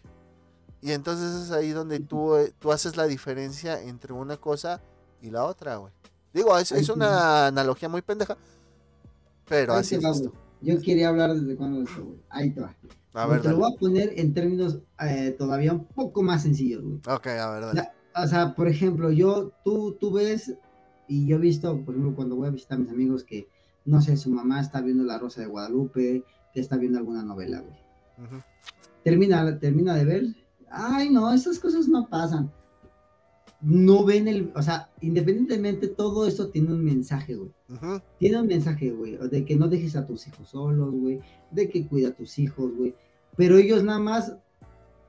Y 0.82 0.92
entonces 0.92 1.46
es 1.46 1.50
ahí 1.50 1.70
donde 1.70 2.00
tú, 2.00 2.34
eh, 2.36 2.52
tú 2.58 2.72
haces 2.72 2.96
la 2.96 3.06
diferencia 3.06 3.82
entre 3.82 4.12
una 4.12 4.38
cosa 4.38 4.80
y 5.20 5.30
la 5.30 5.44
otra, 5.44 5.76
güey. 5.76 5.92
Digo, 6.32 6.56
es, 6.58 6.72
es 6.72 6.88
una 6.88 7.48
analogía 7.48 7.88
muy 7.88 8.02
pendeja, 8.02 8.36
pero 9.46 9.74
así 9.74 9.96
es 9.96 10.04
esto. 10.04 10.32
Yo 10.62 10.80
quería 10.80 11.08
hablar 11.08 11.34
desde 11.34 11.56
cuando 11.56 11.82
esto, 11.82 12.04
güey. 12.04 12.18
Ahí 12.28 12.50
te 12.50 12.60
va. 12.60 12.74
A 13.14 13.26
ver, 13.26 13.42
te 13.42 13.48
lo 13.48 13.58
voy 13.58 13.72
a 13.72 13.78
poner 13.78 14.12
en 14.16 14.32
términos 14.32 14.78
eh, 15.00 15.34
todavía 15.36 15.72
un 15.72 15.84
poco 15.86 16.22
más 16.22 16.42
sencillos, 16.42 16.82
güey. 16.82 16.96
Ok, 17.08 17.26
a 17.26 17.50
ver, 17.50 17.62
dale. 17.62 17.88
O 18.14 18.26
sea, 18.26 18.54
por 18.54 18.68
ejemplo, 18.68 19.10
yo, 19.10 19.52
tú, 19.64 19.96
tú 20.00 20.12
ves, 20.12 20.54
y 21.08 21.26
yo 21.26 21.36
he 21.36 21.40
visto, 21.40 21.72
por 21.84 21.94
ejemplo, 21.94 22.14
cuando 22.14 22.36
voy 22.36 22.48
a 22.48 22.50
visitar 22.50 22.76
a 22.76 22.80
mis 22.80 22.90
amigos 22.90 23.24
que 23.24 23.48
no 23.84 24.00
sé, 24.00 24.16
su 24.16 24.30
mamá 24.30 24.60
está 24.60 24.80
viendo 24.80 25.04
La 25.04 25.18
Rosa 25.18 25.40
de 25.40 25.46
Guadalupe, 25.46 26.24
que 26.52 26.60
está 26.60 26.76
viendo 26.76 26.98
alguna 26.98 27.22
novela, 27.22 27.60
güey. 27.60 28.42
termina, 29.02 29.58
termina 29.58 29.94
de 29.94 30.04
ver, 30.04 30.24
ay, 30.70 31.10
no, 31.10 31.32
esas 31.32 31.58
cosas 31.58 31.88
no 31.88 32.08
pasan. 32.08 32.50
No 33.62 34.04
ven 34.06 34.26
el, 34.26 34.50
o 34.54 34.62
sea, 34.62 34.90
independientemente, 35.02 35.88
todo 35.88 36.26
eso 36.26 36.48
tiene 36.48 36.72
un 36.72 36.82
mensaje, 36.82 37.34
güey. 37.34 37.50
Tiene 38.18 38.40
un 38.40 38.46
mensaje, 38.46 38.90
güey, 38.90 39.16
de 39.16 39.44
que 39.44 39.56
no 39.56 39.68
dejes 39.68 39.96
a 39.96 40.06
tus 40.06 40.26
hijos 40.26 40.48
solos, 40.48 40.92
güey, 40.92 41.20
de 41.50 41.68
que 41.68 41.86
cuida 41.86 42.08
a 42.08 42.14
tus 42.14 42.38
hijos, 42.38 42.74
güey. 42.74 42.94
Pero 43.36 43.58
ellos 43.58 43.84
nada 43.84 43.98
más 43.98 44.34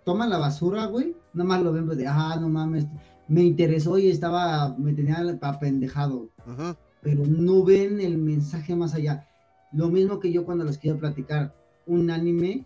toman 0.04 0.30
la 0.30 0.38
basura, 0.38 0.86
güey, 0.86 1.16
nada 1.34 1.48
más 1.48 1.64
lo 1.64 1.72
ven 1.72 1.86
pues, 1.86 1.98
de, 1.98 2.08
ah, 2.08 2.38
no 2.40 2.50
mames, 2.50 2.86
me 3.28 3.44
interesó 3.44 3.98
y 3.98 4.10
estaba, 4.10 4.76
me 4.78 4.94
tenía 4.94 5.24
apendejado. 5.42 6.30
Ajá 6.46 6.78
pero 7.02 7.26
no 7.26 7.64
ven 7.64 8.00
el 8.00 8.18
mensaje 8.18 8.76
más 8.76 8.94
allá. 8.94 9.28
Lo 9.74 9.90
mismo 9.90 10.20
que 10.20 10.32
yo 10.32 10.46
cuando 10.46 10.64
les 10.64 10.78
quiero 10.78 11.00
platicar 11.00 11.56
un 11.86 12.12
anime, 12.12 12.66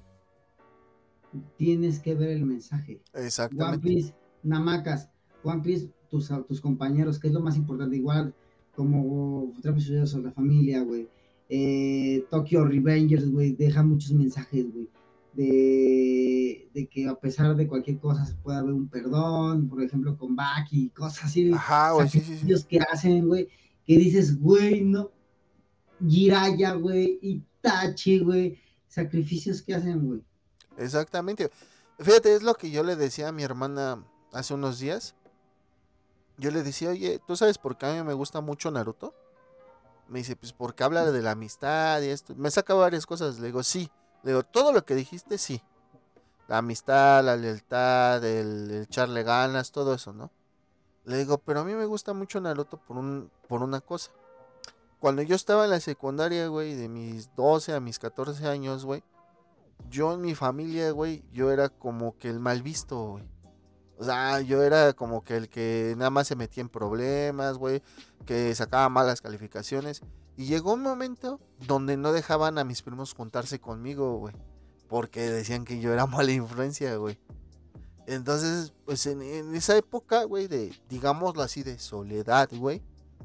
tienes 1.57 1.99
que 1.99 2.15
ver 2.15 2.29
el 2.29 2.45
mensaje. 2.45 3.01
Exactamente. 3.13 3.87
One 3.87 3.95
Piece, 3.95 4.13
Namakas, 4.43 5.09
One 5.43 5.61
Piece, 5.61 5.89
tus, 6.09 6.31
tus 6.47 6.61
compañeros, 6.61 7.19
que 7.19 7.27
es 7.27 7.33
lo 7.33 7.39
más 7.39 7.55
importante, 7.55 7.95
igual 7.95 8.33
como 8.75 9.53
sobre 9.61 10.23
la 10.23 10.31
familia, 10.31 10.81
güey. 10.81 11.07
Eh, 11.47 12.25
Tokyo 12.29 12.65
Revengers, 12.65 13.29
güey, 13.31 13.53
deja 13.53 13.83
muchos 13.83 14.11
mensajes, 14.11 14.65
güey. 14.73 14.89
De, 15.33 16.69
de, 16.73 16.87
que 16.87 17.07
a 17.07 17.15
pesar 17.15 17.55
de 17.55 17.67
cualquier 17.67 17.99
cosa 17.99 18.25
se 18.25 18.35
puede 18.35 18.57
haber 18.57 18.73
un 18.73 18.87
perdón, 18.87 19.67
por 19.67 19.83
ejemplo, 19.83 20.17
con 20.17 20.35
Baki, 20.35 20.89
cosas 20.89 21.25
así. 21.25 21.51
Ajá, 21.51 21.91
güey, 21.91 22.07
sí, 22.07 22.21
sí, 22.21 22.37
sí. 22.37 22.65
que 22.67 22.79
hacen, 22.79 23.27
güey 23.27 23.47
que 23.85 23.97
dices, 23.97 24.39
güey, 24.39 24.81
no, 24.81 25.11
Jiraya, 26.05 26.73
güey, 26.73 27.19
Itachi, 27.21 28.19
güey, 28.19 28.59
sacrificios 28.87 29.61
que 29.61 29.75
hacen, 29.75 30.05
güey. 30.05 30.23
Exactamente. 30.77 31.51
Fíjate, 31.99 32.35
es 32.35 32.43
lo 32.43 32.55
que 32.55 32.71
yo 32.71 32.83
le 32.83 32.95
decía 32.95 33.29
a 33.29 33.31
mi 33.31 33.43
hermana 33.43 34.03
hace 34.33 34.53
unos 34.53 34.79
días. 34.79 35.15
Yo 36.37 36.51
le 36.51 36.63
decía, 36.63 36.89
oye, 36.89 37.21
¿tú 37.25 37.35
sabes 37.37 37.57
por 37.57 37.77
qué 37.77 37.85
a 37.85 37.93
mí 37.93 38.03
me 38.03 38.13
gusta 38.13 38.41
mucho 38.41 38.69
Naruto? 38.71 39.13
Me 40.09 40.19
dice, 40.19 40.35
pues 40.35 40.51
porque 40.51 40.83
habla 40.83 41.09
de 41.09 41.21
la 41.21 41.31
amistad 41.31 42.01
y 42.01 42.09
esto. 42.09 42.35
Me 42.35 42.51
saca 42.51 42.73
varias 42.73 43.05
cosas. 43.05 43.39
Le 43.39 43.47
digo, 43.47 43.63
sí. 43.63 43.89
Le 44.23 44.31
digo, 44.31 44.43
todo 44.43 44.73
lo 44.73 44.85
que 44.85 44.95
dijiste, 44.95 45.37
sí. 45.37 45.61
La 46.47 46.57
amistad, 46.57 47.23
la 47.23 47.37
lealtad, 47.37 48.23
el, 48.23 48.69
el 48.69 48.81
echarle 48.83 49.23
ganas, 49.23 49.71
todo 49.71 49.93
eso, 49.93 50.13
¿no? 50.13 50.31
Le 51.05 51.17
digo, 51.17 51.37
pero 51.37 51.61
a 51.61 51.63
mí 51.63 51.73
me 51.73 51.85
gusta 51.85 52.13
mucho 52.13 52.41
Naruto 52.41 52.77
por, 52.77 52.97
un, 52.97 53.31
por 53.47 53.63
una 53.63 53.81
cosa. 53.81 54.11
Cuando 54.99 55.21
yo 55.21 55.35
estaba 55.35 55.65
en 55.65 55.71
la 55.71 55.79
secundaria, 55.79 56.47
güey, 56.47 56.75
de 56.75 56.89
mis 56.89 57.33
12 57.35 57.73
a 57.73 57.79
mis 57.79 57.99
14 57.99 58.47
años, 58.47 58.85
güey, 58.85 59.03
yo 59.89 60.13
en 60.13 60.21
mi 60.21 60.35
familia, 60.35 60.91
güey, 60.91 61.23
yo 61.31 61.51
era 61.51 61.69
como 61.69 62.17
que 62.17 62.29
el 62.29 62.39
mal 62.39 62.63
visto, 62.63 63.11
güey. 63.11 63.23
O 63.97 64.03
sea, 64.03 64.41
yo 64.41 64.61
era 64.61 64.93
como 64.93 65.23
que 65.23 65.37
el 65.37 65.49
que 65.49 65.93
nada 65.97 66.09
más 66.09 66.27
se 66.27 66.35
metía 66.35 66.61
en 66.61 66.69
problemas, 66.69 67.57
güey, 67.57 67.81
que 68.25 68.53
sacaba 68.55 68.89
malas 68.89 69.21
calificaciones. 69.21 70.01
Y 70.37 70.45
llegó 70.45 70.73
un 70.73 70.81
momento 70.81 71.39
donde 71.65 71.95
no 71.95 72.11
dejaban 72.11 72.57
a 72.57 72.65
mis 72.65 72.81
primos 72.81 73.13
juntarse 73.13 73.59
conmigo, 73.59 74.17
güey. 74.17 74.35
Porque 74.89 75.21
decían 75.29 75.63
que 75.63 75.79
yo 75.79 75.93
era 75.93 76.05
mala 76.07 76.31
influencia, 76.31 76.95
güey. 76.97 77.17
Entonces, 78.07 78.73
pues 78.85 79.05
en, 79.07 79.21
esa 79.55 79.77
época, 79.77 80.25
güey, 80.25 80.47
de, 80.47 80.77
digámoslo 80.89 81.41
así, 81.41 81.63
de 81.63 81.79
soledad, 81.79 82.49
güey, 82.51 82.83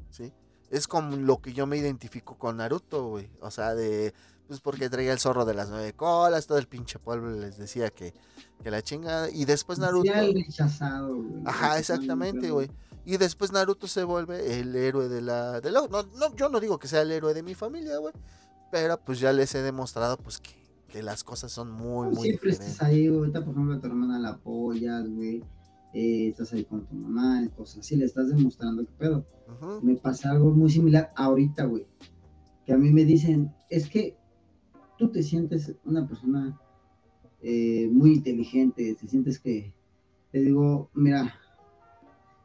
¿sí? 0.09 0.33
Es 0.69 0.87
como 0.87 1.17
lo 1.17 1.41
que 1.41 1.53
yo 1.53 1.67
me 1.67 1.77
identifico 1.77 2.37
con 2.37 2.57
Naruto, 2.57 3.07
güey. 3.07 3.29
O 3.41 3.51
sea, 3.51 3.75
de, 3.75 4.13
pues 4.47 4.61
porque 4.61 4.89
traía 4.89 5.11
el 5.11 5.19
zorro 5.19 5.45
de 5.45 5.53
las 5.53 5.69
nueve 5.69 5.93
colas, 5.93 6.47
todo 6.47 6.57
el 6.57 6.67
pinche 6.67 6.99
pueblo 6.99 7.31
les 7.31 7.57
decía 7.57 7.89
que, 7.89 8.13
que 8.63 8.71
la 8.71 8.81
chingada. 8.81 9.29
Y 9.29 9.45
después 9.45 9.79
Naruto... 9.79 10.13
el 10.13 10.33
rechazado, 10.33 11.15
güey. 11.15 11.43
Ajá, 11.45 11.77
exactamente, 11.77 12.51
güey. 12.51 12.69
Y 13.05 13.17
después 13.17 13.51
Naruto 13.51 13.87
se 13.87 14.03
vuelve 14.03 14.59
el 14.59 14.75
héroe 14.75 15.09
de 15.09 15.21
la... 15.21 15.59
De 15.59 15.71
no, 15.71 15.87
no, 15.87 16.35
yo 16.35 16.49
no 16.49 16.59
digo 16.59 16.79
que 16.79 16.87
sea 16.87 17.01
el 17.01 17.11
héroe 17.11 17.33
de 17.33 17.43
mi 17.43 17.55
familia, 17.55 17.97
güey. 17.97 18.13
Pero 18.71 18.97
pues 18.99 19.19
ya 19.19 19.33
les 19.33 19.53
he 19.55 19.61
demostrado, 19.61 20.17
pues, 20.17 20.39
que 20.39 20.61
que 20.91 21.01
las 21.01 21.23
cosas 21.23 21.51
son 21.51 21.71
muy, 21.71 22.09
muy 22.09 22.23
Siempre 22.23 22.51
estás 22.51 22.81
ahí, 22.81 23.07
ahorita 23.07 23.43
por 23.43 23.53
ejemplo 23.53 23.75
a 23.75 23.79
tu 23.79 23.87
hermana 23.87 24.19
la 24.19 24.29
apoyas, 24.29 25.07
güey, 25.09 25.43
eh, 25.93 26.27
estás 26.29 26.53
ahí 26.53 26.65
con 26.65 26.85
tu 26.85 26.95
mamá, 26.95 27.47
cosas 27.55 27.79
así, 27.79 27.95
le 27.95 28.05
estás 28.05 28.29
demostrando 28.29 28.85
que 28.85 28.91
pedo. 28.93 29.25
Me 29.81 29.95
pasa 29.95 30.31
algo 30.31 30.51
muy 30.51 30.69
similar 30.69 31.11
ahorita, 31.15 31.65
güey, 31.65 31.85
que 32.65 32.73
a 32.73 32.77
mí 32.77 32.89
me 32.91 33.03
dicen, 33.03 33.51
es 33.69 33.89
que 33.89 34.15
tú 34.97 35.09
te 35.09 35.21
sientes 35.21 35.75
una 35.83 36.07
persona 36.07 36.57
eh, 37.41 37.89
muy 37.91 38.13
inteligente, 38.13 38.95
te 38.99 39.07
sientes 39.07 39.39
que, 39.39 39.73
te 40.31 40.39
digo, 40.39 40.89
mira, 40.93 41.35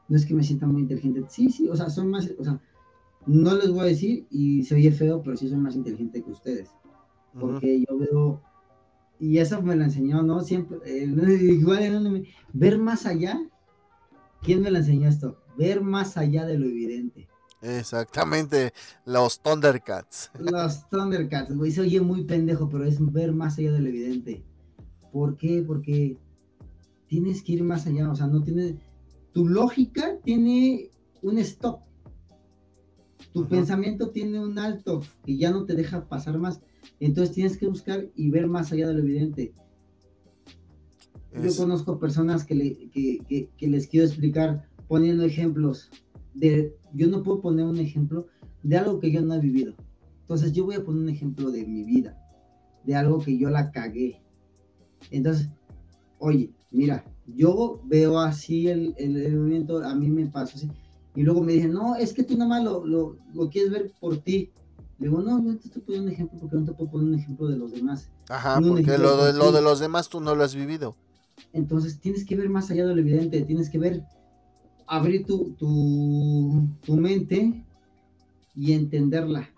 no 0.08 0.16
es 0.16 0.26
que 0.26 0.34
me 0.34 0.42
sienta 0.42 0.66
muy 0.66 0.82
inteligente, 0.82 1.24
sí, 1.28 1.48
sí, 1.50 1.68
o 1.68 1.76
sea, 1.76 1.88
son 1.88 2.10
más, 2.10 2.28
o 2.38 2.44
sea, 2.44 2.60
no 3.26 3.54
les 3.54 3.70
voy 3.70 3.80
a 3.80 3.84
decir 3.84 4.26
y 4.30 4.64
se 4.64 4.74
oye 4.74 4.90
feo, 4.90 5.22
pero 5.22 5.36
sí 5.36 5.48
soy 5.48 5.58
más 5.58 5.76
inteligente 5.76 6.22
que 6.22 6.30
ustedes 6.30 6.70
porque 7.40 7.84
yo 7.88 7.98
veo, 7.98 8.40
y 9.18 9.38
eso 9.38 9.62
me 9.62 9.76
lo 9.76 9.84
enseñó, 9.84 10.22
¿no? 10.22 10.42
Siempre, 10.42 10.78
eh, 10.84 11.06
igual 11.06 12.26
ver 12.52 12.78
más 12.78 13.06
allá, 13.06 13.40
¿quién 14.42 14.62
me 14.62 14.70
lo 14.70 14.78
enseñó 14.78 15.08
esto? 15.08 15.38
Ver 15.56 15.80
más 15.80 16.16
allá 16.16 16.44
de 16.44 16.58
lo 16.58 16.66
evidente. 16.66 17.28
Exactamente, 17.62 18.72
los 19.06 19.40
Thundercats. 19.40 20.30
Los 20.38 20.88
Thundercats, 20.90 21.56
güey, 21.56 21.72
se 21.72 21.80
oye 21.80 22.00
muy 22.00 22.24
pendejo, 22.24 22.68
pero 22.68 22.84
es 22.84 22.98
ver 23.12 23.32
más 23.32 23.58
allá 23.58 23.72
de 23.72 23.80
lo 23.80 23.88
evidente. 23.88 24.44
¿Por 25.12 25.36
qué? 25.36 25.64
Porque 25.66 26.18
tienes 27.08 27.42
que 27.42 27.52
ir 27.52 27.64
más 27.64 27.86
allá, 27.86 28.10
o 28.10 28.14
sea, 28.14 28.26
no 28.26 28.42
tienes, 28.42 28.74
tu 29.32 29.48
lógica 29.48 30.18
tiene 30.22 30.90
un 31.22 31.38
stop, 31.38 31.80
tu 33.32 33.46
pensamiento 33.46 34.10
tiene 34.10 34.38
un 34.38 34.58
alto 34.58 35.02
y 35.24 35.38
ya 35.38 35.50
no 35.50 35.64
te 35.64 35.74
deja 35.74 36.06
pasar 36.06 36.38
más. 36.38 36.60
Entonces 37.00 37.34
tienes 37.34 37.56
que 37.56 37.66
buscar 37.66 38.08
y 38.14 38.30
ver 38.30 38.46
más 38.46 38.72
allá 38.72 38.88
de 38.88 38.94
lo 38.94 39.00
evidente. 39.00 39.52
Yo 41.42 41.54
conozco 41.56 41.98
personas 41.98 42.44
que, 42.44 42.54
les 42.54 43.86
quiero 43.86 44.06
explicar 44.06 44.68
poniendo 44.88 45.24
ejemplos. 45.24 45.90
De, 46.34 46.74
yo 46.94 47.08
no 47.08 47.22
puedo 47.22 47.40
poner 47.40 47.66
un 47.66 47.78
ejemplo 47.78 48.26
de 48.62 48.76
algo 48.76 49.00
que 49.00 49.10
yo 49.10 49.20
no 49.20 49.34
he 49.34 49.40
vivido. 49.40 49.74
Entonces 50.22 50.52
yo 50.52 50.64
voy 50.64 50.76
a 50.76 50.84
poner 50.84 51.02
un 51.02 51.08
ejemplo 51.08 51.50
de 51.50 51.64
mi 51.66 51.84
vida, 51.84 52.18
de 52.84 52.94
algo 52.94 53.18
que 53.18 53.36
yo 53.38 53.50
la 53.50 53.70
cagué. 53.70 54.22
Entonces, 55.10 55.48
oye, 56.18 56.50
mira, 56.70 57.04
yo 57.26 57.80
veo 57.84 58.18
así 58.18 58.68
el, 58.68 58.94
el, 58.98 59.36
movimiento, 59.36 59.84
a 59.84 59.94
mí 59.94 60.08
me 60.08 60.26
pasó 60.26 60.56
así. 60.56 60.70
Y 61.14 61.22
luego 61.22 61.42
me 61.42 61.52
dicen, 61.52 61.72
no, 61.72 61.96
es 61.96 62.12
que 62.12 62.22
tú 62.22 62.36
nada 62.36 62.48
más 62.48 62.64
lo, 62.64 62.86
lo, 62.86 63.16
lo 63.34 63.48
quieres 63.48 63.70
ver 63.70 63.92
por 64.00 64.18
ti. 64.18 64.50
Le 64.98 65.08
digo, 65.08 65.20
no, 65.20 65.38
no 65.38 65.56
te 65.56 65.66
estoy 65.66 65.82
poniendo 65.82 66.08
un 66.08 66.14
ejemplo 66.14 66.38
porque 66.40 66.56
no 66.56 66.64
te 66.64 66.72
puedo 66.72 66.90
poner 66.90 67.08
un 67.08 67.14
ejemplo 67.14 67.48
de 67.48 67.56
los 67.56 67.72
demás. 67.72 68.10
Ajá, 68.28 68.60
porque 68.60 68.96
lo 68.98 69.24
de, 69.24 69.32
lo 69.34 69.52
de 69.52 69.60
los 69.60 69.78
demás 69.78 70.08
tú 70.08 70.20
no 70.20 70.34
lo 70.34 70.42
has 70.42 70.54
vivido. 70.54 70.96
Entonces 71.52 72.00
tienes 72.00 72.24
que 72.24 72.36
ver 72.36 72.48
más 72.48 72.70
allá 72.70 72.86
de 72.86 72.94
lo 72.94 73.00
evidente, 73.00 73.42
tienes 73.42 73.68
que 73.68 73.78
ver, 73.78 74.04
abrir 74.86 75.26
tu, 75.26 75.52
tu, 75.52 76.66
tu 76.82 76.96
mente 76.96 77.62
y 78.54 78.72
entenderla. 78.72 79.50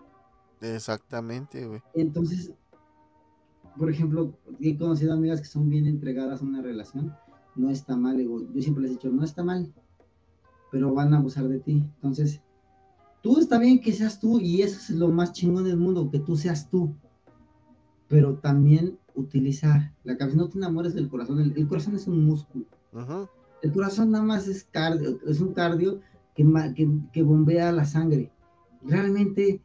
Exactamente, 0.61 1.65
güey. 1.65 1.81
Entonces, 1.93 2.51
por 3.77 3.89
ejemplo, 3.89 4.33
he 4.59 4.77
conocido 4.77 5.13
amigas 5.13 5.39
que 5.39 5.47
son 5.47 5.69
bien 5.69 5.87
entregadas 5.87 6.41
a 6.41 6.45
una 6.45 6.61
relación, 6.61 7.15
no 7.55 7.69
está 7.69 7.95
mal, 7.95 8.21
yo 8.21 8.61
siempre 8.61 8.83
les 8.83 8.91
he 8.91 8.95
dicho, 8.95 9.09
no 9.09 9.23
está 9.23 9.41
mal, 9.41 9.73
pero 10.71 10.93
van 10.93 11.13
a 11.13 11.17
abusar 11.17 11.47
de 11.47 11.59
ti. 11.59 11.83
Entonces, 11.95 12.41
Tú 13.21 13.39
está 13.39 13.59
bien 13.59 13.81
que 13.81 13.91
seas 13.91 14.19
tú 14.19 14.39
y 14.39 14.61
eso 14.61 14.79
es 14.79 14.89
lo 14.91 15.09
más 15.09 15.33
chingón 15.33 15.65
del 15.65 15.77
mundo, 15.77 16.09
que 16.09 16.19
tú 16.19 16.37
seas 16.37 16.69
tú. 16.69 16.95
Pero 18.07 18.35
también 18.35 18.97
utiliza 19.13 19.93
la 20.03 20.17
cabeza, 20.17 20.37
no 20.37 20.49
te 20.49 20.57
enamores 20.57 20.93
del 20.93 21.09
corazón, 21.09 21.53
el, 21.55 21.67
corazón 21.67 21.95
es 21.95 22.07
un 22.07 22.25
músculo. 22.25 22.65
El 23.61 23.73
corazón 23.73 24.11
nada 24.11 24.23
más 24.23 24.47
es 24.47 24.63
cardio, 24.63 25.19
es 25.27 25.41
un 25.41 25.53
cardio 25.53 25.99
que, 26.33 26.45
que, 27.11 27.21
bombea 27.21 27.71
la 27.73 27.85
sangre. 27.85 28.31
Realmente 28.81 29.61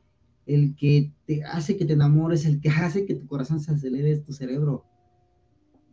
el 0.46 0.74
que 0.74 1.12
te 1.26 1.44
hace 1.44 1.76
que 1.76 1.84
te 1.84 1.92
enamores, 1.92 2.44
el 2.44 2.60
que 2.60 2.68
hace 2.68 3.06
que 3.06 3.14
tu 3.14 3.26
corazón 3.28 3.60
se 3.60 3.72
acelere 3.72 4.10
es 4.10 4.24
tu 4.24 4.32
cerebro. 4.32 4.84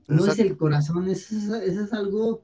No 0.08 0.26
es 0.26 0.40
el 0.40 0.58
corazón, 0.58 1.08
eso 1.08 1.56
es 1.56 1.94
algo, 1.94 2.42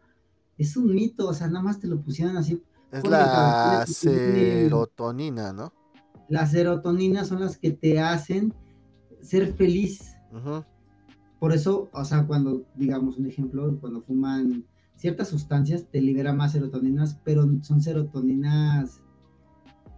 es 0.58 0.78
un 0.78 0.94
mito, 0.94 1.28
o 1.28 1.34
sea, 1.34 1.48
nada 1.48 1.64
más 1.64 1.80
te 1.80 1.88
lo 1.88 2.00
pusieron 2.00 2.38
así 2.38 2.62
es 2.92 3.08
la 3.08 3.86
serotonina, 3.88 5.54
¿no? 5.54 5.74
Las 6.30 6.52
serotoninas 6.52 7.28
son 7.28 7.42
las 7.42 7.58
que 7.58 7.72
te 7.72 8.00
hacen 8.00 8.54
ser 9.22 9.54
feliz. 9.54 10.16
Por 11.40 11.54
eso, 11.54 11.90
o 11.94 12.06
sea, 12.06 12.26
cuando, 12.26 12.66
digamos 12.76 13.18
un 13.18 13.28
ejemplo, 13.28 13.78
cuando 13.80 14.02
fuman 14.02 14.66
ciertas 14.96 15.30
sustancias, 15.30 15.86
te 15.92 16.02
libera 16.02 16.34
más 16.34 16.54
serotoninas, 16.54 17.20
pero 17.24 17.48
son 17.62 17.82
serotoninas. 17.82 19.02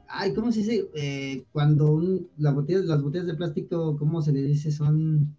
Ay, 0.07 0.33
¿cómo 0.33 0.51
se 0.51 0.59
dice? 0.59 0.89
Eh, 0.95 1.45
cuando 1.51 2.01
las 2.37 2.53
botellas 2.55 3.25
de 3.25 3.35
plástico, 3.35 3.97
¿cómo 3.97 4.21
se 4.21 4.33
le 4.33 4.41
dice? 4.41 4.71
Son. 4.71 5.35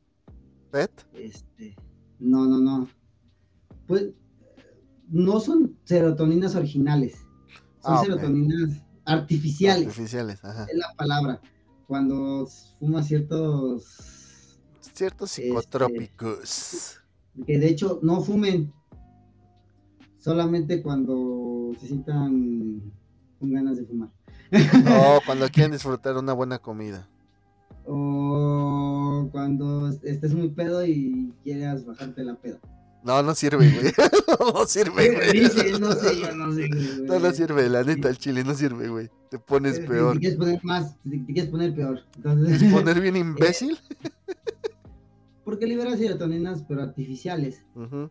¿PET? 0.70 0.90
Este. 1.14 1.76
No, 2.18 2.46
no, 2.46 2.58
no. 2.58 2.88
Pues 3.86 4.10
no 5.08 5.40
son 5.40 5.76
serotoninas 5.84 6.54
originales. 6.54 7.26
Son 7.82 7.94
ah, 7.94 8.00
serotoninas 8.02 8.82
artificiales. 9.04 9.88
Artificiales, 9.88 10.44
ajá. 10.44 10.66
Es 10.70 10.76
la 10.76 10.94
palabra. 10.96 11.40
Cuando 11.86 12.46
fuma 12.78 13.02
ciertos. 13.02 14.58
Ciertos 14.94 15.30
este, 15.30 15.48
psicotrópicos. 15.48 17.00
que 17.46 17.58
de 17.58 17.68
hecho 17.68 18.00
no 18.02 18.20
fumen. 18.20 18.72
Solamente 20.18 20.82
cuando 20.82 21.72
se 21.80 21.86
sientan 21.86 22.92
con 23.38 23.52
ganas 23.52 23.78
de 23.78 23.86
fumar. 23.86 24.10
O 24.52 25.20
cuando 25.26 25.48
quieren 25.48 25.72
disfrutar 25.72 26.16
una 26.18 26.34
buena 26.34 26.58
comida. 26.58 27.08
O 27.86 29.28
cuando 29.32 29.88
estés 29.88 30.34
muy 30.34 30.50
pedo 30.50 30.84
y 30.84 31.32
quieras 31.42 31.86
bajarte 31.86 32.22
la 32.22 32.34
peda. 32.34 32.60
No, 33.02 33.22
no 33.22 33.34
sirve, 33.34 33.70
güey. 33.70 33.92
no 34.54 34.66
sirve, 34.66 35.14
güey. 35.14 35.42
no 35.42 35.48
sé, 35.48 36.20
yo 36.20 36.34
no 36.34 36.52
sé, 36.52 36.68
güey. 36.68 37.06
No, 37.06 37.18
no 37.18 37.32
sirve, 37.32 37.68
la 37.68 37.82
neta, 37.82 38.08
el 38.08 38.18
chile 38.18 38.44
no 38.44 38.54
sirve, 38.54 38.88
güey. 38.88 39.10
Te 39.30 39.38
pones 39.38 39.80
peor. 39.80 40.14
Te 40.14 40.20
quieres 40.20 40.38
poner 40.38 40.60
más, 40.64 40.96
te, 41.02 41.24
quieres 41.24 41.50
poner 41.50 41.74
peor. 41.74 42.00
Entonces, 42.16 42.58
¿Quieres 42.58 42.72
poner 42.72 43.00
bien 43.00 43.16
imbécil? 43.16 43.78
porque 45.44 45.66
liberas 45.66 45.98
serotoninas, 45.98 46.62
pero 46.62 46.82
artificiales. 46.82 47.64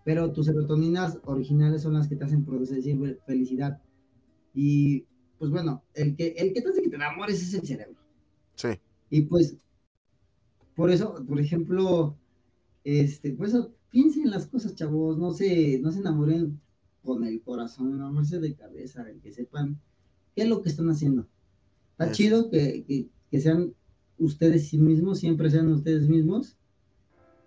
Pero 0.03 0.31
tus 0.33 0.47
serotoninas 0.47 1.19
originales 1.23 1.83
son 1.83 1.93
las 1.93 2.07
que 2.09 2.17
te 2.17 2.25
hacen 2.25 2.43
producir 2.43 3.19
felicidad. 3.25 3.81
Y, 4.53 5.05
pues 5.37 5.49
bueno, 5.49 5.83
el 5.93 6.17
que, 6.17 6.35
el 6.37 6.53
que 6.53 6.61
te 6.61 6.69
hace 6.69 6.81
que 6.81 6.89
te 6.89 6.97
enamores 6.97 7.41
es 7.41 7.53
el 7.53 7.65
cerebro. 7.65 7.99
Sí. 8.55 8.69
Y 9.09 9.21
pues, 9.21 9.55
por 10.75 10.91
eso, 10.91 11.23
por 11.25 11.39
ejemplo, 11.39 12.17
este, 12.83 13.31
pues 13.31 13.53
piensen 13.91 14.23
en 14.23 14.31
las 14.31 14.47
cosas, 14.47 14.75
chavos, 14.75 15.17
no 15.17 15.31
se, 15.31 15.79
no 15.79 15.91
se 15.91 15.99
enamoren 15.99 16.59
con 17.03 17.23
el 17.23 17.41
corazón, 17.41 17.93
enamorarse 17.93 18.39
de 18.39 18.55
cabeza, 18.55 19.05
que 19.21 19.31
sepan 19.31 19.79
qué 20.35 20.43
es 20.43 20.49
lo 20.49 20.61
que 20.61 20.69
están 20.69 20.89
haciendo. 20.89 21.27
Está 21.91 22.11
chido 22.11 22.49
que, 22.49 23.09
que 23.29 23.41
sean 23.41 23.73
ustedes 24.17 24.73
mismos, 24.73 25.19
siempre 25.19 25.49
sean 25.49 25.69
ustedes 25.69 26.07
mismos, 26.07 26.57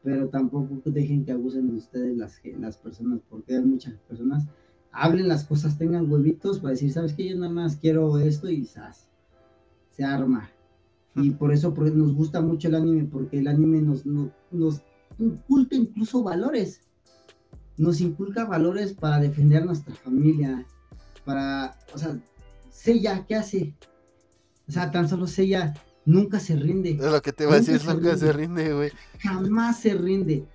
pero 0.03 0.29
tampoco 0.29 0.81
dejen 0.91 1.25
que 1.25 1.33
abusen 1.33 1.69
de 1.69 1.77
ustedes 1.77 2.17
las, 2.17 2.41
las 2.59 2.77
personas, 2.77 3.21
porque 3.29 3.57
hay 3.57 3.65
muchas 3.65 3.95
personas, 4.09 4.47
hablen 4.91 5.29
las 5.29 5.45
cosas, 5.45 5.79
tengan 5.79 6.11
huevitos 6.11 6.59
para 6.59 6.73
decir, 6.73 6.93
¿sabes 6.93 7.13
qué? 7.13 7.29
Yo 7.29 7.37
nada 7.39 7.53
más 7.53 7.77
quiero 7.77 8.19
esto 8.19 8.51
y 8.51 8.65
se 8.65 10.05
arma. 10.05 10.51
Y 11.15 11.33
por 11.33 11.53
eso 11.53 11.75
nos 11.77 12.15
gusta 12.15 12.41
mucho 12.41 12.69
el 12.69 12.75
anime, 12.75 13.05
porque 13.05 13.41
el 13.41 13.47
anime 13.47 13.83
nos, 13.83 14.07
nos, 14.07 14.31
nos 14.51 14.83
inculca 15.23 15.77
incluso 15.77 16.23
valores. 16.23 16.81
Nos 17.77 18.01
inculca 18.01 18.45
valores 18.45 18.93
para 18.93 19.19
defender 19.19 19.65
nuestra 19.65 19.95
familia, 19.95 20.67
para, 21.25 21.79
o 21.95 21.99
sea, 21.99 22.19
Sella, 22.71 23.25
¿qué 23.27 23.37
hace? 23.37 23.75
O 24.69 24.73
sea, 24.73 24.91
tan 24.91 25.09
solo 25.09 25.27
Sella 25.27 25.75
nunca 26.05 26.39
se 26.41 26.57
rinde. 26.57 26.91
Es 26.91 27.01
lo 27.01 27.23
que 27.23 27.33
te 27.33 27.45
iba 27.45 27.55
a 27.55 27.61
decir, 27.61 27.81
nunca 27.85 28.17
se 28.17 28.33
rinde, 28.33 28.73
güey. 28.73 28.91
Jamás 29.21 29.81
se 29.81 29.95
rinde. 29.95 30.47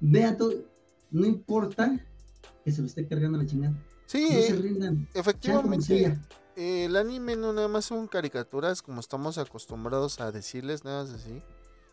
Vea 0.00 0.36
todo, 0.36 0.52
no 1.10 1.24
importa 1.26 1.98
que 2.64 2.72
se 2.72 2.80
lo 2.80 2.86
esté 2.86 3.06
cargando 3.06 3.38
la 3.38 3.46
chingada. 3.46 3.74
Sí, 4.06 4.28
no 4.30 4.40
se 4.42 4.56
rindan. 4.56 5.08
Efectivamente. 5.14 6.18
el 6.56 6.96
anime 6.96 7.36
no 7.36 7.52
nada 7.52 7.68
más 7.68 7.84
son 7.86 8.06
caricaturas 8.06 8.82
como 8.82 9.00
estamos 9.00 9.38
acostumbrados 9.38 10.20
a 10.20 10.32
decirles, 10.32 10.84
nada 10.84 11.04
más 11.04 11.12
así. 11.12 11.42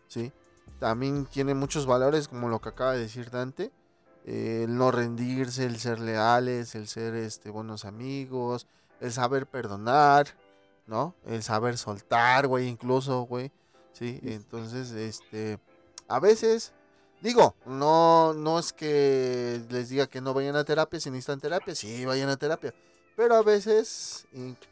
Sí. 0.07 0.31
También 0.79 1.25
tiene 1.25 1.53
muchos 1.53 1.85
valores 1.85 2.27
como 2.27 2.49
lo 2.49 2.59
que 2.59 2.69
acaba 2.69 2.93
de 2.93 2.99
decir 2.99 3.29
Dante. 3.29 3.71
el 4.25 4.75
no 4.77 4.91
rendirse, 4.91 5.65
el 5.65 5.79
ser 5.79 5.99
leales, 5.99 6.75
el 6.75 6.87
ser 6.87 7.13
este 7.15 7.49
buenos 7.49 7.85
amigos, 7.85 8.67
el 9.01 9.11
saber 9.11 9.47
perdonar, 9.47 10.27
¿no? 10.87 11.15
El 11.25 11.43
saber 11.43 11.77
soltar, 11.77 12.47
güey, 12.47 12.67
incluso, 12.67 13.23
güey. 13.23 13.51
Sí, 13.93 14.19
entonces, 14.23 14.91
este, 14.91 15.59
a 16.07 16.19
veces, 16.19 16.73
digo, 17.21 17.55
no, 17.65 18.33
no 18.33 18.59
es 18.59 18.73
que 18.73 19.61
les 19.69 19.89
diga 19.89 20.07
que 20.07 20.21
no 20.21 20.33
vayan 20.33 20.55
a 20.55 20.63
terapia 20.63 20.99
si 20.99 21.09
necesitan 21.09 21.39
terapia, 21.39 21.75
sí, 21.75 22.05
vayan 22.05 22.29
a 22.29 22.37
terapia. 22.37 22.73
Pero 23.15 23.35
a 23.35 23.43
veces 23.43 24.25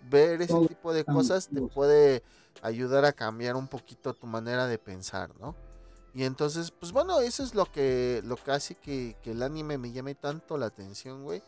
ver 0.09 0.41
ese 0.41 0.67
tipo 0.67 0.93
de 0.93 1.05
cosas 1.05 1.47
te 1.47 1.61
puede 1.61 2.23
ayudar 2.63 3.05
a 3.05 3.13
cambiar 3.13 3.55
un 3.55 3.67
poquito 3.67 4.13
tu 4.13 4.25
manera 4.25 4.65
de 4.65 4.79
pensar, 4.79 5.29
¿no? 5.39 5.55
Y 6.13 6.23
entonces, 6.23 6.71
pues 6.71 6.91
bueno, 6.91 7.21
eso 7.21 7.43
es 7.43 7.55
lo 7.55 7.65
que, 7.65 8.21
lo 8.25 8.35
que 8.35 8.51
hace 8.51 8.75
que, 8.75 9.15
que 9.21 9.31
el 9.31 9.43
anime 9.43 9.77
me 9.77 9.91
llame 9.91 10.15
tanto 10.15 10.57
la 10.57 10.65
atención, 10.65 11.23
güey. 11.23 11.41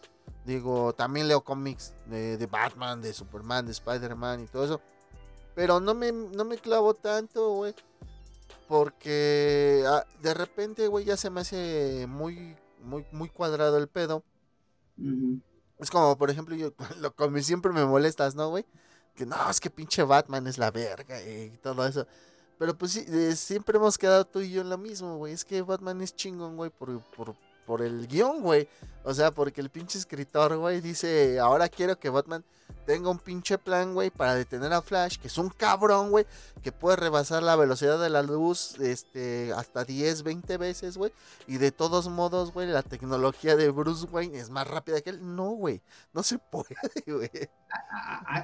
Digo, 0.46 0.94
también 0.94 1.28
leo 1.28 1.42
cómics 1.42 1.94
de, 2.06 2.48
Batman, 2.48 3.02
de 3.02 3.14
Superman, 3.14 3.66
de 3.66 3.72
Spider-Man 3.72 4.42
y 4.42 4.48
todo 4.48 4.66
eso. 4.66 4.82
Pero 5.56 5.80
no 5.80 5.94
me, 5.94 6.12
no 6.12 6.44
me 6.44 6.58
clavo 6.58 6.94
tanto, 6.94 7.52
güey. 7.52 7.74
Porque 8.68 9.84
ah, 9.88 10.06
de 10.22 10.34
repente, 10.34 10.88
güey, 10.88 11.06
ya 11.06 11.16
se 11.16 11.30
me 11.30 11.42
hace 11.42 12.08
muy, 12.08 12.56
muy, 12.82 13.06
muy 13.12 13.30
cuadrado 13.30 13.78
el 13.78 13.88
pedo. 13.88 14.24
Es 15.78 15.90
como, 15.90 16.18
por 16.18 16.30
ejemplo, 16.30 16.56
yo, 16.56 16.74
lo 17.00 17.16
como 17.16 17.40
siempre 17.40 17.72
me 17.72 17.86
molestas, 17.86 18.36
¿no, 18.36 18.50
güey? 18.50 18.66
Que 19.16 19.26
no, 19.26 19.50
es 19.50 19.60
que 19.60 19.70
pinche 19.70 20.04
Batman 20.04 20.48
es 20.48 20.58
la 20.58 20.72
verga 20.72 21.22
y 21.22 21.58
todo 21.62 21.86
eso. 21.86 22.08
Pero 22.64 22.78
pues 22.78 22.94
sí, 22.94 23.06
eh, 23.10 23.36
siempre 23.36 23.76
hemos 23.78 23.98
quedado 23.98 24.24
tú 24.24 24.40
y 24.40 24.50
yo 24.50 24.62
en 24.62 24.70
lo 24.70 24.78
mismo, 24.78 25.18
güey. 25.18 25.34
Es 25.34 25.44
que 25.44 25.62
Batman 25.62 26.00
es 26.00 26.16
chingón, 26.16 26.56
güey, 26.56 26.70
por, 26.70 26.98
por, 27.02 27.36
por 27.66 27.82
el 27.82 28.08
guion, 28.08 28.42
güey. 28.42 28.70
O 29.04 29.14
sea, 29.14 29.32
porque 29.32 29.60
el 29.60 29.70
pinche 29.70 30.00
escritor, 30.00 30.56
güey, 30.56 30.80
dice, 30.80 31.42
ahora 31.42 31.68
quiero 31.68 32.00
que 32.00 32.08
Batman 32.08 32.46
tenga 32.86 33.10
un 33.10 33.20
pinche 33.20 33.58
plan, 33.58 33.94
güey, 33.94 34.12
para 34.12 34.36
detener 34.36 34.72
a 34.72 34.82
Flash, 34.82 35.18
que 35.18 35.28
es 35.28 35.38
un 35.38 35.50
cabrón, 35.50 36.10
güey, 36.10 36.26
que 36.62 36.72
puede 36.72 36.96
rebasar 36.96 37.44
la 37.44 37.58
velocidad 37.58 38.00
de 38.00 38.10
la 38.10 38.22
luz 38.22 38.80
este, 38.80 39.52
hasta 39.52 39.84
10, 39.84 40.24
20 40.24 40.56
veces, 40.56 40.96
güey. 40.96 41.12
Y 41.48 41.58
de 41.58 41.74
todos 41.74 42.08
modos, 42.08 42.54
güey, 42.54 42.70
la 42.70 42.82
tecnología 42.82 43.58
de 43.58 43.72
Bruce 43.72 44.08
Wayne 44.10 44.40
es 44.40 44.50
más 44.50 44.70
rápida 44.70 45.02
que 45.02 45.10
él. 45.10 45.36
No, 45.36 45.50
güey, 45.50 45.82
no 46.14 46.24
se 46.24 46.38
puede, 46.50 46.78
güey. 47.06 47.30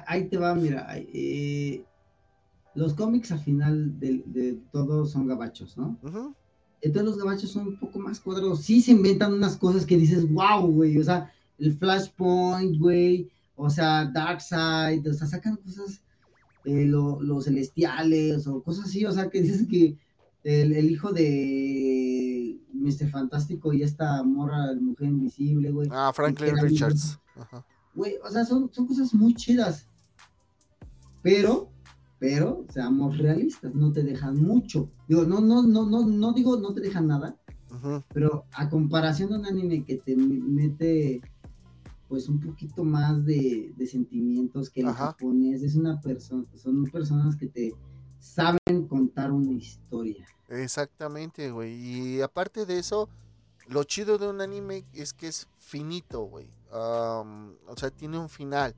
Ahí 0.06 0.28
te 0.28 0.36
va, 0.36 0.54
mira, 0.54 0.86
eh, 0.94 1.86
los 2.74 2.94
cómics 2.94 3.32
al 3.32 3.40
final 3.40 3.98
de, 3.98 4.22
de 4.26 4.60
todos 4.72 5.10
son 5.10 5.26
gabachos, 5.26 5.76
¿no? 5.76 5.98
Ajá. 6.04 6.32
Entonces 6.82 7.10
los 7.10 7.18
gabachos 7.18 7.50
son 7.50 7.68
un 7.68 7.78
poco 7.78 7.98
más 7.98 8.20
cuadrados. 8.20 8.62
Sí 8.62 8.80
se 8.80 8.92
inventan 8.92 9.34
unas 9.34 9.56
cosas 9.56 9.84
que 9.84 9.96
dices, 9.96 10.30
wow, 10.32 10.66
güey. 10.66 10.98
O 10.98 11.04
sea, 11.04 11.30
el 11.58 11.76
Flashpoint, 11.76 12.78
güey. 12.78 13.30
O 13.54 13.68
sea, 13.68 14.06
Darkseid. 14.06 15.06
O 15.06 15.12
sea, 15.12 15.26
sacan 15.26 15.56
cosas, 15.56 16.00
eh, 16.64 16.86
los 16.86 17.44
celestiales 17.44 18.46
o 18.46 18.62
cosas 18.62 18.86
así. 18.86 19.04
O 19.04 19.12
sea, 19.12 19.28
que 19.28 19.42
dices 19.42 19.66
que 19.68 19.98
el, 20.42 20.90
hijo 20.90 21.12
de 21.12 22.58
Mr. 22.72 23.10
Fantástico 23.10 23.74
y 23.74 23.82
esta 23.82 24.22
morra, 24.22 24.72
mujer 24.80 25.08
invisible, 25.08 25.70
güey. 25.70 25.88
Ah, 25.92 26.12
Franklin 26.14 26.56
Richards. 26.56 27.18
Güey, 27.94 28.14
o 28.24 28.30
sea, 28.30 28.44
son, 28.46 28.70
son 28.72 28.86
cosas 28.86 29.12
muy 29.12 29.34
chidas. 29.34 29.86
Pero 31.22 31.70
pero 32.20 32.66
seamos 32.68 33.16
realistas, 33.16 33.74
no 33.74 33.90
te 33.92 34.04
dejan 34.04 34.40
mucho. 34.40 34.90
Digo, 35.08 35.24
no, 35.24 35.40
no, 35.40 35.62
no, 35.62 35.86
no, 35.86 36.06
no 36.06 36.32
digo 36.34 36.58
no 36.58 36.72
te 36.74 36.82
dejan 36.82 37.08
nada, 37.08 37.34
pero 38.12 38.44
a 38.52 38.68
comparación 38.68 39.30
de 39.30 39.38
un 39.38 39.46
anime 39.46 39.84
que 39.84 39.96
te 39.96 40.14
mete 40.14 41.22
pues 42.08 42.28
un 42.28 42.40
poquito 42.40 42.84
más 42.84 43.24
de, 43.24 43.72
sentimientos 43.90 44.68
que 44.68 44.82
los 44.82 44.94
japonés, 44.94 45.62
es 45.62 45.76
una 45.76 46.00
persona, 46.00 46.44
son 46.56 46.84
personas 46.84 47.36
que 47.36 47.46
te 47.46 47.72
saben 48.18 48.86
contar 48.88 49.32
una 49.32 49.52
historia. 49.52 50.26
Exactamente, 50.48 51.50
güey. 51.52 51.72
Y 51.72 52.20
aparte 52.20 52.66
de 52.66 52.80
eso, 52.80 53.08
lo 53.68 53.84
chido 53.84 54.18
de 54.18 54.28
un 54.28 54.40
anime 54.40 54.84
es 54.92 55.14
que 55.14 55.28
es 55.28 55.48
finito, 55.56 56.22
güey. 56.22 56.48
o 56.72 57.76
sea, 57.76 57.90
tiene 57.90 58.18
un 58.18 58.28
final. 58.28 58.74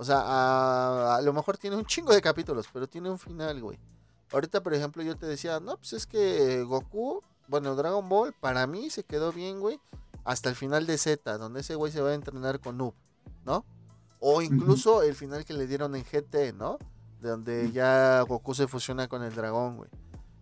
O 0.00 0.04
sea, 0.04 1.16
a, 1.16 1.20
lo 1.20 1.34
mejor 1.34 1.58
tiene 1.58 1.76
un 1.76 1.84
chingo 1.84 2.14
de 2.14 2.22
capítulos, 2.22 2.66
pero 2.72 2.88
tiene 2.88 3.10
un 3.10 3.18
final, 3.18 3.60
güey. 3.60 3.78
Ahorita, 4.32 4.62
por 4.62 4.72
ejemplo, 4.72 5.02
yo 5.02 5.14
te 5.14 5.26
decía, 5.26 5.60
no, 5.60 5.76
pues 5.76 5.92
es 5.92 6.06
que 6.06 6.62
Goku, 6.62 7.22
bueno, 7.48 7.74
Dragon 7.74 8.08
Ball, 8.08 8.32
para 8.32 8.66
mí 8.66 8.88
se 8.88 9.04
quedó 9.04 9.30
bien, 9.30 9.60
güey, 9.60 9.78
hasta 10.24 10.48
el 10.48 10.56
final 10.56 10.86
de 10.86 10.96
Z, 10.96 11.36
donde 11.36 11.60
ese 11.60 11.74
güey 11.74 11.92
se 11.92 12.00
va 12.00 12.08
a 12.08 12.14
entrenar 12.14 12.60
con 12.60 12.78
Noob, 12.78 12.94
¿no? 13.44 13.66
O 14.20 14.40
incluso 14.40 15.02
el 15.02 15.14
final 15.14 15.44
que 15.44 15.52
le 15.52 15.66
dieron 15.66 15.94
en 15.94 16.02
GT, 16.02 16.54
¿no? 16.54 16.78
Donde 17.20 17.70
ya 17.70 18.22
Goku 18.22 18.54
se 18.54 18.68
fusiona 18.68 19.06
con 19.06 19.22
el 19.22 19.34
dragón, 19.34 19.76
güey. 19.76 19.90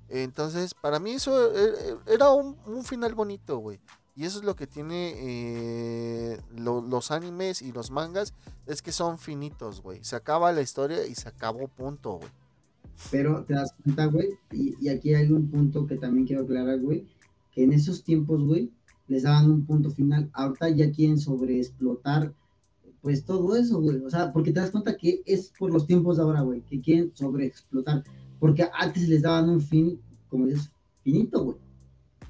Entonces, 0.09 0.73
para 0.73 1.01
mí 1.01 1.15
eso 1.15 1.53
e, 1.53 1.65
e, 1.65 1.97
era 2.07 2.31
un, 2.31 2.57
un 2.65 2.85
final 2.85 3.13
bonito, 3.17 3.59
güey. 3.59 3.81
Y 4.19 4.25
eso 4.25 4.41
es 4.41 4.45
lo 4.45 4.57
que 4.57 4.67
tiene 4.67 5.13
eh, 5.17 6.41
los 6.57 7.13
animes 7.13 7.63
y 7.63 7.71
los 7.71 7.93
mangas, 7.93 8.35
es 8.67 8.83
que 8.83 8.91
son 8.91 9.17
finitos, 9.17 9.81
güey. 9.81 10.01
Se 10.03 10.17
acaba 10.17 10.51
la 10.51 10.61
historia 10.61 11.07
y 11.07 11.15
se 11.15 11.29
acabó 11.29 11.69
punto, 11.69 12.15
güey. 12.15 12.31
Pero 13.13 13.45
te 13.45 13.55
das 13.55 13.73
cuenta, 13.81 14.07
güey, 14.07 14.31
y, 14.51 14.89
aquí 14.89 15.15
hay 15.15 15.31
un 15.31 15.49
punto 15.49 15.87
que 15.87 15.95
también 15.95 16.27
quiero 16.27 16.43
aclarar, 16.43 16.81
güey, 16.81 17.07
que 17.53 17.63
en 17.63 17.73
esos 17.73 18.03
tiempos, 18.03 18.43
güey, 18.43 18.73
les 19.07 19.23
daban 19.23 19.53
un 19.53 19.65
punto 19.65 19.89
final. 19.93 20.29
Ahorita 20.33 20.69
ya 20.71 20.91
quieren 20.91 21.21
sobreexplotar, 21.21 22.35
pues 23.01 23.25
todo 23.25 23.55
eso, 23.55 23.81
güey. 23.81 23.99
O 24.05 24.11
sea, 24.11 24.33
porque 24.33 24.51
te 24.51 24.59
das 24.59 24.73
cuenta 24.73 24.97
que 24.97 25.23
es 25.27 25.53
por 25.57 25.73
los 25.73 25.87
tiempos 25.87 26.17
de 26.17 26.25
ahora, 26.25 26.41
güey, 26.41 26.63
que 26.63 26.81
quieren 26.81 27.13
sobreexplotar. 27.15 28.03
Porque 28.41 28.69
antes 28.75 29.09
les 29.09 29.23
daban 29.23 29.49
un 29.49 29.61
fin, 29.61 30.01
como 30.29 30.47
dices, 30.47 30.73
finito, 31.05 31.45
güey. 31.45 31.57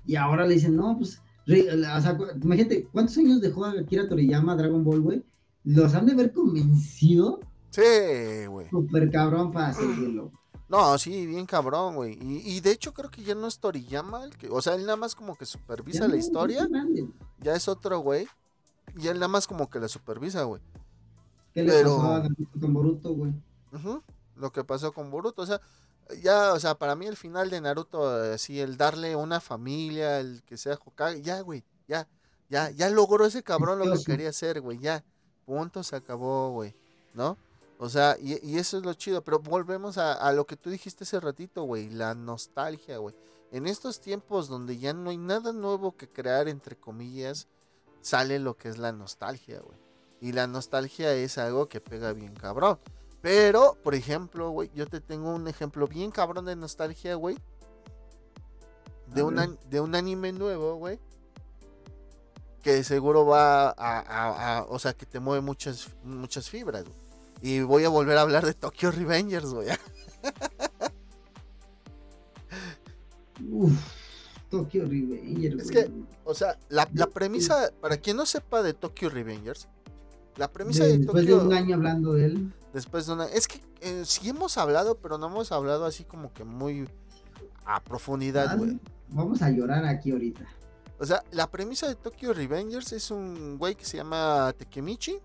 Y 0.05 0.17
ahora 0.17 0.47
le 0.47 0.53
dicen, 0.53 0.77
no, 0.77 0.95
pues 0.99 1.23
o 1.49 2.01
sea, 2.01 2.19
imagínate, 2.43 2.89
¿cuántos 2.93 3.17
años 3.19 3.41
dejó 3.41 3.65
Akira 3.65 4.09
Toriyama 4.09 4.55
Dragon 4.55 4.85
Ball, 4.85 5.01
güey? 5.01 5.25
¿Los 5.65 5.95
han 5.95 6.07
de 6.07 6.13
haber 6.13 6.33
convencido? 6.33 7.41
Sí, 7.71 8.47
güey. 8.49 8.69
Súper 8.69 9.11
cabrón 9.11 9.53
para 9.53 9.73
seguirlo. 9.73 10.31
No, 10.69 10.99
sí, 10.99 11.27
bien 11.27 11.47
cabrón, 11.47 11.95
güey. 11.95 12.19
Y, 12.21 12.61
de 12.61 12.73
hecho 12.73 12.93
creo 12.93 13.11
que 13.11 13.23
ya 13.23 13.35
no 13.35 13.47
es 13.47 13.59
Toriyama, 13.59 14.25
el 14.25 14.37
que, 14.37 14.51
o 14.51 14.61
sea, 14.61 14.75
él 14.75 14.83
nada 14.83 14.97
más 14.97 15.15
como 15.15 15.35
que 15.37 15.47
supervisa 15.47 16.07
la 16.07 16.17
historia. 16.17 16.69
Ya 17.41 17.55
es 17.55 17.69
otro 17.69 18.01
güey. 18.01 18.27
Y 18.97 19.07
él 19.09 19.15
nada 19.15 19.29
más 19.29 19.47
como 19.47 19.71
que 19.71 19.79
la 19.79 19.89
supervisa, 19.89 20.45
güey. 20.45 20.61
¿Qué 21.55 21.63
le 21.63 21.83
pasó 21.83 22.23
con 22.61 22.75
Boruto, 22.75 23.15
güey? 23.15 23.33
Lo 24.37 24.53
que 24.53 24.65
pasó 24.65 24.93
con 24.93 25.11
Boruto, 25.11 25.43
o 25.43 25.47
sea, 25.47 25.61
ya, 26.23 26.53
o 26.53 26.61
sea, 26.61 26.77
para 26.77 26.95
mí 26.95 27.07
el 27.07 27.17
final 27.17 27.51
de 27.51 27.61
Naruto, 27.61 28.09
así, 28.09 28.61
el 28.61 28.77
darle 28.77 29.17
una 29.17 29.41
familia, 29.41 30.21
el 30.21 30.43
que 30.45 30.57
sea 30.57 30.75
Hokage, 30.75 31.23
ya, 31.23 31.41
güey, 31.41 31.65
ya, 31.87 32.09
ya, 32.49 32.71
ya 32.71 32.91
logró 32.91 33.27
ese 33.27 33.43
cabrón 33.43 33.79
lo 33.79 33.97
que 33.97 34.05
quería 34.05 34.31
hacer, 34.31 34.61
güey, 34.61 34.79
ya, 34.79 35.05
punto, 35.45 35.83
se 35.83 35.97
acabó, 35.97 36.53
güey, 36.53 36.75
¿no? 37.15 37.37
O 37.79 37.89
sea, 37.89 38.17
y, 38.21 38.59
eso 38.59 38.79
es 38.79 38.85
lo 38.85 38.93
chido, 38.95 39.23
pero 39.23 39.39
volvemos 39.39 39.99
a, 39.99 40.15
a 40.15 40.33
lo 40.33 40.47
que 40.47 40.57
tú 40.57 40.71
dijiste 40.71 41.05
hace 41.05 41.21
ratito, 41.21 41.63
güey, 41.63 41.91
la 41.91 42.15
nostalgia, 42.15 42.99
güey. 42.99 43.15
En 43.53 43.67
estos 43.67 44.01
tiempos 44.01 44.49
donde 44.49 44.79
ya 44.79 44.93
no 44.93 45.11
hay 45.11 45.17
nada 45.17 45.53
nuevo 45.53 45.97
que 45.97 46.09
crear, 46.09 46.49
entre 46.49 46.77
comillas, 46.77 47.47
sale 48.01 48.39
lo 48.39 48.57
que 48.57 48.69
es 48.69 48.79
la 48.79 48.93
nostalgia, 48.93 49.61
güey. 49.61 49.79
Y 50.21 50.33
la 50.33 50.47
nostalgia 50.47 51.15
es 51.15 51.39
algo 51.39 51.69
que 51.69 51.81
pega 51.81 52.13
bien 52.13 52.35
cabrón. 52.35 52.79
Pero, 53.21 53.77
por 53.83 53.95
ejemplo, 53.95 54.51
güey, 54.51 54.71
yo 54.75 54.87
te 54.87 55.01
tengo 55.01 55.35
un 55.35 55.49
ejemplo 55.49 55.87
bien 55.89 56.11
cabrón 56.11 56.45
de 56.45 56.55
nostalgia, 56.57 57.15
güey. 57.17 57.37
De, 59.15 59.23
un, 59.23 59.59
de 59.71 59.81
un 59.81 59.95
anime 59.95 60.33
nuevo, 60.33 60.77
güey. 60.77 60.99
Que 62.63 62.85
seguro 62.85 63.25
va 63.27 63.71
a, 63.71 63.75
a- 63.77 64.59
a- 64.59 64.63
O 64.69 64.79
sea, 64.79 64.93
que 64.93 65.07
te 65.07 65.19
mueve 65.21 65.41
muchas, 65.41 65.89
muchas 66.05 66.49
fibras, 66.51 66.85
güey. 66.85 66.97
Y 67.41 67.61
voy 67.63 67.85
a 67.85 67.89
volver 67.89 68.19
a 68.19 68.23
hablar 68.23 68.45
de 68.45 68.53
Tokyo 68.55 68.91
Revengers, 68.91 69.53
güey. 69.55 69.69
Uf, 73.51 73.73
Tokyo 74.51 74.83
Revenger, 74.85 75.61
Es 75.61 75.71
que- 75.71 75.91
O 76.25 76.35
sea, 76.35 76.59
la, 76.69 76.89
la 76.93 77.07
premisa, 77.07 77.71
para 77.81 77.97
quien 77.97 78.17
no 78.17 78.27
sepa 78.27 78.63
de 78.63 78.75
Tokyo 78.75 79.09
Revengers, 79.09 79.69
la 80.39 80.51
premisa 80.51 80.85
de, 80.85 80.99
Después 80.99 81.27
de 81.27 81.35
un 81.35 81.53
año 81.53 81.77
hablando 81.77 82.13
de 82.15 82.25
él. 82.27 82.53
Después 82.73 83.07
de 83.07 83.13
una. 83.13 83.27
Es 83.27 83.47
que 83.49 83.61
eh, 83.81 84.03
sí 84.05 84.29
hemos 84.29 84.57
hablado, 84.57 84.97
pero 84.97 85.19
no 85.19 85.27
hemos 85.27 85.53
hablado 85.53 85.85
así 85.85 86.05
como 86.05 86.33
que 86.33 86.45
muy 86.45 86.89
a 87.67 87.83
profundidad, 87.83 88.57
güey. 88.57 88.79
Vamos 89.11 89.43
a 89.43 89.51
llorar 89.51 89.85
aquí 89.85 90.11
ahorita. 90.13 90.47
O 91.01 91.05
sea, 91.07 91.23
la 91.33 91.51
premisa 91.51 91.87
de 91.87 91.95
Tokyo 91.95 92.33
Revengers 92.33 92.93
es 92.93 93.11
un 93.11 93.57
güey 93.59 93.75
que 93.75 93.85
se 93.85 93.97
llama 93.99 94.53
Takemichi, 94.59 95.19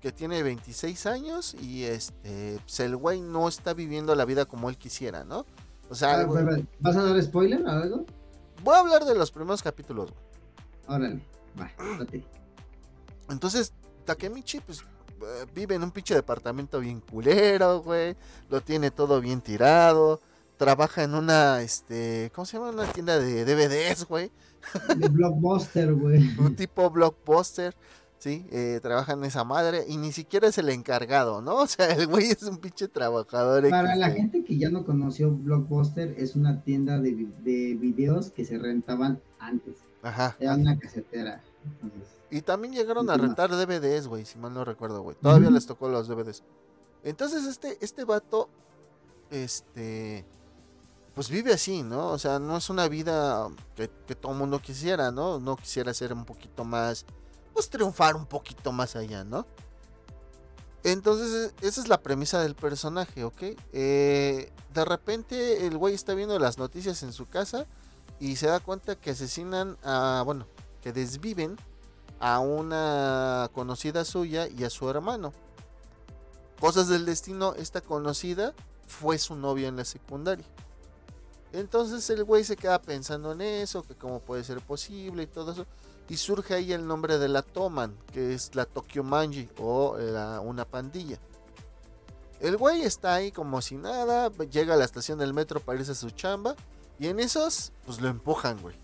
que 0.00 0.12
tiene 0.12 0.42
26 0.42 1.06
años 1.06 1.54
y 1.60 1.84
este, 1.84 2.58
pues 2.62 2.80
el 2.80 2.96
güey 2.96 3.20
no 3.20 3.46
está 3.48 3.74
viviendo 3.74 4.14
la 4.14 4.24
vida 4.24 4.46
como 4.46 4.70
él 4.70 4.78
quisiera, 4.78 5.24
¿no? 5.24 5.44
O 5.90 5.94
sea, 5.94 6.20
Ah, 6.20 6.24
güey- 6.24 6.38
espera, 6.40 6.66
¿Vas 6.80 6.96
a 6.96 7.02
dar 7.02 7.22
spoiler 7.22 7.62
o 7.62 7.68
algo? 7.68 8.06
voy 8.64 8.74
a 8.74 8.78
hablar 8.80 9.04
de 9.04 9.14
los 9.14 9.30
primeros 9.30 9.62
capítulos, 9.62 10.10
güey. 10.10 10.98
Órale, 11.00 11.22
va, 11.58 11.70
date. 11.98 12.24
Entonces, 13.28 13.72
Takemichi, 14.10 14.58
pues, 14.60 14.80
eh, 14.80 15.46
vive 15.54 15.76
en 15.76 15.84
un 15.84 15.92
pinche 15.92 16.14
departamento 16.14 16.80
bien 16.80 17.00
culero, 17.00 17.80
güey. 17.80 18.16
Lo 18.48 18.60
tiene 18.60 18.90
todo 18.90 19.20
bien 19.20 19.40
tirado. 19.40 20.20
Trabaja 20.56 21.04
en 21.04 21.14
una, 21.14 21.62
este, 21.62 22.32
¿cómo 22.34 22.44
se 22.44 22.56
llama? 22.56 22.70
Una 22.70 22.92
tienda 22.92 23.18
de 23.20 23.44
DVDs, 23.44 24.04
güey. 24.06 24.32
De 24.96 25.08
Blockbuster, 25.08 25.94
güey. 25.94 26.28
Un 26.38 26.56
tipo 26.56 26.90
blockbuster, 26.90 27.74
¿sí? 28.18 28.44
Eh, 28.50 28.80
trabaja 28.82 29.12
en 29.12 29.24
esa 29.24 29.44
madre 29.44 29.84
y 29.88 29.96
ni 29.96 30.10
siquiera 30.10 30.48
es 30.48 30.58
el 30.58 30.68
encargado, 30.68 31.40
¿no? 31.40 31.54
O 31.56 31.66
sea, 31.68 31.86
el 31.86 32.08
güey 32.08 32.26
es 32.26 32.42
un 32.42 32.58
pinche 32.58 32.88
trabajador. 32.88 33.70
Para 33.70 33.94
la 33.94 34.08
güey. 34.08 34.22
gente 34.22 34.44
que 34.44 34.58
ya 34.58 34.70
no 34.70 34.84
conoció 34.84 35.30
Blockbuster, 35.30 36.14
es 36.18 36.34
una 36.34 36.62
tienda 36.62 36.98
de, 36.98 37.28
de 37.44 37.76
videos 37.80 38.32
que 38.32 38.44
se 38.44 38.58
rentaban 38.58 39.22
antes. 39.38 39.76
Ajá. 40.02 40.36
Era 40.40 40.56
una 40.56 40.78
casetera. 40.78 41.40
Entonces, 41.64 42.19
Y 42.30 42.42
también 42.42 42.72
llegaron 42.74 43.10
a 43.10 43.16
rentar 43.16 43.50
DVDs, 43.50 44.06
güey, 44.06 44.24
si 44.24 44.38
mal 44.38 44.54
no 44.54 44.64
recuerdo, 44.64 45.02
güey. 45.02 45.16
Todavía 45.20 45.50
les 45.50 45.66
tocó 45.66 45.88
los 45.88 46.06
DVDs. 46.06 46.42
Entonces, 47.02 47.44
este, 47.44 47.78
este 47.80 48.04
vato, 48.04 48.48
este, 49.30 50.24
pues 51.14 51.28
vive 51.28 51.52
así, 51.52 51.82
¿no? 51.82 52.08
O 52.10 52.18
sea, 52.18 52.38
no 52.38 52.56
es 52.56 52.70
una 52.70 52.86
vida 52.88 53.48
que, 53.74 53.90
que 54.06 54.14
todo 54.14 54.32
mundo 54.32 54.60
quisiera, 54.60 55.10
¿no? 55.10 55.40
No 55.40 55.56
quisiera 55.56 55.92
ser 55.92 56.12
un 56.12 56.24
poquito 56.24 56.64
más, 56.64 57.04
pues 57.52 57.68
triunfar 57.68 58.14
un 58.14 58.26
poquito 58.26 58.70
más 58.70 58.94
allá, 58.94 59.24
¿no? 59.24 59.46
Entonces, 60.84 61.52
e- 61.60 61.66
esa 61.66 61.80
es 61.80 61.88
la 61.88 62.00
premisa 62.00 62.40
del 62.40 62.54
personaje, 62.54 63.24
¿ok? 63.24 63.42
Eh, 63.72 64.52
de 64.72 64.84
repente, 64.84 65.66
el 65.66 65.76
güey 65.76 65.94
está 65.94 66.14
viendo 66.14 66.38
las 66.38 66.58
noticias 66.58 67.02
en 67.02 67.12
su 67.12 67.28
casa 67.28 67.66
y 68.18 68.36
se 68.36 68.46
da 68.46 68.60
cuenta 68.60 68.94
que 68.96 69.10
asesinan 69.10 69.76
a, 69.82 70.22
bueno, 70.24 70.46
que 70.80 70.92
desviven 70.92 71.56
a 72.20 72.38
una 72.38 73.50
conocida 73.54 74.04
suya 74.04 74.46
y 74.46 74.64
a 74.64 74.70
su 74.70 74.88
hermano. 74.88 75.32
Cosas 76.60 76.88
del 76.88 77.06
destino, 77.06 77.54
esta 77.54 77.80
conocida 77.80 78.54
fue 78.86 79.18
su 79.18 79.34
novia 79.34 79.68
en 79.68 79.76
la 79.76 79.84
secundaria. 79.84 80.44
Entonces 81.52 82.08
el 82.10 82.22
güey 82.22 82.44
se 82.44 82.56
queda 82.56 82.80
pensando 82.80 83.32
en 83.32 83.40
eso, 83.40 83.82
que 83.82 83.94
cómo 83.94 84.20
puede 84.20 84.44
ser 84.44 84.60
posible 84.60 85.22
y 85.24 85.26
todo 85.26 85.52
eso. 85.52 85.66
Y 86.08 86.16
surge 86.16 86.54
ahí 86.54 86.72
el 86.72 86.86
nombre 86.86 87.18
de 87.18 87.28
la 87.28 87.42
Toman, 87.42 87.96
que 88.12 88.34
es 88.34 88.54
la 88.54 88.66
Tokyo 88.66 89.02
Manji 89.02 89.48
o 89.58 89.96
una 90.42 90.64
pandilla. 90.64 91.18
El 92.40 92.56
güey 92.56 92.82
está 92.82 93.14
ahí 93.14 93.32
como 93.32 93.62
si 93.62 93.76
nada, 93.76 94.30
llega 94.50 94.74
a 94.74 94.76
la 94.76 94.84
estación 94.84 95.18
del 95.18 95.34
metro 95.34 95.60
para 95.60 95.78
irse 95.78 95.92
a 95.92 95.94
su 95.94 96.10
chamba. 96.10 96.54
Y 96.98 97.08
en 97.08 97.20
esos, 97.20 97.72
pues 97.86 98.00
lo 98.00 98.08
empujan, 98.08 98.60
güey. 98.60 98.76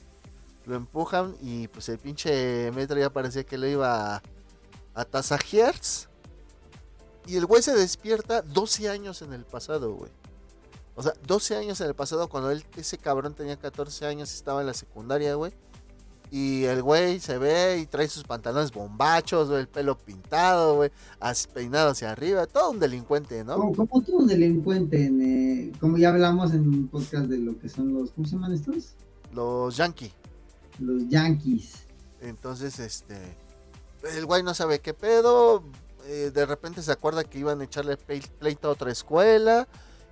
Lo 0.66 0.74
empujan 0.74 1.36
y 1.40 1.68
pues 1.68 1.88
el 1.88 1.98
pinche 1.98 2.70
metro 2.72 2.98
ya 2.98 3.10
parecía 3.10 3.44
que 3.44 3.56
lo 3.56 3.66
iba 3.66 4.16
a, 4.16 4.22
a 4.94 5.04
tasajear. 5.04 5.74
Y 7.26 7.36
el 7.36 7.46
güey 7.46 7.62
se 7.62 7.74
despierta 7.74 8.42
12 8.42 8.88
años 8.88 9.22
en 9.22 9.32
el 9.32 9.44
pasado, 9.44 9.94
güey. 9.94 10.10
O 10.96 11.02
sea, 11.02 11.12
12 11.26 11.56
años 11.56 11.80
en 11.80 11.88
el 11.88 11.94
pasado 11.94 12.28
cuando 12.28 12.50
él, 12.50 12.64
ese 12.76 12.96
cabrón 12.98 13.34
tenía 13.34 13.56
14 13.56 14.06
años 14.06 14.32
y 14.32 14.34
estaba 14.34 14.60
en 14.60 14.66
la 14.66 14.74
secundaria, 14.74 15.34
güey. 15.34 15.52
Y 16.30 16.64
el 16.64 16.82
güey 16.82 17.20
se 17.20 17.38
ve 17.38 17.78
y 17.78 17.86
trae 17.86 18.08
sus 18.08 18.24
pantalones 18.24 18.72
bombachos, 18.72 19.48
güey, 19.48 19.60
el 19.60 19.68
pelo 19.68 19.96
pintado, 19.96 20.76
güey, 20.76 20.90
peinado 21.54 21.90
hacia 21.90 22.10
arriba, 22.10 22.46
todo 22.46 22.72
un 22.72 22.80
delincuente, 22.80 23.44
¿no? 23.44 23.56
como, 23.56 23.74
como 23.74 24.02
tú, 24.02 24.16
un 24.16 24.26
delincuente, 24.26 25.04
en, 25.04 25.22
eh, 25.22 25.72
como 25.78 25.98
ya 25.98 26.08
hablamos 26.08 26.52
en 26.52 26.66
un 26.66 26.88
podcast 26.88 27.26
de 27.26 27.38
lo 27.38 27.56
que 27.58 27.68
son 27.68 27.94
los, 27.94 28.10
¿cómo 28.10 28.26
se 28.26 28.32
llaman 28.34 28.54
estos? 28.54 28.94
Los 29.32 29.76
Yankee. 29.76 30.12
Los 30.78 31.08
Yankees. 31.08 31.86
Entonces, 32.20 32.78
este. 32.78 33.36
El 34.14 34.26
güey 34.26 34.42
no 34.42 34.54
sabe 34.54 34.80
qué 34.80 34.94
pedo. 34.94 35.62
eh, 36.04 36.30
de 36.32 36.46
repente 36.46 36.82
se 36.82 36.92
acuerda 36.92 37.24
que 37.24 37.38
iban 37.40 37.60
a 37.60 37.64
echarle 37.64 37.98
plei- 37.98 38.30
pleito 38.38 38.68
a 38.68 38.72
otra 38.72 38.90
escuela. 38.92 39.66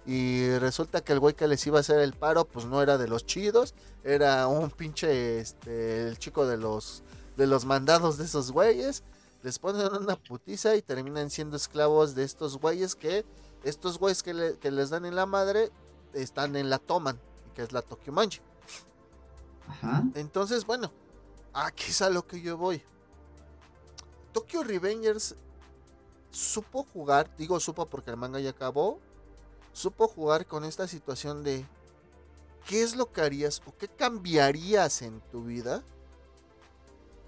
Y 0.06 0.50
resulta 0.58 1.02
que 1.02 1.12
el 1.14 1.20
güey 1.20 1.34
que 1.34 1.46
les 1.48 1.66
iba 1.66 1.78
a 1.78 1.80
hacer 1.80 2.00
el 2.00 2.12
paro, 2.12 2.44
pues 2.46 2.66
no 2.66 2.82
era 2.82 2.98
de 2.98 3.08
los 3.08 3.24
chidos. 3.24 3.74
Era 4.02 4.48
un 4.48 4.70
pinche. 4.70 5.38
Este, 5.40 6.08
el 6.08 6.18
chico 6.18 6.46
de 6.46 6.56
los. 6.56 7.02
De 7.36 7.46
los 7.46 7.64
mandados 7.64 8.18
de 8.18 8.24
esos 8.24 8.50
güeyes. 8.52 9.02
Les 9.42 9.58
ponen 9.58 9.92
una 9.94 10.16
putiza 10.16 10.74
y 10.76 10.82
terminan 10.82 11.30
siendo 11.30 11.56
esclavos 11.56 12.14
de 12.14 12.24
estos 12.24 12.58
güeyes 12.58 12.94
que. 12.96 13.24
Estos 13.62 13.98
güeyes 13.98 14.22
que, 14.22 14.56
que 14.60 14.70
les 14.70 14.90
dan 14.90 15.04
en 15.04 15.14
la 15.16 15.26
madre. 15.26 15.70
Están 16.12 16.56
en 16.56 16.68
la 16.70 16.78
Toman. 16.78 17.18
Que 17.54 17.62
es 17.62 17.72
la 17.72 17.80
Tokyo 17.82 18.12
Manji. 18.12 18.40
Entonces, 20.14 20.64
bueno, 20.64 20.90
aquí 21.52 21.90
es 21.90 22.02
a 22.02 22.10
lo 22.10 22.26
que 22.26 22.40
yo 22.40 22.56
voy. 22.56 22.82
Tokyo 24.32 24.64
Revengers 24.64 25.36
supo 26.30 26.84
jugar, 26.92 27.30
digo 27.36 27.60
supo 27.60 27.86
porque 27.86 28.10
el 28.10 28.16
manga 28.16 28.40
ya 28.40 28.50
acabó, 28.50 28.98
supo 29.72 30.08
jugar 30.08 30.46
con 30.46 30.64
esta 30.64 30.88
situación 30.88 31.44
de 31.44 31.64
qué 32.66 32.82
es 32.82 32.96
lo 32.96 33.12
que 33.12 33.20
harías 33.20 33.62
o 33.66 33.76
qué 33.76 33.88
cambiarías 33.88 35.02
en 35.02 35.20
tu 35.30 35.44
vida. 35.44 35.82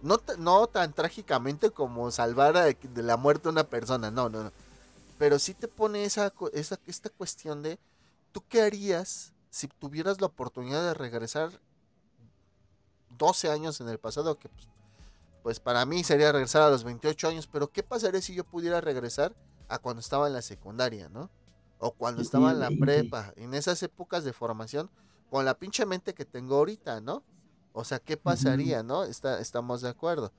No, 0.03 0.20
no 0.39 0.66
tan 0.66 0.93
trágicamente 0.93 1.70
como 1.70 2.11
salvar 2.11 2.55
de 2.55 3.03
la 3.03 3.16
muerte 3.16 3.49
a 3.49 3.53
una 3.53 3.64
persona, 3.64 4.11
no, 4.11 4.28
no, 4.28 4.45
no. 4.45 4.53
Pero 5.18 5.39
sí 5.39 5.55
te 5.55 5.68
pone 5.68 6.05
esa, 6.05 6.32
esa, 6.53 6.78
esta 6.87 7.09
cuestión 7.09 7.62
de, 7.62 7.78
¿tú 8.32 8.43
qué 8.49 8.62
harías 8.62 9.32
si 9.51 9.68
tuvieras 9.68 10.20
la 10.20 10.26
oportunidad 10.26 10.82
de 10.82 10.95
regresar 10.95 11.51
12 13.19 13.51
años 13.51 13.81
en 13.81 13.89
el 13.89 13.99
pasado, 13.99 14.39
que 14.39 14.49
pues, 14.49 14.69
pues 15.43 15.61
para 15.61 15.85
mí 15.87 16.03
sería 16.05 16.33
regresar 16.33 16.62
a 16.62 16.71
los 16.71 16.85
28 16.85 17.29
años, 17.29 17.47
pero 17.47 17.69
¿qué 17.71 17.83
pasaría 17.83 18.21
si 18.21 18.35
yo 18.35 18.45
pudiera 18.45 18.81
regresar 18.81 19.35
a 19.69 19.79
cuando 19.79 20.01
estaba 20.01 20.27
en 20.27 20.33
la 20.33 20.43
secundaria, 20.43 21.09
¿no? 21.09 21.31
O 21.79 21.93
cuando 21.93 22.23
estaba 22.23 22.53
en 22.53 22.61
la 22.61 22.71
prepa, 22.71 23.33
en 23.37 23.53
esas 23.55 23.83
épocas 23.83 24.25
de 24.25 24.33
formación, 24.33 24.89
con 25.31 25.45
la 25.45 25.59
pinche 25.59 25.85
mente 25.87 26.14
que 26.14 26.25
tengo 26.25 26.57
ahorita, 26.57 27.01
¿no? 27.01 27.23
O 27.73 27.85
sea, 27.85 27.99
¿qué 27.99 28.17
pasaría, 28.17 28.83
no? 28.83 29.05
Está, 29.05 29.41
estamos 29.41 29.83
de 29.83 29.89
acuerdo. 29.91 30.33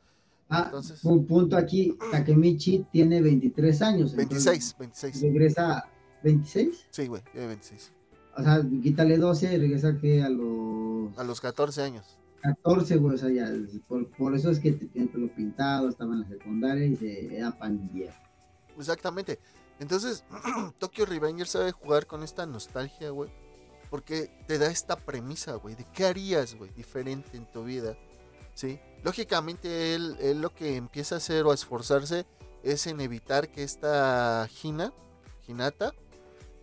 Ah, 0.50 0.64
Entonces- 0.66 1.04
un 1.04 1.26
punto 1.28 1.58
aquí, 1.58 1.98
Takemichi 2.12 2.88
tiene 2.92 3.22
23 3.22 3.82
años. 3.82 4.14
entonces 4.14 4.46
26, 4.46 4.76
26. 4.80 5.22
Regresa 5.22 5.78
a 5.80 5.90
26. 6.24 6.86
Sí, 6.90 7.08
güey, 7.08 7.22
tiene 7.32 7.48
26. 7.48 7.92
O 8.38 8.44
sea, 8.44 8.62
quítale 8.82 9.18
12 9.18 9.54
y 9.54 9.58
regresa 9.58 9.98
que 10.00 10.24
a 10.24 10.30
los 10.30 11.18
A 11.18 11.24
los 11.24 11.42
14 11.42 11.82
años. 11.84 12.18
14, 12.48 12.98
güey. 12.98 13.16
O 13.16 13.18
sea, 13.18 13.30
ya, 13.30 13.52
por, 13.88 14.10
por 14.12 14.36
eso 14.36 14.50
es 14.50 14.60
que 14.60 14.72
te 14.72 14.86
tiene 14.88 15.08
el 15.08 15.14
pelo 15.14 15.34
pintado, 15.34 15.90
estaba 15.90 16.14
en 16.14 16.22
la 16.22 16.28
secundaria 16.28 16.86
y 16.86 16.96
se 16.96 17.38
era 17.38 17.58
pandillero. 17.58 18.14
Exactamente. 18.78 19.40
Entonces, 19.80 20.24
Tokyo 20.80 21.06
Revenger 21.06 21.48
sabe 21.48 21.72
jugar 21.72 22.08
con 22.08 22.24
esta 22.24 22.46
nostalgia, 22.46 23.10
güey. 23.10 23.30
Porque 23.90 24.30
te 24.48 24.58
da 24.58 24.68
esta 24.68 24.98
premisa, 24.98 25.56
güey, 25.56 25.76
de 25.76 25.86
qué 25.94 26.06
harías, 26.06 26.56
güey, 26.56 26.72
diferente 26.72 27.38
en 27.38 27.50
tu 27.52 27.64
vida. 27.64 27.98
¿Sí? 28.54 28.80
Lógicamente, 29.04 29.96
él, 29.96 30.18
él 30.20 30.42
lo 30.42 30.54
que 30.54 30.76
empieza 30.76 31.16
a 31.16 31.20
hacer 31.20 31.46
o 31.46 31.52
a 31.52 31.54
esforzarse 31.54 32.26
es 32.64 32.88
en 32.88 33.00
evitar 33.00 33.50
que 33.50 33.64
esta 33.64 34.50
Hina, 34.62 34.92
Hinata, 35.48 35.94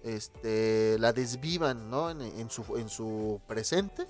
este, 0.03 0.99
la 0.99 1.12
desvivan, 1.12 1.89
¿no? 1.89 2.11
En, 2.11 2.20
en 2.20 2.51
su, 2.51 2.76
en 2.76 2.89
su 2.89 3.41
presente. 3.47 4.07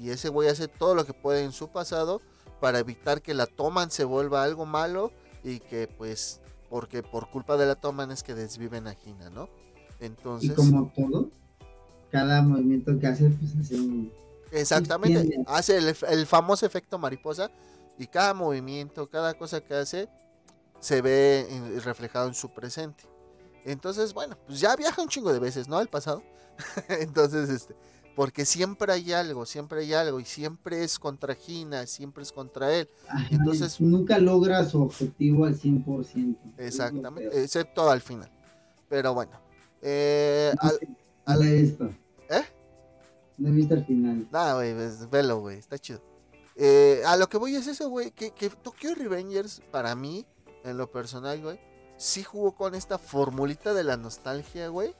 Y 0.00 0.10
ese 0.10 0.28
güey 0.28 0.48
hace 0.48 0.66
todo 0.66 0.94
lo 0.94 1.04
que 1.04 1.12
puede 1.12 1.44
en 1.44 1.52
su 1.52 1.68
pasado 1.68 2.20
para 2.60 2.78
evitar 2.78 3.22
que 3.22 3.34
la 3.34 3.46
toman 3.46 3.90
se 3.90 4.04
vuelva 4.04 4.42
algo 4.42 4.66
malo 4.66 5.12
y 5.44 5.60
que 5.60 5.88
pues 5.88 6.40
porque 6.70 7.02
por 7.02 7.28
culpa 7.28 7.56
de 7.56 7.66
la 7.66 7.74
Toman 7.74 8.12
es 8.12 8.22
que 8.22 8.34
desviven 8.34 8.86
a 8.86 8.94
Hina, 8.94 9.28
¿no? 9.28 9.50
Entonces... 9.98 10.52
Y 10.52 10.54
como 10.54 10.90
todo, 10.96 11.28
cada 12.10 12.40
movimiento 12.42 12.98
que 12.98 13.08
hace, 13.08 13.28
pues 13.28 13.56
hace 13.60 13.74
un... 13.74 14.12
Exactamente, 14.52 15.42
hace 15.46 15.76
el, 15.76 15.94
el 16.08 16.26
famoso 16.26 16.64
efecto 16.64 16.96
mariposa 16.98 17.50
y 17.98 18.06
cada 18.06 18.34
movimiento, 18.34 19.08
cada 19.10 19.34
cosa 19.34 19.60
que 19.60 19.74
hace, 19.74 20.08
se 20.78 21.02
ve 21.02 21.46
reflejado 21.84 22.28
en 22.28 22.34
su 22.34 22.52
presente. 22.52 23.04
Entonces, 23.64 24.14
bueno, 24.14 24.38
pues 24.46 24.58
ya 24.60 24.74
viaja 24.74 25.02
un 25.02 25.08
chingo 25.08 25.32
de 25.32 25.38
veces, 25.38 25.68
¿no? 25.68 25.76
Al 25.76 25.88
pasado. 25.88 26.22
Entonces, 26.88 27.50
este, 27.50 27.76
porque 28.14 28.44
siempre 28.44 28.92
hay 28.92 29.12
algo, 29.12 29.46
siempre 29.46 29.80
hay 29.80 29.92
algo, 29.92 30.20
y 30.20 30.24
siempre 30.24 30.84
es 30.84 30.98
contra 30.98 31.34
Gina, 31.34 31.86
siempre 31.86 32.22
es 32.22 32.32
contra 32.32 32.74
él. 32.74 32.88
Entonces, 33.30 33.80
nunca 33.80 34.18
logra 34.18 34.64
su 34.64 34.82
objetivo 34.82 35.44
al 35.44 35.58
100%. 35.58 36.36
Exactamente, 36.58 37.42
excepto 37.42 37.88
al 37.88 38.00
final. 38.00 38.30
Pero 38.88 39.14
bueno. 39.14 39.32
Eh, 39.82 40.52
al, 41.24 41.42
esto. 41.42 41.86
¿Eh? 42.28 42.42
No 43.38 43.48
he 43.48 43.52
visto 43.52 43.74
el 43.74 43.84
final. 43.84 44.28
Nada, 44.30 44.54
güey, 44.54 44.74
pues, 44.74 45.08
velo, 45.08 45.40
güey, 45.40 45.58
está 45.58 45.78
chido. 45.78 46.02
Eh, 46.56 47.02
a 47.06 47.16
lo 47.16 47.28
que 47.28 47.38
voy 47.38 47.54
es 47.54 47.66
eso, 47.66 47.88
güey, 47.88 48.10
que, 48.10 48.32
que 48.32 48.50
Tokyo 48.50 48.94
Revengers, 48.94 49.62
para 49.70 49.94
mí, 49.94 50.26
en 50.64 50.76
lo 50.76 50.90
personal, 50.90 51.40
güey, 51.40 51.58
sí 51.96 52.22
jugó 52.22 52.54
con 52.54 52.74
esta 52.74 52.98
formulita 52.98 53.72
de 53.72 53.84
la 53.84 53.96
nostalgia, 53.96 54.68
güey 54.68 54.94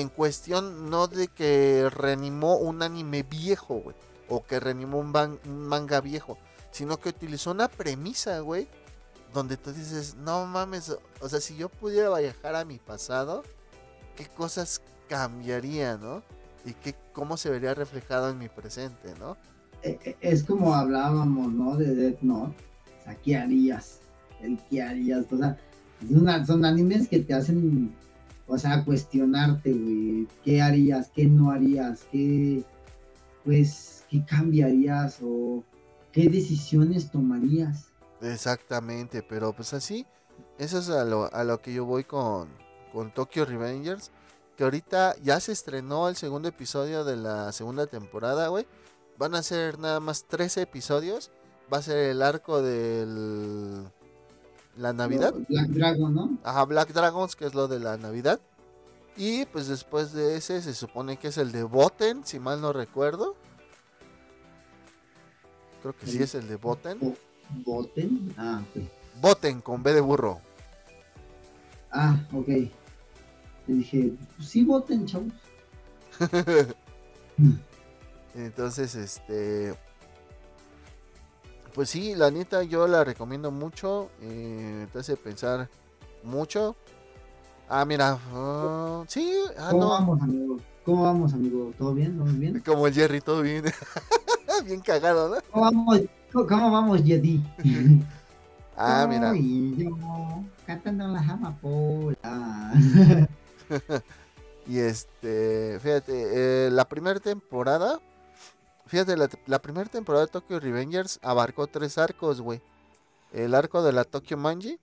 en 0.00 0.08
cuestión 0.08 0.88
no 0.88 1.06
de 1.06 1.28
que 1.28 1.90
reanimó 1.90 2.56
un 2.56 2.82
anime 2.82 3.22
viejo, 3.24 3.74
güey, 3.74 3.96
o 4.28 4.42
que 4.42 4.58
reanimó 4.58 4.98
un, 4.98 5.12
manga 5.68 6.00
viejo, 6.00 6.38
sino 6.70 6.98
que 6.98 7.10
utilizó 7.10 7.50
una 7.50 7.68
premisa, 7.68 8.40
güey, 8.40 8.66
donde 9.34 9.58
tú 9.58 9.70
dices, 9.70 10.14
no 10.14 10.46
mames, 10.46 10.96
o 11.20 11.28
sea, 11.28 11.40
si 11.40 11.56
yo 11.56 11.68
pudiera 11.68 12.16
viajar 12.18 12.56
a 12.56 12.64
mi 12.64 12.78
pasado, 12.78 13.42
¿qué 14.16 14.26
cosas 14.26 14.80
cambiaría, 15.08 15.98
no? 15.98 16.22
Y 16.64 16.72
qué, 16.72 16.94
cómo 17.12 17.36
se 17.36 17.50
vería 17.50 17.74
reflejado 17.74 18.30
en 18.30 18.38
mi 18.38 18.48
presente, 18.48 19.14
¿no? 19.18 19.36
E, 19.82 19.98
e, 20.04 20.16
es 20.22 20.44
como 20.44 20.74
hablábamos, 20.74 21.52
¿no? 21.52 21.76
De 21.76 21.94
Death 21.94 22.22
Note. 22.22 22.56
O 23.00 23.04
sea, 23.04 23.14
¿qué 23.16 23.36
harías? 23.36 23.98
El 24.40 24.58
qué 24.70 24.82
harías. 24.82 25.26
O 25.30 25.36
sea, 25.36 25.58
son 26.46 26.64
animes 26.64 27.08
que 27.08 27.18
te 27.18 27.34
hacen 27.34 27.94
o 28.46 28.58
sea, 28.58 28.84
cuestionarte, 28.84 29.72
güey, 29.72 30.28
qué 30.44 30.60
harías, 30.60 31.10
qué 31.14 31.26
no 31.26 31.50
harías, 31.50 32.06
qué, 32.10 32.64
pues, 33.44 34.04
qué 34.10 34.24
cambiarías 34.24 35.18
o 35.22 35.64
qué 36.12 36.28
decisiones 36.28 37.10
tomarías. 37.10 37.88
Exactamente, 38.20 39.22
pero 39.22 39.52
pues 39.52 39.72
así, 39.72 40.06
eso 40.58 40.78
es 40.78 40.88
a 40.90 41.04
lo, 41.04 41.32
a 41.34 41.44
lo 41.44 41.60
que 41.60 41.72
yo 41.72 41.84
voy 41.84 42.04
con, 42.04 42.48
con 42.92 43.12
Tokyo 43.12 43.44
Revengers, 43.44 44.10
que 44.56 44.64
ahorita 44.64 45.16
ya 45.22 45.40
se 45.40 45.52
estrenó 45.52 46.08
el 46.08 46.16
segundo 46.16 46.48
episodio 46.48 47.04
de 47.04 47.16
la 47.16 47.52
segunda 47.52 47.86
temporada, 47.86 48.48
güey. 48.48 48.66
Van 49.18 49.34
a 49.34 49.42
ser 49.42 49.78
nada 49.78 50.00
más 50.00 50.24
13 50.26 50.62
episodios. 50.62 51.30
Va 51.72 51.78
a 51.78 51.82
ser 51.82 52.10
el 52.10 52.22
arco 52.22 52.60
del 52.60 53.86
la 54.76 54.92
Navidad. 54.92 55.34
Black 55.48 55.68
Dragon, 55.68 56.14
¿no? 56.14 56.38
Ajá, 56.42 56.64
Black 56.64 56.92
Dragons, 56.92 57.36
que 57.36 57.46
es 57.46 57.54
lo 57.54 57.68
de 57.68 57.80
la 57.80 57.96
Navidad. 57.96 58.40
Y 59.16 59.44
pues 59.46 59.68
después 59.68 60.12
de 60.12 60.36
ese 60.36 60.62
se 60.62 60.74
supone 60.74 61.18
que 61.18 61.28
es 61.28 61.38
el 61.38 61.52
de 61.52 61.64
Boten, 61.64 62.24
si 62.24 62.38
mal 62.38 62.60
no 62.60 62.72
recuerdo. 62.72 63.36
Creo 65.82 65.96
que 65.96 66.06
sí 66.06 66.22
es 66.22 66.34
el 66.34 66.48
de 66.48 66.56
Boten. 66.56 67.16
¿Boten? 67.64 68.34
Ah, 68.38 68.62
ok. 68.62 68.82
Boten 69.20 69.60
con 69.60 69.82
B 69.82 69.92
de 69.92 70.00
burro. 70.00 70.40
Ah, 71.90 72.16
ok. 72.32 72.48
Le 72.48 72.70
dije, 73.66 74.12
sí, 74.40 74.64
Boten, 74.64 75.06
chavos. 75.06 75.32
Entonces, 78.34 78.94
este 78.94 79.74
pues 81.74 81.90
sí, 81.90 82.14
la 82.14 82.30
neta 82.30 82.62
yo 82.62 82.86
la 82.86 83.04
recomiendo 83.04 83.50
mucho. 83.50 84.10
Eh, 84.20 84.86
te 84.92 84.98
hace 84.98 85.16
pensar 85.16 85.68
mucho. 86.22 86.76
Ah, 87.68 87.84
mira. 87.84 88.18
Uh, 88.34 89.04
sí, 89.08 89.34
ah, 89.58 89.68
¿Cómo 89.70 89.88
vamos, 89.88 90.22
amigo? 90.22 90.58
¿Cómo 90.84 91.02
vamos, 91.04 91.32
amigo? 91.32 91.72
¿Todo 91.78 91.94
bien? 91.94 92.18
¿Todo 92.18 92.32
bien? 92.32 92.60
Como 92.60 92.86
el 92.86 92.94
Jerry, 92.94 93.20
todo 93.20 93.42
bien. 93.42 93.64
bien 94.66 94.80
cagado, 94.80 95.28
¿no? 95.28 95.36
¿Cómo 95.50 95.64
vamos, 95.64 96.00
cómo 96.32 96.70
vamos 96.70 97.02
Jerry? 97.02 97.42
ah, 98.76 99.06
mira. 99.08 99.34
Y 99.34 99.76
yo 99.76 99.96
cantando 100.66 101.08
la 101.08 101.20
amapola. 101.20 102.72
y 104.66 104.78
este, 104.78 105.78
fíjate, 105.80 106.66
eh, 106.66 106.70
la 106.70 106.86
primera 106.86 107.20
temporada 107.20 108.00
Fíjate, 108.92 109.16
la, 109.16 109.62
primera 109.62 109.88
temporada 109.88 110.26
de 110.26 110.30
Tokyo 110.30 110.60
Revengers 110.60 111.18
abarcó 111.22 111.66
tres 111.66 111.96
arcos, 111.96 112.42
güey. 112.42 112.60
El 113.32 113.54
arco 113.54 113.82
de 113.82 113.90
la 113.90 114.04
Tokyo 114.04 114.36
Manji, 114.36 114.78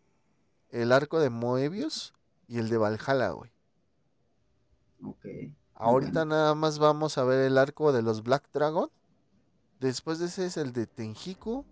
el 0.72 0.92
arco 0.92 1.20
de 1.20 1.30
Moebius 1.30 2.16
y 2.48 2.58
el 2.58 2.70
de 2.70 2.78
Valhalla, 2.80 3.30
güey. 3.30 3.52
Ok. 5.06 5.54
Ahorita 5.76 6.26
nada 6.26 6.56
más 6.56 6.80
vamos 6.80 7.20
a 7.20 7.24
ver 7.24 7.46
el 7.46 7.60
arco 7.60 7.92
de 7.92 8.02
los 8.02 8.24
Black 8.24 8.50
Dragon. 8.52 8.90
Después 9.80 10.18
de 10.18 10.26
ese 10.26 10.48
es 10.48 10.58
el 10.58 10.74
de 10.74 10.88
Tenjiku. 10.88 11.64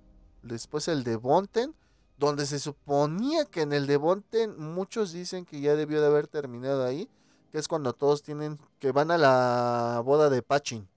Después 0.43 0.87
el 0.89 1.03
de 1.03 1.15
Bonten. 1.15 1.73
Donde 2.19 2.45
se 2.45 2.59
suponía 2.59 3.45
que 3.45 3.61
en 3.61 3.73
el 3.73 3.87
de 3.87 3.97
Bonten 3.97 4.59
muchos 4.59 5.11
dicen 5.11 5.43
que 5.43 5.59
ya 5.59 5.75
debió 5.75 6.01
de 6.01 6.05
haber 6.05 6.27
terminado 6.27 6.85
ahí. 6.85 7.09
Que 7.51 7.57
es 7.57 7.67
cuando 7.67 7.93
todos 7.93 8.21
tienen 8.21 8.59
que 8.77 8.91
van 8.91 9.09
a 9.09 9.17
la 9.17 10.03
boda 10.05 10.29
de 10.29 10.43
Pachin. 10.43 10.87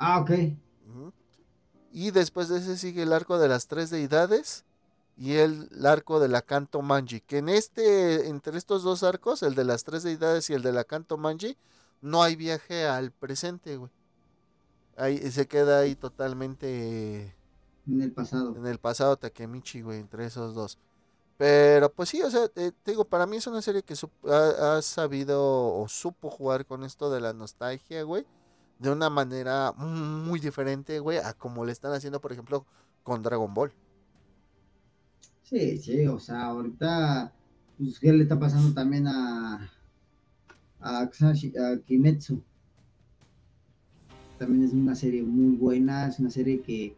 Ah, 0.00 0.18
ok. 0.20 0.30
Y 1.92 2.10
después 2.10 2.48
de 2.48 2.58
ese 2.58 2.78
sigue 2.78 3.02
el 3.02 3.12
arco 3.12 3.38
de 3.38 3.48
las 3.48 3.66
tres 3.66 3.90
deidades 3.90 4.64
y 5.16 5.34
el, 5.34 5.68
arco 5.84 6.18
de 6.20 6.28
la 6.28 6.40
Canto 6.40 6.80
Manji. 6.80 7.20
Que 7.20 7.38
en 7.38 7.50
este, 7.50 8.28
entre 8.28 8.56
estos 8.56 8.82
dos 8.82 9.02
arcos, 9.02 9.42
el 9.42 9.54
de 9.54 9.64
las 9.64 9.84
tres 9.84 10.02
deidades 10.02 10.48
y 10.48 10.54
el 10.54 10.62
de 10.62 10.72
la 10.72 10.84
Canto 10.84 11.18
Manji, 11.18 11.56
no 12.00 12.22
hay 12.22 12.34
viaje 12.34 12.86
al 12.86 13.10
presente, 13.10 13.76
güey. 13.76 13.90
Ahí 14.96 15.18
se 15.30 15.46
queda 15.46 15.80
ahí 15.80 15.94
totalmente. 15.94 17.36
En 17.86 18.00
el 18.00 18.12
pasado. 18.12 18.56
En 18.56 18.66
el 18.66 18.78
pasado 18.78 19.18
Takemichi, 19.18 19.82
güey, 19.82 20.00
entre 20.00 20.24
esos 20.24 20.54
dos. 20.54 20.78
Pero 21.36 21.92
pues 21.92 22.08
sí, 22.08 22.22
o 22.22 22.30
sea, 22.30 22.48
te, 22.48 22.72
digo, 22.86 23.04
para 23.04 23.26
mí 23.26 23.36
es 23.36 23.46
una 23.46 23.60
serie 23.60 23.82
que 23.82 23.94
ha, 24.30 24.76
ha, 24.76 24.82
sabido 24.82 25.74
o 25.74 25.88
supo 25.88 26.30
jugar 26.30 26.64
con 26.64 26.84
esto 26.84 27.10
de 27.10 27.20
la 27.20 27.34
nostalgia, 27.34 28.02
güey 28.02 28.24
de 28.80 28.90
una 28.90 29.10
manera 29.10 29.72
muy 29.76 30.40
diferente, 30.40 30.98
güey, 31.00 31.18
a 31.18 31.34
como 31.34 31.64
le 31.66 31.72
están 31.72 31.92
haciendo, 31.92 32.20
por 32.20 32.32
ejemplo, 32.32 32.64
con 33.02 33.22
Dragon 33.22 33.52
Ball. 33.52 33.70
Sí, 35.42 35.76
sí, 35.76 36.06
o 36.06 36.18
sea, 36.18 36.46
ahorita, 36.46 37.30
pues, 37.76 38.00
¿qué 38.00 38.12
le 38.12 38.22
está 38.22 38.38
pasando 38.38 38.72
también 38.72 39.06
a, 39.06 39.70
a, 40.80 41.10
Kimetsu? 41.86 42.42
También 44.38 44.64
es 44.64 44.72
una 44.72 44.94
serie 44.94 45.22
muy 45.24 45.56
buena, 45.56 46.06
es 46.06 46.18
una 46.18 46.30
serie 46.30 46.62
que 46.62 46.96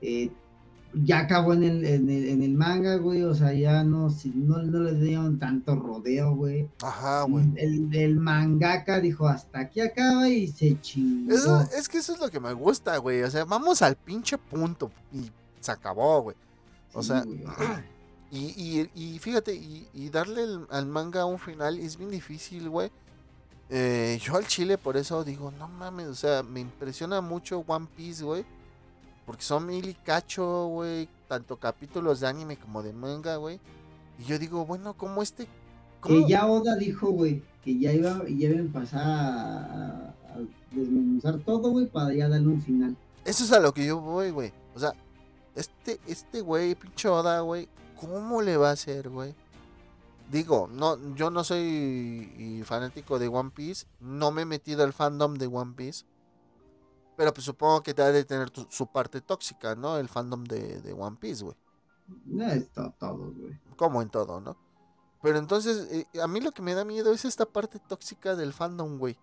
eh, 0.00 0.30
ya 0.94 1.20
acabó 1.20 1.52
en 1.52 1.62
el, 1.62 1.84
en 1.84 2.08
el, 2.08 2.28
en 2.28 2.42
el 2.42 2.54
manga, 2.54 2.96
güey, 2.96 3.22
o 3.22 3.34
sea, 3.34 3.52
ya 3.52 3.84
no, 3.84 4.08
no, 4.34 4.62
no 4.62 4.80
le 4.80 4.94
dieron 4.94 5.38
tanto 5.38 5.76
rodeo, 5.76 6.34
güey. 6.34 6.68
Ajá, 6.82 7.22
güey. 7.24 7.44
El, 7.56 7.94
el, 7.94 8.16
mangaka 8.16 9.00
dijo, 9.00 9.28
hasta 9.28 9.60
aquí 9.60 9.80
acaba 9.80 10.28
y 10.28 10.48
se 10.48 10.80
chingó. 10.80 11.34
es 11.76 11.88
que 11.88 11.98
eso 11.98 12.14
es 12.14 12.20
lo 12.20 12.30
que 12.30 12.40
me 12.40 12.52
gusta, 12.52 12.96
güey, 12.98 13.22
o 13.22 13.30
sea, 13.30 13.44
vamos 13.44 13.82
al 13.82 13.96
pinche 13.96 14.38
punto 14.38 14.90
y 15.12 15.30
se 15.60 15.72
acabó, 15.72 16.22
güey. 16.22 16.36
O 16.94 17.02
sea, 17.02 17.24
y, 18.30 18.38
y, 18.56 18.90
y, 18.94 19.18
fíjate, 19.18 19.54
y, 19.54 19.86
y 19.92 20.08
darle 20.08 20.42
al 20.70 20.86
manga 20.86 21.26
un 21.26 21.38
final 21.38 21.78
es 21.78 21.96
bien 21.96 22.10
difícil, 22.10 22.68
güey. 22.68 22.90
Eh, 23.70 24.18
yo 24.22 24.36
al 24.36 24.46
chile 24.46 24.78
por 24.78 24.96
eso 24.96 25.22
digo, 25.22 25.50
no 25.50 25.68
mames, 25.68 26.06
o 26.06 26.14
sea, 26.14 26.42
me 26.42 26.60
impresiona 26.60 27.20
mucho 27.20 27.62
One 27.66 27.86
Piece, 27.94 28.24
güey 28.24 28.46
porque 29.28 29.44
son 29.44 29.66
mil 29.66 29.86
y 29.86 29.92
cacho, 29.92 30.68
güey. 30.68 31.06
Tanto 31.28 31.58
capítulos 31.58 32.20
de 32.20 32.28
anime 32.28 32.56
como 32.56 32.82
de 32.82 32.94
manga, 32.94 33.36
güey. 33.36 33.60
Y 34.18 34.24
yo 34.24 34.38
digo, 34.38 34.64
bueno, 34.64 34.94
¿cómo 34.94 35.20
este? 35.20 35.46
Que 36.02 36.26
ya 36.26 36.46
Oda 36.46 36.76
dijo, 36.76 37.10
güey, 37.10 37.42
que 37.62 37.78
ya 37.78 37.92
iba, 37.92 38.24
ya 38.26 38.48
iba 38.48 38.56
a 38.56 38.60
empezar 38.60 39.02
a, 39.04 40.14
desmenuzar 40.70 41.40
todo, 41.40 41.68
güey, 41.68 41.84
para 41.84 42.14
ya 42.14 42.26
darle 42.26 42.48
un 42.48 42.62
final. 42.62 42.96
Eso 43.26 43.44
es 43.44 43.52
a 43.52 43.60
lo 43.60 43.74
que 43.74 43.84
yo 43.84 44.00
voy, 44.00 44.30
güey. 44.30 44.50
O 44.74 44.78
sea, 44.78 44.94
este, 45.54 46.00
este 46.06 46.40
güey, 46.40 46.74
pinche 46.74 47.10
Oda, 47.10 47.40
güey, 47.40 47.68
¿cómo 48.00 48.40
le 48.40 48.56
va 48.56 48.70
a 48.70 48.72
hacer, 48.72 49.10
güey? 49.10 49.34
Digo, 50.32 50.70
no, 50.72 50.96
yo 51.16 51.30
no 51.30 51.44
soy 51.44 52.62
fanático 52.64 53.18
de 53.18 53.28
One 53.28 53.50
Piece. 53.54 53.84
No 54.00 54.30
me 54.30 54.42
he 54.42 54.46
metido 54.46 54.84
al 54.84 54.94
fandom 54.94 55.34
de 55.34 55.48
One 55.48 55.74
Piece. 55.76 56.06
Pero 57.18 57.34
pues 57.34 57.44
supongo 57.44 57.82
que 57.82 57.92
te 57.94 58.00
ha 58.00 58.12
de 58.12 58.24
tener 58.24 58.52
su 58.68 58.86
parte 58.86 59.20
tóxica, 59.20 59.74
¿no? 59.74 59.98
El 59.98 60.08
fandom 60.08 60.44
de, 60.44 60.94
One 60.96 61.16
Piece, 61.20 61.42
güey. 61.42 61.56
No 62.26 62.46
es 62.46 62.68
to- 62.70 62.94
todo, 62.96 63.32
güey. 63.32 63.58
Como 63.76 64.00
en 64.00 64.08
todo, 64.08 64.40
¿no? 64.40 64.56
Pero 65.20 65.38
entonces, 65.38 65.88
eh, 65.90 66.06
a 66.22 66.28
mí 66.28 66.40
lo 66.40 66.52
que 66.52 66.62
me 66.62 66.74
da 66.74 66.84
miedo 66.84 67.12
es 67.12 67.24
esta 67.24 67.44
parte 67.44 67.80
tóxica 67.80 68.36
del 68.36 68.52
fandom, 68.52 68.98
güey. 68.98 69.18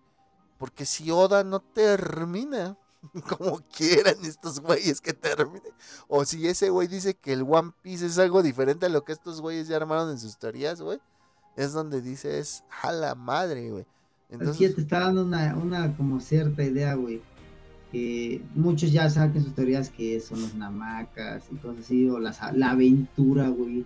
Porque 0.58 0.84
si 0.84 1.10
Oda 1.10 1.42
no 1.42 1.60
termina 1.60 2.76
como 3.38 3.60
quieran 3.74 4.22
estos 4.26 4.60
güeyes 4.60 5.00
que 5.00 5.14
termine, 5.14 5.72
o 6.06 6.26
si 6.26 6.46
ese 6.46 6.68
güey 6.68 6.88
dice 6.88 7.14
que 7.14 7.32
el 7.32 7.44
One 7.48 7.72
Piece 7.80 8.04
es 8.04 8.18
algo 8.18 8.42
diferente 8.42 8.84
a 8.84 8.90
lo 8.90 9.04
que 9.04 9.12
estos 9.12 9.40
güeyes 9.40 9.68
ya 9.68 9.76
armaron 9.76 10.10
en 10.10 10.18
sus 10.18 10.36
teorías, 10.36 10.82
güey, 10.82 11.00
es 11.56 11.72
donde 11.72 12.02
dices, 12.02 12.62
a 12.82 12.92
la 12.92 13.14
madre, 13.14 13.70
güey. 13.70 13.84
Así 13.84 14.34
Entonces, 14.34 14.74
te 14.74 14.82
está 14.82 15.00
dando 15.00 15.22
una, 15.22 15.56
una 15.56 15.96
como 15.96 16.20
cierta 16.20 16.62
idea, 16.62 16.92
güey. 16.92 17.22
Que 17.92 18.42
muchos 18.54 18.90
ya 18.92 19.08
saben 19.08 19.42
sus 19.42 19.54
teorías 19.54 19.90
que 19.90 20.20
son 20.20 20.42
los 20.42 20.54
namacas 20.54 21.44
y 21.52 21.56
cosas 21.56 21.84
así, 21.84 22.08
o 22.08 22.18
las, 22.18 22.38
la 22.54 22.70
aventura, 22.72 23.48
güey. 23.48 23.84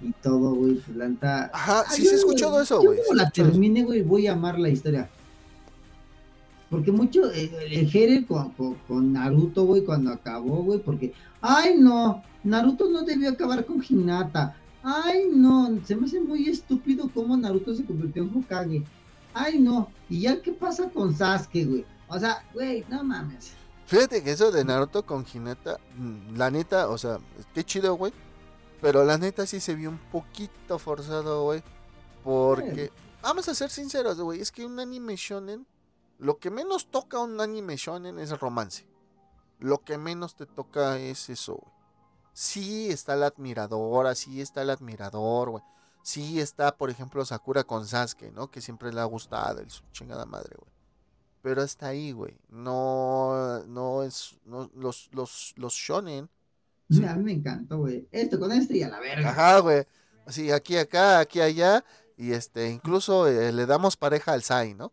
Y 0.00 0.12
todo, 0.22 0.54
güey, 0.54 0.74
pues 0.74 0.96
la 0.96 1.08
neta- 1.08 1.50
ajá, 1.54 1.80
Ah, 1.80 1.84
sí 1.90 2.04
se 2.04 2.14
ha 2.14 2.18
escuchado 2.18 2.60
eso, 2.60 2.80
güey. 2.82 2.98
como 3.06 3.14
la 3.14 3.30
termine, 3.30 3.84
güey, 3.84 4.02
voy 4.02 4.26
a 4.26 4.32
amar 4.32 4.58
la 4.58 4.68
historia. 4.68 5.08
Porque 6.70 6.90
mucho, 6.90 7.30
eh, 7.32 7.50
el 7.70 7.88
Jere 7.90 8.24
con, 8.26 8.50
con- 8.52 8.74
con 8.88 9.12
Naruto, 9.12 9.64
güey, 9.64 9.84
cuando 9.84 10.10
acabó, 10.10 10.62
güey, 10.64 10.80
porque, 10.80 11.12
ay, 11.40 11.74
no, 11.78 12.22
Naruto 12.44 12.88
no 12.90 13.02
debió 13.02 13.30
acabar 13.30 13.64
con 13.66 13.82
Hinata. 13.86 14.56
Ay, 14.82 15.26
no, 15.32 15.78
se 15.84 15.94
me 15.94 16.06
hace 16.06 16.20
muy 16.20 16.48
estúpido 16.48 17.08
cómo 17.14 17.36
Naruto 17.36 17.74
se 17.74 17.84
convirtió 17.84 18.22
en 18.24 18.34
Hokage. 18.36 18.82
Ay, 19.34 19.58
no, 19.60 19.88
y 20.10 20.20
ya 20.22 20.40
qué 20.42 20.52
pasa 20.52 20.88
con 20.90 21.14
Sasuke, 21.14 21.64
güey. 21.64 21.84
O 22.12 22.18
sea, 22.18 22.44
güey, 22.52 22.84
no 22.88 23.02
mames. 23.02 23.52
Fíjate 23.86 24.22
que 24.22 24.32
eso 24.32 24.52
de 24.52 24.64
Naruto 24.64 25.04
con 25.04 25.26
Hinata, 25.32 25.78
mm, 25.96 26.36
la 26.36 26.50
neta, 26.50 26.88
o 26.88 26.98
sea, 26.98 27.18
qué 27.54 27.64
chido, 27.64 27.94
güey. 27.94 28.12
Pero 28.80 29.04
la 29.04 29.16
neta 29.16 29.46
sí 29.46 29.60
se 29.60 29.74
vio 29.74 29.90
un 29.90 29.98
poquito 29.98 30.78
forzado, 30.78 31.44
güey. 31.44 31.62
Porque, 32.24 32.90
vamos 33.22 33.48
a 33.48 33.54
ser 33.54 33.70
sinceros, 33.70 34.20
güey, 34.20 34.40
es 34.40 34.52
que 34.52 34.64
un 34.64 34.78
anime 34.78 35.16
shonen, 35.16 35.66
lo 36.18 36.38
que 36.38 36.50
menos 36.50 36.90
toca 36.90 37.18
un 37.18 37.40
anime 37.40 37.76
shonen 37.76 38.18
es 38.18 38.38
romance. 38.38 38.86
Lo 39.58 39.78
que 39.78 39.98
menos 39.98 40.34
te 40.34 40.46
toca 40.46 40.98
es 40.98 41.30
eso, 41.30 41.54
güey. 41.54 41.72
Sí 42.32 42.90
está 42.90 43.14
la 43.14 43.26
admiradora, 43.26 44.14
sí 44.14 44.40
está 44.40 44.62
el 44.62 44.70
admirador, 44.70 45.50
güey. 45.50 45.64
Sí 46.02 46.40
está, 46.40 46.76
por 46.76 46.90
ejemplo, 46.90 47.24
Sakura 47.24 47.64
con 47.64 47.86
Sasuke, 47.86 48.32
¿no? 48.32 48.50
Que 48.50 48.60
siempre 48.60 48.92
le 48.92 49.00
ha 49.00 49.04
gustado, 49.04 49.60
el 49.60 49.70
su 49.70 49.82
chingada 49.92 50.26
madre, 50.26 50.56
güey. 50.58 50.71
Pero 51.42 51.62
hasta 51.62 51.88
ahí, 51.88 52.12
güey. 52.12 52.34
No, 52.48 53.64
no 53.66 54.04
es, 54.04 54.36
no, 54.44 54.70
los, 54.74 55.10
los, 55.12 55.52
los 55.56 55.74
shonen. 55.74 56.30
Sí. 56.88 57.04
A 57.04 57.14
mí 57.14 57.24
me 57.24 57.32
encantó, 57.32 57.78
güey. 57.78 58.06
Esto 58.12 58.38
con 58.38 58.52
esto 58.52 58.74
y 58.74 58.82
a 58.82 58.88
la 58.88 59.00
verga. 59.00 59.30
Ajá, 59.30 59.58
güey. 59.58 59.84
Así, 60.24 60.52
aquí, 60.52 60.76
acá, 60.76 61.18
aquí, 61.18 61.40
allá. 61.40 61.84
Y 62.16 62.32
este, 62.32 62.70
incluso 62.70 63.26
eh, 63.26 63.52
le 63.52 63.66
damos 63.66 63.96
pareja 63.96 64.32
al 64.32 64.42
Sai, 64.42 64.74
¿no? 64.74 64.92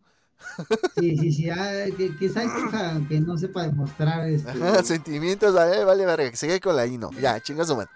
Sí, 0.97 1.17
sí, 1.17 1.31
sí, 1.33 1.49
ah, 1.49 1.85
que, 1.95 2.15
que 2.17 2.29
Sai 2.29 2.47
aunque 2.73 3.19
no 3.19 3.37
sepa 3.37 3.63
demostrar 3.63 4.27
este, 4.27 4.49
Ajá, 4.49 4.81
sentimientos, 4.83 5.53
eh, 5.53 5.83
vale, 5.83 6.05
verga, 6.05 6.31
que 6.31 6.37
sigue 6.37 6.59
con 6.59 6.75
la 6.75 6.87
Ino. 6.87 7.11
Ya, 7.11 7.39
chinga 7.41 7.65
su 7.65 7.75
madre. 7.75 7.91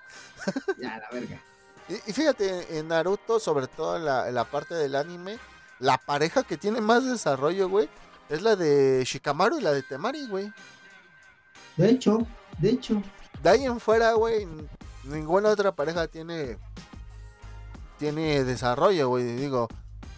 ya, 0.80 1.00
la 1.00 1.10
verga. 1.12 1.42
Y, 1.90 1.94
y 1.94 2.14
fíjate, 2.14 2.78
en 2.78 2.90
Naruto, 2.90 3.40
sobre 3.40 3.68
todo 3.68 3.98
en 3.98 4.06
la, 4.06 4.28
en 4.28 4.36
la 4.36 4.44
parte 4.44 4.76
del 4.76 4.96
anime, 4.96 5.40
la 5.80 5.98
pareja 5.98 6.44
que 6.44 6.58
tiene 6.58 6.82
más 6.82 7.06
desarrollo, 7.06 7.70
güey, 7.70 7.90
es 8.30 8.42
la 8.42 8.56
de 8.56 9.04
Shikamaru 9.06 9.60
y 9.60 9.62
la 9.62 9.72
de 9.72 9.84
Temari, 9.84 10.28
güey. 10.28 10.52
De 11.78 11.90
hecho, 11.90 12.26
de 12.60 12.70
hecho, 12.70 13.02
De 13.42 13.50
ahí 13.50 13.66
en 13.66 13.80
fuera, 13.80 14.14
güey, 14.14 14.48
ninguna 15.04 15.50
otra 15.50 15.74
pareja 15.74 16.08
tiene 16.08 16.58
tiene 17.98 18.44
desarrollo, 18.44 19.10
güey. 19.10 19.36
Digo, 19.36 19.68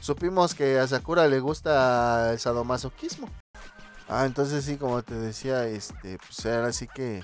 supimos 0.01 0.56
que 0.56 0.80
a 0.80 0.88
Sakura 0.88 1.28
le 1.28 1.39
gusta 1.39 2.32
el 2.32 2.39
sadomasoquismo. 2.39 3.30
Ah, 4.08 4.26
entonces 4.26 4.66
sí, 4.66 4.78
como 4.78 5.01
te 5.03 5.16
decía, 5.16 5.68
este, 5.68 6.18
pues 6.18 6.45
ahora 6.45 6.72
sí 6.72 6.88
que, 6.88 7.24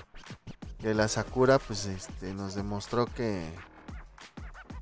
que 0.80 0.94
la 0.94 1.08
Sakura, 1.08 1.58
pues, 1.58 1.86
este, 1.86 2.34
nos 2.34 2.54
demostró 2.54 3.06
que 3.06 3.52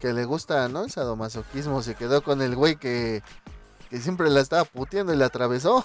que 0.00 0.12
le 0.14 0.24
gusta, 0.24 0.68
¿no? 0.68 0.84
El 0.84 0.90
sadomasoquismo. 0.90 1.82
Se 1.82 1.94
quedó 1.94 2.22
con 2.22 2.42
el 2.42 2.56
güey 2.56 2.76
que 2.76 3.22
que 3.90 3.98
siempre 4.00 4.30
la 4.30 4.40
estaba 4.40 4.64
puteando 4.64 5.12
y 5.12 5.16
la 5.16 5.26
atravesó. 5.26 5.84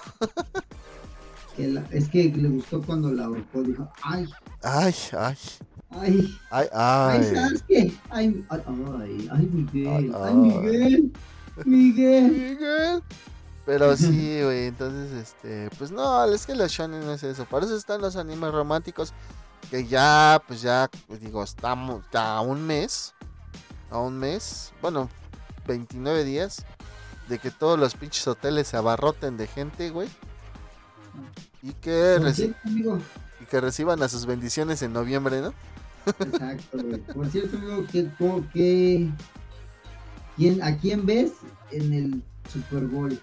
que 1.56 1.68
la- 1.68 1.86
es 1.92 2.10
que 2.10 2.26
le 2.26 2.50
gustó 2.50 2.82
cuando 2.82 3.12
la 3.12 3.26
ahorcó, 3.26 3.62
dijo, 3.64 3.90
ay, 4.04 4.28
Ay, 4.62 4.94
ay, 5.18 5.36
ay, 5.92 6.40
ay, 6.52 6.68
ay, 6.70 6.70
ay. 6.74 7.36
¿sabes 7.36 7.64
qué? 7.68 7.94
Ay, 8.10 8.46
ay, 8.50 8.62
ay, 8.68 9.30
ay, 9.32 9.50
Miguel, 9.52 9.88
Ay, 9.88 10.12
ay, 10.14 10.24
ay. 10.24 10.36
Miguel, 10.36 11.12
Miguel. 11.66 12.32
Miguel. 12.32 13.04
Pero 13.66 13.96
sí, 13.96 14.40
güey, 14.44 14.66
entonces, 14.68 15.12
este, 15.14 15.70
pues 15.78 15.92
no, 15.92 16.26
es 16.26 16.46
que 16.46 16.56
los 16.56 16.72
shonen 16.72 17.06
no 17.06 17.14
es 17.14 17.24
eso. 17.24 17.46
Por 17.46 17.64
eso 17.64 17.76
están 17.76 18.02
los 18.02 18.16
animes 18.16 18.52
románticos 18.52 19.14
que 19.72 19.86
ya, 19.88 20.42
pues 20.48 20.62
ya, 20.62 20.90
digo, 21.22 21.44
estamos 21.44 22.04
a 22.14 22.42
un 22.42 22.62
mes, 22.68 23.14
a 23.90 23.98
un 24.00 24.18
mes, 24.20 24.74
bueno, 24.82 25.10
29 25.68 26.24
días 26.24 26.66
de 27.30 27.40
que 27.40 27.52
todos 27.52 27.80
los 27.80 27.96
pinches 27.96 28.28
hoteles 28.28 28.68
se 28.68 28.78
abarroten 28.78 29.38
de 29.38 29.48
gente, 29.48 29.90
güey. 29.90 30.08
Y 31.62 31.74
que, 31.74 32.16
Por 32.18 32.28
reci- 32.28 32.34
cierto, 32.36 32.60
amigo, 32.66 33.00
y 33.42 33.46
que 33.46 33.62
reciban 33.62 34.02
a 34.04 34.10
sus 34.10 34.26
bendiciones 34.26 34.82
en 34.82 34.94
noviembre, 34.94 35.42
¿no? 35.42 35.54
exacto, 36.06 36.78
güey. 36.84 36.98
Por 37.02 37.28
cierto, 37.32 37.58
amigo, 37.58 37.86
que, 37.92 38.10
co- 38.18 38.44
que, 38.54 39.10
¿quién, 40.36 40.62
¿a 40.62 40.78
quién 40.78 41.06
ves 41.06 41.32
en 41.72 41.94
el 41.94 42.24
Super 42.52 42.84
Bowl? 42.86 43.20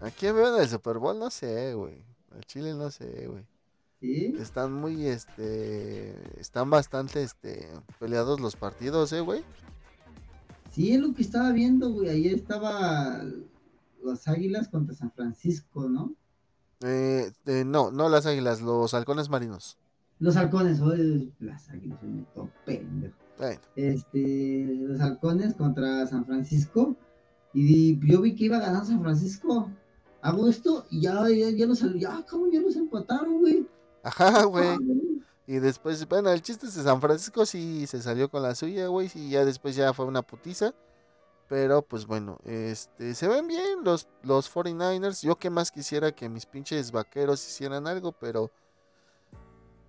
¿A 0.00 0.10
quién 0.10 0.34
veo 0.34 0.56
en 0.56 0.62
el 0.62 0.68
Super 0.68 0.98
Bowl? 0.98 1.18
No 1.18 1.30
sé, 1.30 1.74
güey. 1.74 2.02
Al 2.34 2.40
Chile 2.46 2.74
no 2.74 2.90
sé, 2.90 3.26
güey. 3.28 3.44
¿Sí? 4.00 4.34
Están 4.40 4.72
muy, 4.72 5.06
este, 5.06 6.16
están 6.40 6.70
bastante, 6.70 7.22
este, 7.22 7.68
peleados 7.98 8.40
los 8.40 8.56
partidos, 8.56 9.12
eh, 9.12 9.20
güey. 9.20 9.44
Sí, 10.70 10.92
es 10.92 11.00
lo 11.00 11.14
que 11.14 11.22
estaba 11.22 11.52
viendo, 11.52 11.90
güey. 11.90 12.08
Ayer 12.10 12.34
estaba 12.34 13.22
los 14.02 14.28
Águilas 14.28 14.68
contra 14.68 14.94
San 14.94 15.10
Francisco, 15.12 15.88
¿no? 15.88 16.14
Eh, 16.82 17.30
eh, 17.46 17.64
no, 17.66 17.90
no 17.90 18.08
las 18.08 18.24
águilas, 18.24 18.62
los 18.62 18.94
halcones 18.94 19.28
marinos. 19.28 19.76
Los 20.18 20.36
halcones, 20.36 20.80
oye, 20.80 21.30
las 21.40 21.68
águilas, 21.68 21.98
todo 22.34 22.50
pendejo. 22.64 23.16
Bueno, 23.38 23.60
Este, 23.76 24.66
los 24.80 25.00
halcones 25.00 25.54
contra 25.54 26.06
San 26.06 26.24
Francisco. 26.24 26.96
Y 27.52 27.98
yo 28.06 28.20
vi 28.20 28.34
que 28.34 28.44
iba 28.44 28.58
a 28.58 28.60
ganar 28.60 28.86
San 28.86 29.02
Francisco. 29.02 29.70
Hago 30.22 30.48
esto 30.48 30.86
y 30.90 31.02
ya, 31.02 31.28
ya, 31.28 31.50
ya 31.50 31.66
los, 31.66 31.80
ya, 31.98 32.24
cabrón, 32.24 32.50
ya 32.52 32.60
los 32.60 32.76
empataron, 32.76 33.40
güey. 33.40 33.66
ajá, 34.02 34.44
güey. 34.44 34.68
Ah, 34.68 34.76
güey. 34.78 35.09
Y 35.50 35.58
después, 35.58 36.06
bueno, 36.08 36.30
el 36.30 36.42
chiste 36.42 36.66
es 36.66 36.76
de 36.76 36.84
San 36.84 37.00
Francisco 37.00 37.44
sí 37.44 37.84
se 37.88 38.00
salió 38.00 38.30
con 38.30 38.40
la 38.40 38.54
suya, 38.54 38.86
güey. 38.86 39.10
Y 39.16 39.30
ya 39.30 39.44
después 39.44 39.74
ya 39.74 39.92
fue 39.92 40.04
una 40.04 40.22
putiza. 40.22 40.72
Pero 41.48 41.82
pues 41.82 42.06
bueno, 42.06 42.38
este, 42.44 43.16
se 43.16 43.26
ven 43.26 43.48
bien 43.48 43.82
los, 43.82 44.06
los 44.22 44.48
49ers. 44.54 45.26
Yo 45.26 45.34
que 45.34 45.50
más 45.50 45.72
quisiera 45.72 46.12
que 46.12 46.28
mis 46.28 46.46
pinches 46.46 46.92
vaqueros 46.92 47.44
hicieran 47.44 47.88
algo, 47.88 48.12
pero... 48.12 48.48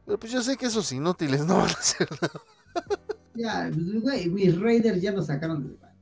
Pero 0.08 0.20
pues 0.20 0.32
yo 0.32 0.42
sé 0.42 0.58
que 0.58 0.66
esos 0.66 0.92
inútiles 0.94 1.46
no 1.46 1.58
van 1.58 1.70
a 1.70 1.74
hacer 1.74 2.10
nada. 2.20 2.42
Ya, 3.36 3.70
pues, 3.72 4.02
güey, 4.02 4.30
mis 4.30 4.60
Raiders 4.60 5.00
ya 5.00 5.12
los 5.12 5.28
sacaron 5.28 5.62
del 5.62 5.78
baño. 5.78 5.96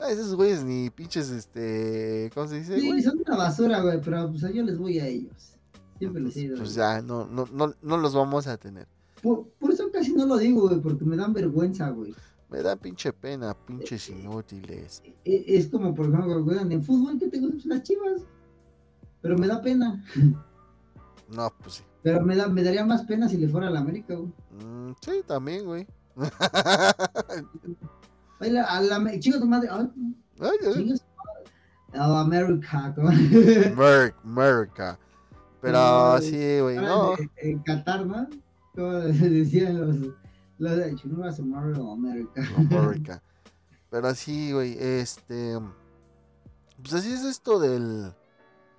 Ah, 0.00 0.10
Esos 0.10 0.34
güeyes 0.34 0.64
ni 0.64 0.90
pinches, 0.90 1.30
este... 1.30 2.28
¿Cómo 2.34 2.48
se 2.48 2.58
dice, 2.58 2.80
Sí, 2.80 2.88
güey? 2.88 3.02
son 3.04 3.22
una 3.24 3.36
basura, 3.36 3.82
güey, 3.82 4.00
pero 4.00 4.28
pues 4.32 4.52
yo 4.52 4.64
les 4.64 4.76
voy 4.76 4.98
a 4.98 5.06
ellos. 5.06 5.52
Siempre 5.96 6.20
les 6.22 6.36
he 6.36 6.40
ido. 6.40 6.56
Pues 6.58 6.74
ya, 6.74 7.00
no, 7.00 7.28
no, 7.28 7.46
no, 7.52 7.72
no 7.80 7.96
los 7.98 8.12
vamos 8.12 8.48
a 8.48 8.56
tener. 8.56 8.95
Por, 9.26 9.48
por 9.58 9.72
eso 9.72 9.90
casi 9.92 10.12
no 10.12 10.24
lo 10.24 10.36
digo, 10.36 10.68
güey, 10.68 10.78
porque 10.80 11.04
me 11.04 11.16
dan 11.16 11.32
vergüenza, 11.32 11.90
güey. 11.90 12.14
Me 12.48 12.62
da 12.62 12.76
pinche 12.76 13.12
pena, 13.12 13.54
pinches 13.66 14.08
inútiles. 14.08 15.02
E- 15.24 15.44
Es 15.48 15.66
como, 15.66 15.92
por 15.96 16.06
ejemplo, 16.06 16.44
juegan 16.44 16.70
en 16.70 16.80
fútbol, 16.84 17.18
que 17.18 17.26
tengo 17.26 17.48
las 17.64 17.82
chivas. 17.82 18.22
Pero 19.20 19.36
me 19.36 19.48
da 19.48 19.60
pena. 19.60 20.04
No, 21.28 21.52
pues 21.60 21.74
sí. 21.74 21.82
Pero 22.04 22.22
me, 22.22 22.36
da, 22.36 22.46
me 22.48 22.62
daría 22.62 22.86
más 22.86 23.02
pena 23.02 23.28
si 23.28 23.36
le 23.36 23.48
fuera 23.48 23.66
a 23.66 23.70
la 23.70 23.80
América, 23.80 24.14
güey. 24.14 24.32
Mm, 24.64 24.92
sí, 25.00 25.24
también, 25.26 25.64
güey. 25.64 25.88
A 28.38 28.80
la, 28.80 29.18
chinga 29.18 29.40
tu 29.40 29.46
madre. 29.46 29.68
Ay, 29.72 29.88
Ay. 30.62 30.94
A 31.94 32.06
la 32.06 32.20
América, 32.20 32.94
America. 34.22 34.98
Pero 35.60 36.20
sí, 36.20 36.60
güey, 36.60 36.76
no. 36.76 37.18
En, 37.18 37.30
en 37.38 37.58
Qatar, 37.60 38.06
¿no? 38.06 38.28
Como 38.76 38.92
decían 38.92 39.80
los. 39.80 40.14
Los 40.58 40.76
de 40.76 40.94
Chingas 40.94 41.40
Mario 41.40 41.92
América. 41.92 42.42
America. 42.56 43.22
Pero 43.90 44.14
sí, 44.14 44.52
güey, 44.52 44.76
este. 44.78 45.58
Pues 46.80 46.94
así 46.94 47.12
es 47.12 47.24
esto 47.24 47.58
del. 47.58 48.14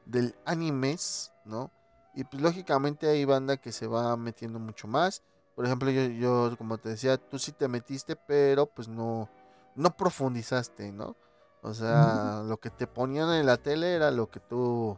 Del 0.06 0.36
animes, 0.46 1.34
¿no? 1.46 1.72
Y 2.16 2.24
pues 2.24 2.42
lógicamente 2.42 3.08
hay 3.08 3.26
banda 3.26 3.58
que 3.58 3.72
se 3.72 3.86
va 3.86 4.16
metiendo 4.16 4.58
mucho 4.58 4.88
más. 4.88 5.22
por 5.56 5.66
ejemplo, 5.66 5.92
yo, 5.92 6.08
yo, 6.08 6.56
como 6.58 6.78
te 6.78 6.90
decía, 6.90 7.18
tú 7.18 7.38
sí 7.38 7.52
te 7.52 7.68
metiste, 7.68 8.16
pero 8.16 8.66
pues 8.66 8.88
no, 8.88 9.30
no 9.76 9.96
profundizaste, 9.96 10.92
¿no? 10.92 11.16
O 11.62 11.74
sea, 11.74 12.44
lo 12.46 12.58
que 12.58 12.70
te 12.70 12.88
ponían 12.88 13.30
en 13.34 13.46
la 13.46 13.58
tele 13.58 13.94
era 13.94 14.10
lo 14.12 14.30
que 14.30 14.40
tú, 14.40 14.98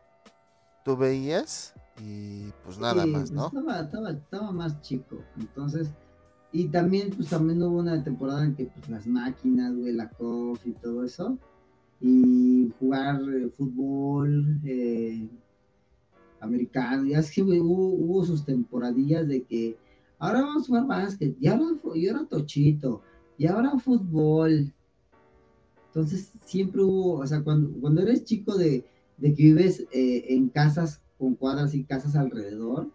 tú 0.86 0.95
veías 0.95 1.74
y 2.02 2.52
pues 2.64 2.80
nada 2.80 3.06
más, 3.06 3.30
pues, 3.30 3.32
¿no? 3.32 3.47
Estaba, 3.47 3.80
estaba, 3.82 4.12
estaba 4.12 4.52
más 4.52 4.82
chico, 4.82 5.24
entonces, 5.38 5.89
y 6.52 6.68
también, 6.68 7.12
pues 7.16 7.30
también 7.30 7.62
hubo 7.62 7.80
una 7.80 8.04
temporada 8.04 8.43
en 8.43 8.56
que 8.56 8.66
pues 8.66 8.89
las 8.89 9.06
máquinas, 9.08 9.76
güey, 9.76 9.93
la 9.93 10.10
COF 10.10 10.66
y 10.66 10.72
todo 10.74 11.04
eso, 11.04 11.38
y 12.02 12.72
jugar 12.80 13.22
eh, 13.30 13.50
fútbol 13.50 14.60
eh, 14.64 15.28
americano, 16.39 17.06
ya 17.06 17.20
es 17.20 17.32
que 17.32 17.41
güey, 17.41 17.60
hubo, 17.60 17.89
hubo 17.89 18.26
sus 18.26 18.45
temporadillas 18.45 19.28
de 19.28 19.43
que 19.43 19.78
ahora 20.18 20.41
vamos 20.41 20.64
a 20.64 20.68
jugar 20.68 20.88
básquet, 20.88 21.36
y 21.39 21.47
ahora, 21.47 21.66
y 21.95 22.08
ahora 22.08 22.26
tochito, 22.26 23.02
y 23.38 23.47
ahora 23.47 23.78
fútbol. 23.80 24.74
Entonces 25.88 26.32
siempre 26.45 26.84
hubo, 26.84 27.20
o 27.20 27.26
sea, 27.26 27.41
cuando, 27.41 27.72
cuando 27.82 28.02
eres 28.02 28.24
chico 28.24 28.56
de, 28.56 28.86
de 29.18 29.34
que 29.34 29.43
vives 29.43 29.88
eh, 29.91 30.26
en 30.30 30.50
casas 30.50 31.02
con 31.20 31.36
cuadras 31.36 31.76
y 31.76 31.84
casas 31.84 32.15
alrededor, 32.15 32.89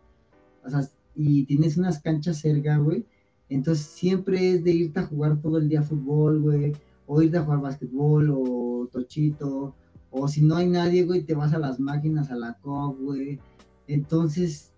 o 0.65 0.71
sea, 0.71 0.81
y 1.15 1.45
tienes 1.45 1.77
unas 1.77 2.01
canchas 2.01 2.39
cerca, 2.39 2.79
güey, 2.79 3.07
entonces 3.49 3.87
siempre 3.87 4.51
es 4.51 4.65
de 4.65 4.73
irte 4.73 4.99
a 4.99 5.07
jugar 5.07 5.41
todo 5.41 5.59
el 5.59 5.69
día 5.69 5.83
fútbol, 5.83 6.41
güey, 6.41 6.73
o 7.07 7.23
irte 7.23 7.39
a 7.39 7.45
jugar 7.45 7.61
básquetbol 7.61 8.31
o 8.31 8.89
tochito, 8.91 9.75
o 10.11 10.29
si 10.29 10.43
no 10.43 10.57
hay 10.57 10.67
nadie, 10.67 11.05
güey, 11.05 11.23
te 11.23 11.35
vas 11.35 11.53
a 11.53 11.59
las 11.59 11.79
máquinas, 11.79 12.31
a 12.31 12.37
la 12.37 12.55
COP, 12.63 13.01
güey. 13.01 13.41
Entonces, 13.87 14.73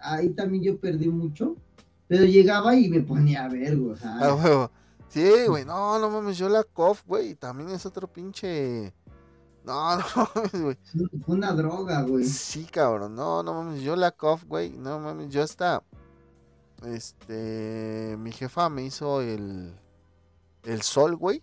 ahí 0.00 0.30
también 0.30 0.62
yo 0.62 0.78
perdí 0.78 1.08
mucho, 1.08 1.56
pero 2.08 2.24
llegaba 2.24 2.76
y 2.76 2.88
me 2.88 3.00
ponía 3.00 3.44
a 3.44 3.48
ver, 3.48 3.78
güey. 3.78 3.96
Sí, 5.08 5.28
güey, 5.48 5.64
no, 5.64 5.98
no 5.98 6.10
mames, 6.10 6.38
yo 6.38 6.48
la 6.48 6.62
COF, 6.62 7.06
güey, 7.06 7.34
también 7.34 7.70
es 7.70 7.86
otro 7.86 8.06
pinche... 8.06 8.92
No, 9.64 9.96
no 9.98 10.04
mames, 10.34 10.62
güey. 10.62 10.78
fue 11.24 11.36
una 11.36 11.52
droga, 11.52 12.02
güey. 12.02 12.24
Sí, 12.24 12.64
cabrón, 12.64 13.14
no, 13.14 13.42
no 13.42 13.54
mames, 13.54 13.82
yo 13.82 13.96
la 13.96 14.10
COF, 14.12 14.44
güey, 14.44 14.70
no 14.70 14.98
mames, 14.98 15.30
yo 15.30 15.42
hasta... 15.42 15.82
Este... 16.86 18.16
Mi 18.18 18.32
jefa 18.32 18.68
me 18.70 18.84
hizo 18.84 19.20
el... 19.20 19.74
El 20.64 20.82
sol, 20.82 21.16
güey. 21.16 21.42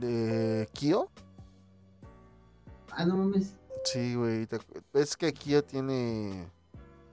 De 0.00 0.68
Kio. 0.72 1.10
Ah, 2.92 3.04
no 3.04 3.16
mames. 3.16 3.54
Sí, 3.84 4.14
güey, 4.14 4.46
es 4.94 5.16
que 5.16 5.32
Kio 5.32 5.64
tiene... 5.64 6.48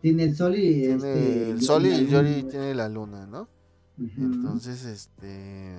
Tiene 0.01 0.23
el 0.25 0.35
sol 0.35 0.55
y 0.55 0.81
Tiene 0.81 0.95
este. 0.95 1.49
el 1.51 1.61
sol 1.61 1.85
y 1.85 2.07
Yori 2.07 2.41
güey. 2.41 2.43
tiene 2.43 2.75
la 2.75 2.87
luna, 2.87 3.25
¿no? 3.25 3.47
Entonces, 3.97 4.85
este. 4.85 5.75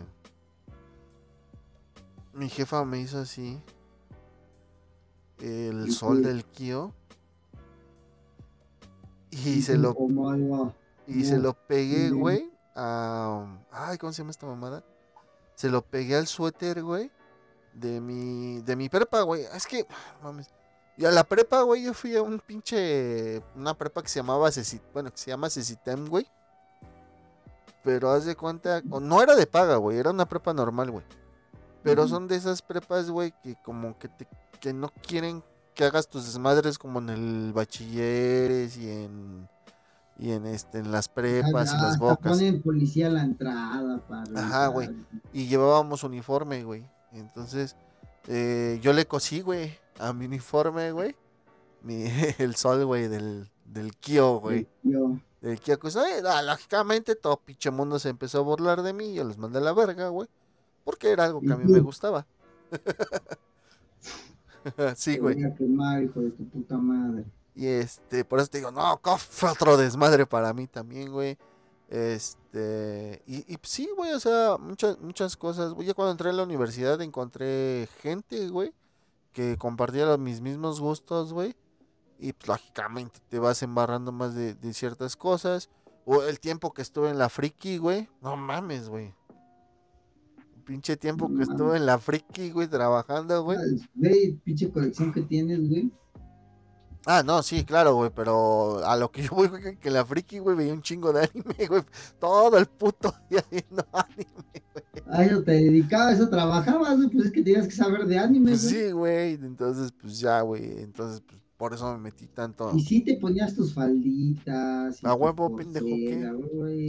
Mi 2.39 2.49
jefa 2.49 2.85
me 2.85 3.01
hizo 3.01 3.19
así. 3.19 3.61
El 5.41 5.93
sol 5.93 6.23
del 6.23 6.45
Kio. 6.45 6.93
Y 9.31 9.63
se 9.63 9.77
lo, 9.77 9.93
y 11.07 11.25
se 11.25 11.39
lo 11.39 11.55
pegué, 11.55 12.11
güey. 12.11 12.51
A. 12.75 13.45
Ay, 13.71 13.99
¿cómo 13.99 14.13
se 14.13 14.19
llama 14.23 14.31
esta 14.31 14.47
mamada? 14.47 14.85
Se 15.55 15.69
lo 15.69 15.83
pegué 15.83 16.17
al 16.17 16.27
suéter, 16.27 16.83
güey. 16.83 17.11
De 17.75 18.01
mi. 18.01 18.61
De 18.63 18.77
mi 18.77 18.89
prepa, 18.89 19.23
güey. 19.23 19.43
Es 19.55 19.67
que. 19.67 19.87
Mames. 20.23 20.49
Y 20.97 21.05
a 21.05 21.11
la 21.13 21.23
prepa, 21.25 21.63
güey, 21.63 21.85
yo 21.85 21.95
fui 21.95 22.17
a 22.17 22.23
un 22.23 22.39
pinche. 22.41 23.43
Una 23.55 23.75
prepa 23.75 24.03
que 24.03 24.09
se 24.09 24.21
llamaba 24.21 24.49
Ceci- 24.49 24.81
Bueno, 24.93 25.11
que 25.11 25.19
se 25.19 25.31
llama 25.31 25.51
Cecitem, 25.51 26.07
güey. 26.07 26.27
Pero 27.85 28.11
haz 28.11 28.25
de 28.25 28.35
cuenta. 28.37 28.81
No 28.83 29.23
era 29.23 29.37
de 29.37 29.47
paga, 29.47 29.77
güey. 29.77 29.99
Era 29.99 30.11
una 30.11 30.27
prepa 30.29 30.53
normal, 30.55 30.91
güey. 30.91 31.05
Pero 31.89 32.09
son 32.09 32.29
de 32.29 32.37
esas 32.37 32.63
prepas, 32.63 33.11
güey, 33.11 33.33
que 33.43 33.57
como 33.65 33.99
que 33.99 34.09
te, 34.09 34.29
que 34.61 34.73
no 34.73 34.89
quieren 34.89 35.43
que 35.75 35.85
hagas 35.85 36.09
tus 36.09 36.27
desmadres 36.27 36.77
como 36.77 36.99
en 36.99 37.09
el 37.09 37.53
bachilleres 37.53 38.77
y 38.77 38.91
en. 38.91 39.49
Y 40.21 40.33
en 40.33 40.47
este, 40.47 40.79
en 40.79 40.91
las 40.91 41.09
prepas 41.09 41.73
y 41.73 41.77
las 41.77 41.97
bocas. 41.97 42.33
ponen 42.33 42.61
policía 42.61 43.07
a 43.07 43.11
la 43.11 43.23
entrada 43.23 43.99
para. 44.09 44.41
Ajá, 44.41 44.67
güey. 44.67 44.91
y 45.33 45.47
llevábamos 45.47 46.03
uniforme, 46.03 46.65
güey. 46.65 46.85
Entonces, 47.13 47.77
eh, 48.27 48.81
yo 48.83 48.93
le 48.93 49.07
cosí, 49.07 49.41
güey, 49.41 49.79
a 50.01 50.13
mi 50.13 50.27
uniforme, 50.27 50.91
güey. 50.91 51.15
Mi, 51.83 52.05
el 52.39 52.57
sol, 52.57 52.85
güey, 52.85 53.07
del, 53.07 53.49
del 53.65 53.95
Kio, 53.97 54.41
güey. 54.41 54.67
Del 55.41 55.61
Kio, 55.61 55.79
pues, 55.79 55.95
eh, 55.95 56.23
ah, 56.27 56.43
lógicamente, 56.43 57.15
todo 57.15 57.37
pinche 57.37 57.71
mundo 57.71 58.01
se 58.01 58.09
empezó 58.09 58.39
a 58.39 58.43
burlar 58.43 58.83
de 58.83 58.93
mí. 58.93 59.15
Yo 59.15 59.23
les 59.23 59.39
mandé 59.39 59.59
a 59.59 59.63
la 59.63 59.73
verga, 59.73 60.09
güey. 60.09 60.29
Porque 60.89 61.11
era 61.11 61.27
algo 61.27 61.43
que 61.43 61.53
a 61.53 61.57
mí 61.59 61.71
me 61.71 61.81
gustaba. 61.81 62.27
sí, 64.97 65.19
güey. 65.19 65.39
hijo 65.39 66.21
de 66.21 66.31
tu 66.31 66.49
puta 66.49 66.79
madre. 66.79 67.27
Y 67.55 67.67
este, 67.67 68.25
por 68.25 68.39
eso 68.39 68.49
te 68.49 68.57
digo, 68.57 68.71
no, 68.71 68.99
Cof 69.03 69.23
fue 69.23 69.51
otro 69.51 69.77
desmadre 69.77 70.25
para 70.25 70.55
mí 70.55 70.67
también, 70.67 71.13
güey. 71.13 71.37
Este, 71.91 73.23
y, 73.27 73.53
y 73.53 73.59
sí, 73.65 73.87
güey, 73.99 74.13
o 74.13 74.19
sea, 74.19 74.57
muchas, 74.59 74.99
muchas 74.99 75.37
cosas. 75.37 75.75
güey. 75.75 75.87
Ya 75.87 75.93
cuando 75.93 76.13
entré 76.13 76.31
a 76.31 76.33
la 76.33 76.45
universidad 76.45 77.03
encontré 77.03 77.87
gente, 78.01 78.49
güey, 78.49 78.73
que 79.35 79.59
compartía 79.59 80.07
los, 80.07 80.19
mis 80.19 80.41
mismos 80.41 80.81
gustos, 80.81 81.35
güey. 81.35 81.55
Y 82.19 82.33
pues 82.33 82.49
lógicamente 82.49 83.21
te 83.29 83.39
vas 83.39 83.63
embarrando 83.63 84.11
más 84.11 84.35
de, 84.35 84.55
de 84.55 84.73
ciertas 84.73 85.17
cosas. 85.17 85.69
O 86.07 86.23
el 86.23 86.41
tiempo 86.41 86.73
que 86.73 86.81
estuve 86.81 87.11
en 87.11 87.19
la 87.19 87.29
friki, 87.29 87.77
güey. 87.77 88.09
No 88.23 88.39
mames, 88.39 88.89
güey. 88.89 89.18
Pinche 90.69 90.99
tiempo 90.99 91.31
No 91.31 91.37
que 91.39 91.45
estuve 91.45 91.79
en 91.79 91.87
la 91.87 91.99
friki, 91.99 92.51
güey, 92.51 92.69
trabajando, 92.69 93.43
güey. 93.43 93.57
Ah, 93.59 93.87
Ve, 93.95 94.39
pinche 94.45 94.71
colección 94.71 95.11
que 95.15 95.23
tienes, 95.23 95.67
güey. 95.67 95.91
Ah, 97.07 97.23
no, 97.25 97.43
sí, 97.43 97.65
claro, 97.65 97.95
güey, 97.95 98.11
pero 98.15 98.85
a 98.85 98.95
lo 98.95 99.11
que 99.11 99.23
yo 99.23 99.31
voy, 99.33 99.49
güey, 99.49 99.77
que 99.79 99.91
la 99.91 100.05
friki, 100.05 100.41
güey, 100.41 100.55
veía 100.55 100.75
un 100.75 100.83
chingo 100.83 101.11
de 101.11 101.21
anime, 101.23 101.55
güey. 101.69 101.83
Todo 102.19 102.59
el 102.59 102.67
puto 102.67 103.15
día 103.31 103.43
viendo 103.51 103.83
anime, 103.95 104.27
güey. 104.75 104.85
A 105.11 105.25
eso 105.25 105.43
te 105.43 105.53
dedicabas, 105.53 106.09
a 106.09 106.13
eso 106.17 106.29
trabajabas, 106.29 106.97
güey. 106.99 107.09
Pues 107.09 107.27
es 107.27 107.33
que 107.33 107.43
tenías 107.43 107.67
que 107.67 107.73
saber 107.75 108.05
de 108.07 108.19
anime, 108.19 108.51
Pues 108.51 108.71
güey. 108.71 108.85
sí, 108.85 108.93
güey, 108.93 109.33
entonces, 109.37 109.91
pues 109.99 110.19
ya, 110.21 110.43
güey, 110.43 110.81
entonces, 110.83 111.23
pues 111.27 111.41
por 111.57 111.73
eso 111.73 111.91
me 111.93 111.99
metí 111.99 112.27
tanto. 112.27 112.73
Y 112.77 112.81
sí 112.83 113.01
te 113.01 113.17
ponías 113.17 113.55
tus 113.55 113.73
falditas. 113.73 115.03
A 115.03 115.15
huevo, 115.15 115.57
pendejo, 115.57 115.87
¿qué? 115.87 116.31
güey. 116.53 116.89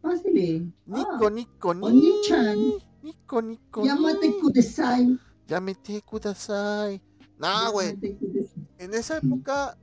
Pásale. 0.00 0.66
Ah, 0.90 1.06
Nico, 1.20 1.30
Nico, 1.30 1.74
Nico. 1.74 1.86
Oni-chan. 1.86 2.58
Nico, 3.02 3.42
Nico. 3.42 3.84
Llámate. 3.84 4.38
Kudesai. 4.40 5.18
Llámate 5.48 6.02
Kudasai. 6.02 7.02
No, 7.38 7.72
güey, 7.72 7.98
en 8.78 8.94
esa 8.94 9.18
época, 9.18 9.76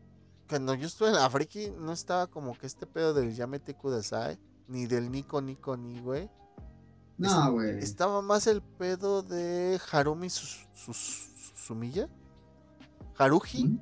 cuando 0.47 0.73
yo 0.75 0.87
estuve 0.87 1.09
en 1.09 1.15
la 1.15 1.29
friki, 1.29 1.71
no 1.77 1.91
estaba 1.91 2.27
como 2.27 2.57
que 2.57 2.65
este 2.67 2.85
pedo 2.87 3.13
del 3.13 3.35
Llámate 3.35 3.75
Kudasai, 3.75 4.39
ni 4.67 4.85
del 4.87 5.11
Nico, 5.11 5.41
Nico, 5.41 5.75
ni, 5.75 5.99
güey. 5.99 6.29
No, 7.17 7.51
güey. 7.51 7.79
Estaba 7.79 8.21
más 8.21 8.47
el 8.47 8.61
pedo 8.61 9.21
de 9.21 9.79
Harumi 9.91 10.29
Sus- 10.29 10.67
Sus- 10.73 11.27
Suzumiya. 11.53 12.07
Haruhi. 13.17 13.65
¿Mm? 13.65 13.79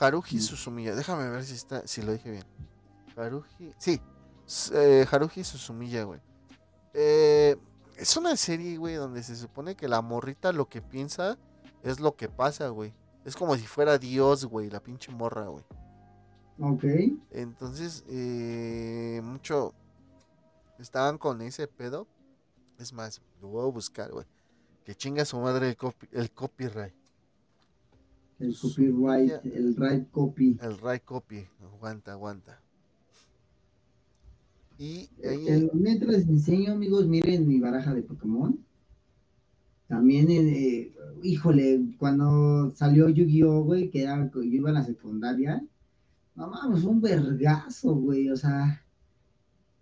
Haruhi 0.00 0.36
Mm. 0.36 0.40
Suzumiya. 0.40 0.94
Déjame 0.94 1.28
ver 1.28 1.44
si 1.44 1.54
está, 1.54 1.86
si 1.86 2.00
lo 2.00 2.12
dije 2.12 2.30
bien. 2.30 2.44
Haruhi. 3.16 3.74
Sí. 3.78 4.00
eh, 4.72 5.06
Haruhi 5.10 5.44
Suzumiya, 5.44 6.04
güey. 6.04 6.20
Eh, 6.94 7.56
es 8.02 8.16
una 8.16 8.36
serie, 8.36 8.76
güey, 8.76 8.94
donde 8.96 9.22
se 9.22 9.36
supone 9.36 9.74
que 9.76 9.88
la 9.88 10.02
morrita 10.02 10.52
lo 10.52 10.68
que 10.68 10.82
piensa 10.82 11.38
es 11.82 12.00
lo 12.00 12.16
que 12.16 12.28
pasa, 12.28 12.68
güey. 12.68 12.92
Es 13.24 13.36
como 13.36 13.54
si 13.56 13.66
fuera 13.66 13.98
Dios, 13.98 14.44
güey, 14.44 14.68
la 14.70 14.80
pinche 14.80 15.12
morra, 15.12 15.46
güey. 15.46 15.64
Ok. 16.60 16.84
Entonces, 17.30 18.04
eh, 18.08 19.20
mucho 19.22 19.72
estaban 20.78 21.18
con 21.18 21.40
ese 21.42 21.66
pedo. 21.68 22.06
Es 22.78 22.92
más, 22.92 23.22
lo 23.40 23.48
voy 23.48 23.68
a 23.68 23.72
buscar, 23.72 24.10
güey. 24.10 24.26
Que 24.84 24.94
chinga 24.94 25.24
su 25.24 25.38
madre 25.38 25.68
el, 25.68 25.76
copy- 25.76 26.08
el 26.12 26.30
copyright. 26.32 26.94
El 28.40 28.58
copyright, 28.58 29.44
el 29.44 29.76
right 29.76 30.10
copy. 30.10 30.58
El 30.60 30.78
right 30.78 31.04
copy. 31.04 31.46
Aguanta, 31.62 32.12
aguanta. 32.12 32.60
Y 34.78 35.08
ahí, 35.24 35.46
Eh, 35.48 35.70
mientras 35.74 36.12
les 36.12 36.28
enseño, 36.28 36.72
amigos, 36.72 37.06
miren 37.06 37.46
mi 37.46 37.58
baraja 37.60 37.94
de 37.94 38.02
Pokémon. 38.02 38.58
También, 39.88 40.30
eh, 40.30 40.92
híjole, 41.22 41.80
cuando 41.98 42.70
salió 42.74 43.08
Yu-Gi-Oh, 43.08 43.62
güey, 43.64 43.90
que 43.90 44.02
era, 44.02 44.30
yo 44.32 44.42
iba 44.42 44.70
a 44.70 44.72
la 44.72 44.84
secundaria, 44.84 45.62
no 46.34 46.48
mames, 46.48 46.84
un 46.84 47.00
vergazo, 47.00 47.94
güey, 47.94 48.30
o 48.30 48.36
sea, 48.36 48.82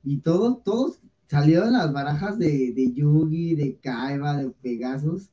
y 0.02 0.18
todo, 0.18 0.56
todos 0.56 1.00
salieron 1.28 1.72
las 1.74 1.92
barajas 1.92 2.38
de, 2.38 2.72
de 2.72 2.92
Yugi, 2.92 3.54
de 3.54 3.76
Kaiba, 3.76 4.36
de 4.36 4.50
Pegasus, 4.50 5.30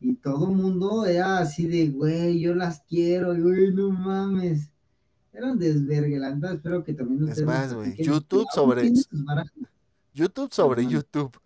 y 0.00 0.14
todo 0.16 0.48
mundo 0.48 1.06
era 1.06 1.38
así 1.38 1.66
de, 1.66 1.88
güey, 1.88 2.40
yo 2.40 2.54
las 2.54 2.80
quiero, 2.80 3.28
güey, 3.40 3.72
no 3.72 3.90
mames. 3.90 4.70
Era 5.38 5.52
un 5.52 5.58
desvergue, 5.60 6.18
la 6.18 6.30
verdad, 6.30 6.54
espero 6.54 6.82
que 6.82 6.94
también 6.94 7.28
Es 7.28 7.40
más, 7.44 7.72
güey. 7.72 7.94
YouTube 7.94 8.44
sobre-. 8.52 8.92
YouTube 10.12 10.52
sobre 10.52 10.82
Ajá. 10.82 10.90
YouTube. 10.90 11.40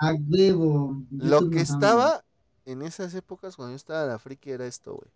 A 0.00 0.12
huevo. 0.28 1.04
Lo 1.12 1.38
que 1.48 1.60
ama. 1.60 1.62
estaba 1.62 2.24
en 2.64 2.82
esas 2.82 3.14
épocas 3.14 3.54
cuando 3.54 3.70
yo 3.70 3.76
estaba 3.76 4.02
en 4.02 4.08
la 4.08 4.18
friki 4.18 4.50
era 4.50 4.66
esto, 4.66 4.94
güey. 4.94 5.08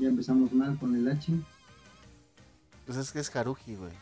Ya 0.00 0.08
empezamos 0.08 0.52
mal 0.52 0.76
con 0.80 0.96
el 0.96 1.06
H. 1.08 1.32
Pues 2.86 2.98
es 2.98 3.12
que 3.12 3.20
es 3.20 3.34
Haruji, 3.36 3.76
güey. 3.76 3.92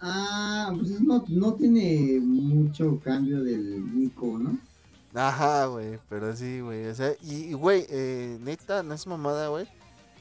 Ah, 0.00 0.72
pues 0.76 1.00
no, 1.00 1.24
no 1.28 1.54
tiene 1.54 2.20
mucho 2.20 2.98
cambio 3.04 3.42
del 3.42 3.94
Nico, 3.98 4.38
¿no? 4.38 4.58
Ajá, 5.14 5.66
güey, 5.66 5.98
pero 6.08 6.34
sí, 6.34 6.60
güey. 6.60 6.86
O 6.86 6.94
sea, 6.94 7.12
y, 7.22 7.52
güey, 7.52 7.84
eh, 7.90 8.38
neta, 8.40 8.82
no 8.82 8.94
es 8.94 9.06
mamada, 9.06 9.48
güey. 9.48 9.66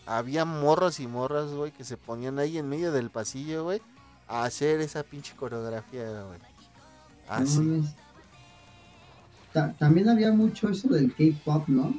Había 0.06 0.44
morros 0.44 1.00
y 1.00 1.08
morras, 1.08 1.52
güey, 1.52 1.72
que 1.72 1.84
se 1.84 1.96
ponían 1.96 2.40
ahí 2.40 2.58
en 2.58 2.68
medio 2.68 2.92
del 2.92 3.10
pasillo, 3.12 3.64
güey, 3.64 3.82
a 4.28 4.44
hacer 4.44 4.82
esa 4.82 5.04
pinche 5.04 5.36
coreografía, 5.36 6.24
güey. 6.24 6.40
Así. 7.30 7.84
Ta- 9.54 9.74
también 9.78 10.10
había 10.10 10.32
mucho 10.32 10.70
eso 10.70 10.88
del 10.90 11.14
K-pop, 11.14 11.68
¿no? 11.68 11.94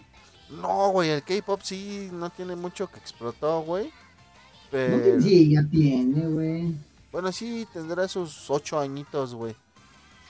No, 0.61 0.91
güey, 0.91 1.11
el 1.11 1.23
K-pop 1.23 1.61
sí 1.63 2.09
no 2.13 2.29
tiene 2.31 2.57
mucho 2.57 2.89
que 2.89 2.99
explotó, 2.99 3.63
güey. 3.63 3.91
Pero, 4.71 5.21
sí, 5.23 5.51
ya 5.51 5.65
tiene, 5.65 6.27
güey. 6.27 6.75
Bueno, 7.13 7.33
sí 7.33 7.67
tendrá 7.73 8.09
sus 8.09 8.51
ocho 8.51 8.79
añitos, 8.79 9.35
güey. 9.35 9.55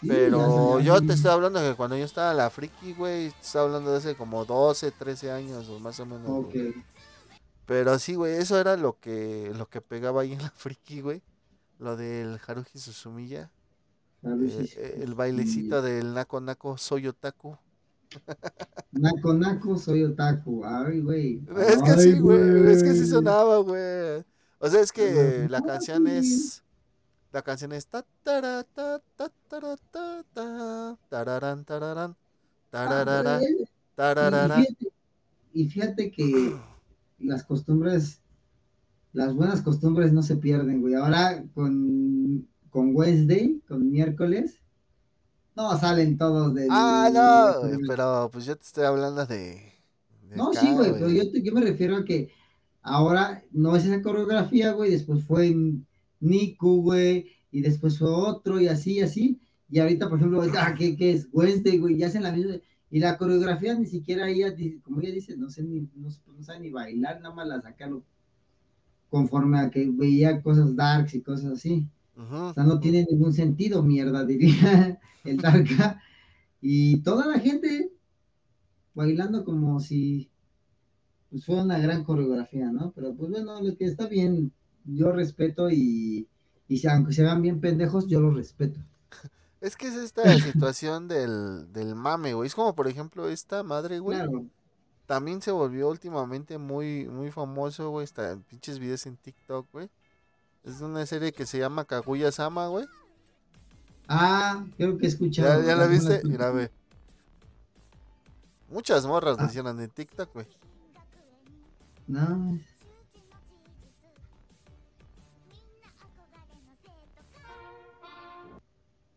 Sí, 0.00 0.08
ya 0.08 0.14
Pero 0.14 0.80
yo 0.80 1.00
te 1.02 1.12
estoy 1.12 1.30
hablando 1.30 1.60
de 1.60 1.70
que 1.70 1.76
cuando 1.76 1.96
yo 1.96 2.04
estaba 2.04 2.30
en 2.30 2.38
la 2.38 2.50
friki, 2.50 2.94
güey, 2.94 3.30
te 3.30 3.40
estoy 3.40 3.62
hablando 3.62 3.90
de 3.92 3.98
hace 3.98 4.14
como 4.14 4.44
12, 4.44 4.90
13 4.92 5.30
años 5.30 5.68
o 5.68 5.78
más 5.78 6.00
o 6.00 6.06
menos. 6.06 6.28
Ok. 6.28 6.52
güey. 6.52 6.74
Pero 7.66 7.98
sí, 7.98 8.14
güey, 8.14 8.34
eso 8.34 8.58
era 8.58 8.76
lo 8.76 8.98
que 8.98 9.52
lo 9.56 9.68
que 9.68 9.80
pegaba 9.80 10.22
ahí 10.22 10.32
en 10.32 10.42
la 10.42 10.50
friki, 10.50 11.02
güey. 11.02 11.22
Lo 11.78 11.96
del 11.96 12.38
Haruji 12.46 12.78
Suzumiya. 12.78 13.50
Haruhi 14.22 14.50
eh, 14.50 14.70
eh, 14.76 15.00
el 15.02 15.14
bailecito 15.14 15.80
del 15.80 16.12
Nako 16.14 16.40
Nako 16.40 16.76
Soy 16.76 17.06
Otaku. 17.06 17.56
Naco 18.92 19.34
Naco, 19.34 19.78
soy 19.78 20.04
otaku. 20.04 20.64
Ay, 20.64 21.00
güey. 21.00 21.42
Es 21.56 21.82
que 21.82 21.90
Ay, 21.90 22.00
sí, 22.00 22.18
güey. 22.18 22.72
Es 22.72 22.82
que 22.82 22.92
sí 22.92 23.06
sonaba, 23.06 23.58
güey. 23.58 24.24
O 24.58 24.68
sea, 24.68 24.80
es 24.80 24.92
que 24.92 25.12
Pero, 25.14 25.48
la 25.48 25.60
no, 25.60 25.66
canción 25.66 26.06
es. 26.06 26.62
La 27.32 27.42
canción 27.42 27.72
es. 27.72 27.86
Ta, 27.86 28.04
tara, 28.22 28.64
ta, 28.64 29.00
ta, 29.16 29.30
tara, 29.48 29.76
ta, 29.90 30.24
ta, 30.34 30.98
tararán, 31.08 31.64
tararán, 31.64 32.16
tararara, 32.70 33.40
y- 33.40 33.64
tararara. 33.94 34.68
Y 35.52 35.68
fíjate, 35.68 36.10
que 36.10 36.54
las 37.18 37.44
costumbres, 37.44 38.20
las 39.12 39.34
buenas 39.34 39.62
costumbres 39.62 40.12
no 40.12 40.22
se 40.22 40.36
pierden, 40.36 40.80
güey. 40.80 40.94
Ahora 40.94 41.44
con, 41.54 42.48
con 42.70 42.94
Wednesday, 42.96 43.60
con 43.68 43.90
miércoles, 43.90 44.58
no 45.56 45.76
salen 45.78 46.18
todos 46.18 46.54
de. 46.54 46.68
Ah, 46.68 47.10
no, 47.12 47.60
güey, 47.60 47.78
pero 47.86 48.30
pues 48.32 48.44
yo 48.46 48.56
te 48.56 48.62
estoy 48.64 48.84
hablando 48.84 49.26
de. 49.26 49.72
de 50.22 50.36
No, 50.36 50.50
acá, 50.50 50.60
sí, 50.60 50.74
güey, 50.74 50.92
pero 50.92 51.10
yo, 51.10 51.30
te- 51.30 51.42
yo 51.42 51.52
me 51.52 51.60
refiero 51.60 51.96
a 51.96 52.04
que 52.04 52.30
ahora 52.82 53.42
no 53.52 53.76
es 53.76 53.84
esa 53.84 54.02
coreografía, 54.02 54.72
güey, 54.72 54.90
después 54.92 55.24
fue 55.24 55.54
Niku, 56.20 56.82
güey, 56.82 57.26
y 57.50 57.60
después 57.62 57.98
fue 57.98 58.08
otro, 58.08 58.60
y 58.60 58.68
así, 58.68 58.94
y 58.94 59.00
así, 59.00 59.40
y 59.68 59.78
ahorita, 59.78 60.08
por 60.08 60.18
ejemplo, 60.18 60.42
ah, 60.58 60.74
¿qué, 60.76 60.96
qué 60.96 61.12
es? 61.12 61.28
Wednesday, 61.32 61.78
güey, 61.78 61.96
ya 61.96 62.06
hacen 62.06 62.22
la 62.22 62.32
misma, 62.32 62.54
y 62.90 62.98
la 62.98 63.16
coreografía 63.18 63.74
ni 63.74 63.86
siquiera 63.86 64.28
ella, 64.28 64.54
como 64.82 65.00
ella 65.00 65.12
dice, 65.12 65.36
no 65.36 65.48
sé 65.48 65.62
ni, 65.62 65.88
no, 65.94 66.08
no 66.08 66.42
sabe 66.42 66.60
ni 66.60 66.70
bailar, 66.70 67.20
nada 67.20 67.34
más 67.34 67.46
la 67.46 67.60
sacaron 67.62 68.04
conforme 69.10 69.58
a 69.58 69.70
que 69.70 69.90
veía 69.90 70.40
cosas 70.40 70.74
darks 70.74 71.14
y 71.14 71.20
cosas 71.20 71.52
así. 71.52 71.86
O 72.16 72.52
sea, 72.54 72.64
no 72.64 72.80
tiene 72.80 73.06
ningún 73.10 73.32
sentido, 73.32 73.82
mierda, 73.82 74.24
diría 74.26 75.00
el 75.24 75.36
Darka. 75.38 76.00
Y 76.60 76.98
toda 76.98 77.26
la 77.26 77.38
gente 77.38 77.92
bailando 78.94 79.44
como 79.44 79.80
si 79.80 80.30
pues, 81.30 81.44
fuera 81.44 81.62
una 81.62 81.78
gran 81.78 82.04
coreografía, 82.04 82.70
¿no? 82.70 82.92
Pero 82.92 83.14
pues 83.14 83.30
bueno, 83.30 83.60
lo 83.62 83.76
que 83.76 83.86
está 83.86 84.06
bien, 84.06 84.52
yo 84.94 85.12
respeto 85.12 85.70
y, 85.70 86.26
y 86.68 86.86
aunque 86.86 87.12
se 87.12 87.22
vean 87.22 87.42
bien 87.42 87.60
pendejos, 87.60 88.06
yo 88.06 88.20
los 88.20 88.34
respeto. 88.34 88.80
Es 89.60 89.76
que 89.76 89.88
es 89.88 89.94
esta 89.94 90.22
situación 90.38 91.06
del, 91.06 91.70
del 91.72 91.94
mame, 91.94 92.32
güey. 92.32 92.46
Es 92.46 92.54
como, 92.54 92.74
por 92.74 92.88
ejemplo, 92.88 93.28
esta 93.28 93.62
madre, 93.62 93.98
güey. 93.98 94.16
Claro. 94.16 94.46
También 95.04 95.42
se 95.42 95.50
volvió 95.50 95.90
últimamente 95.90 96.56
muy, 96.56 97.06
muy 97.08 97.30
famoso, 97.30 97.90
güey. 97.90 98.04
Está 98.04 98.30
en 98.30 98.42
pinches 98.42 98.78
videos 98.78 99.04
en 99.04 99.16
TikTok, 99.18 99.66
güey. 99.70 99.90
Es 100.64 100.80
una 100.80 101.04
serie 101.04 101.32
que 101.32 101.44
se 101.44 101.58
llama 101.58 101.84
Kaguya 101.84 102.32
Sama, 102.32 102.68
güey. 102.68 102.86
Ah, 104.08 104.64
creo 104.78 104.96
que 104.96 105.04
he 105.06 105.08
escuchado. 105.10 105.60
¿Ya, 105.60 105.66
ya 105.68 105.76
la 105.76 105.86
viste? 105.86 106.22
Mira, 106.24 106.50
ve. 106.52 106.70
Muchas 108.70 109.04
morras 109.04 109.36
Ah. 109.38 109.46
hicieron 109.46 109.78
en 109.80 109.90
TikTok, 109.90 110.32
güey. 110.32 110.46
No. 112.06 112.58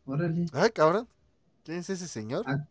Órale. 0.05 0.45
Ay, 0.53 0.69
cabrón. 0.71 1.07
¿Quién 1.63 1.77
es 1.79 1.89
ese 1.89 2.07
señor? 2.07 2.43
Ah. 2.47 2.67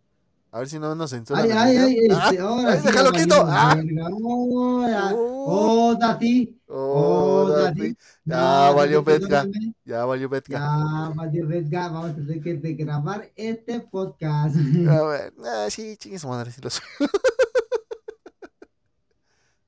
A 0.55 0.59
ver 0.59 0.69
si 0.69 0.79
no 0.79 0.95
nos 0.95 1.11
censuran. 1.11 1.45
Ay, 1.45 1.51
ay, 1.53 1.77
ay, 1.79 2.09
Ah, 2.13 2.29
este, 2.29 2.43
ahora 2.43 2.73
ay, 2.73 2.79
sí 2.81 2.87
déjalo 2.87 3.11
valió 3.13 3.35
Ah. 3.49 3.75
verga. 3.75 4.09
Hola. 4.13 5.13
Oh, 5.15 5.89
Oh, 5.89 5.95
Dati. 5.95 6.61
oh, 6.69 7.47
oh. 7.51 7.75
Ya 8.27 8.71
valió 8.75 9.03
Dati, 9.03 9.21
perdóname. 9.21 9.75
Ya 9.85 10.05
valió 10.05 10.29
Betka. 10.29 10.59
Ya 10.59 11.13
valió 11.17 11.47
verga. 11.49 11.89
Vamos 11.89 12.11
a 12.11 12.15
tener 12.17 12.43
que 12.43 12.75
grabar 12.75 13.31
este 13.35 13.81
podcast. 13.81 14.55
A 14.57 15.03
ver, 15.09 15.33
ah, 15.43 15.69
sí, 15.71 15.97
chingue 15.97 16.19
su 16.19 16.29
madre, 16.29 16.53
sí. 16.53 16.61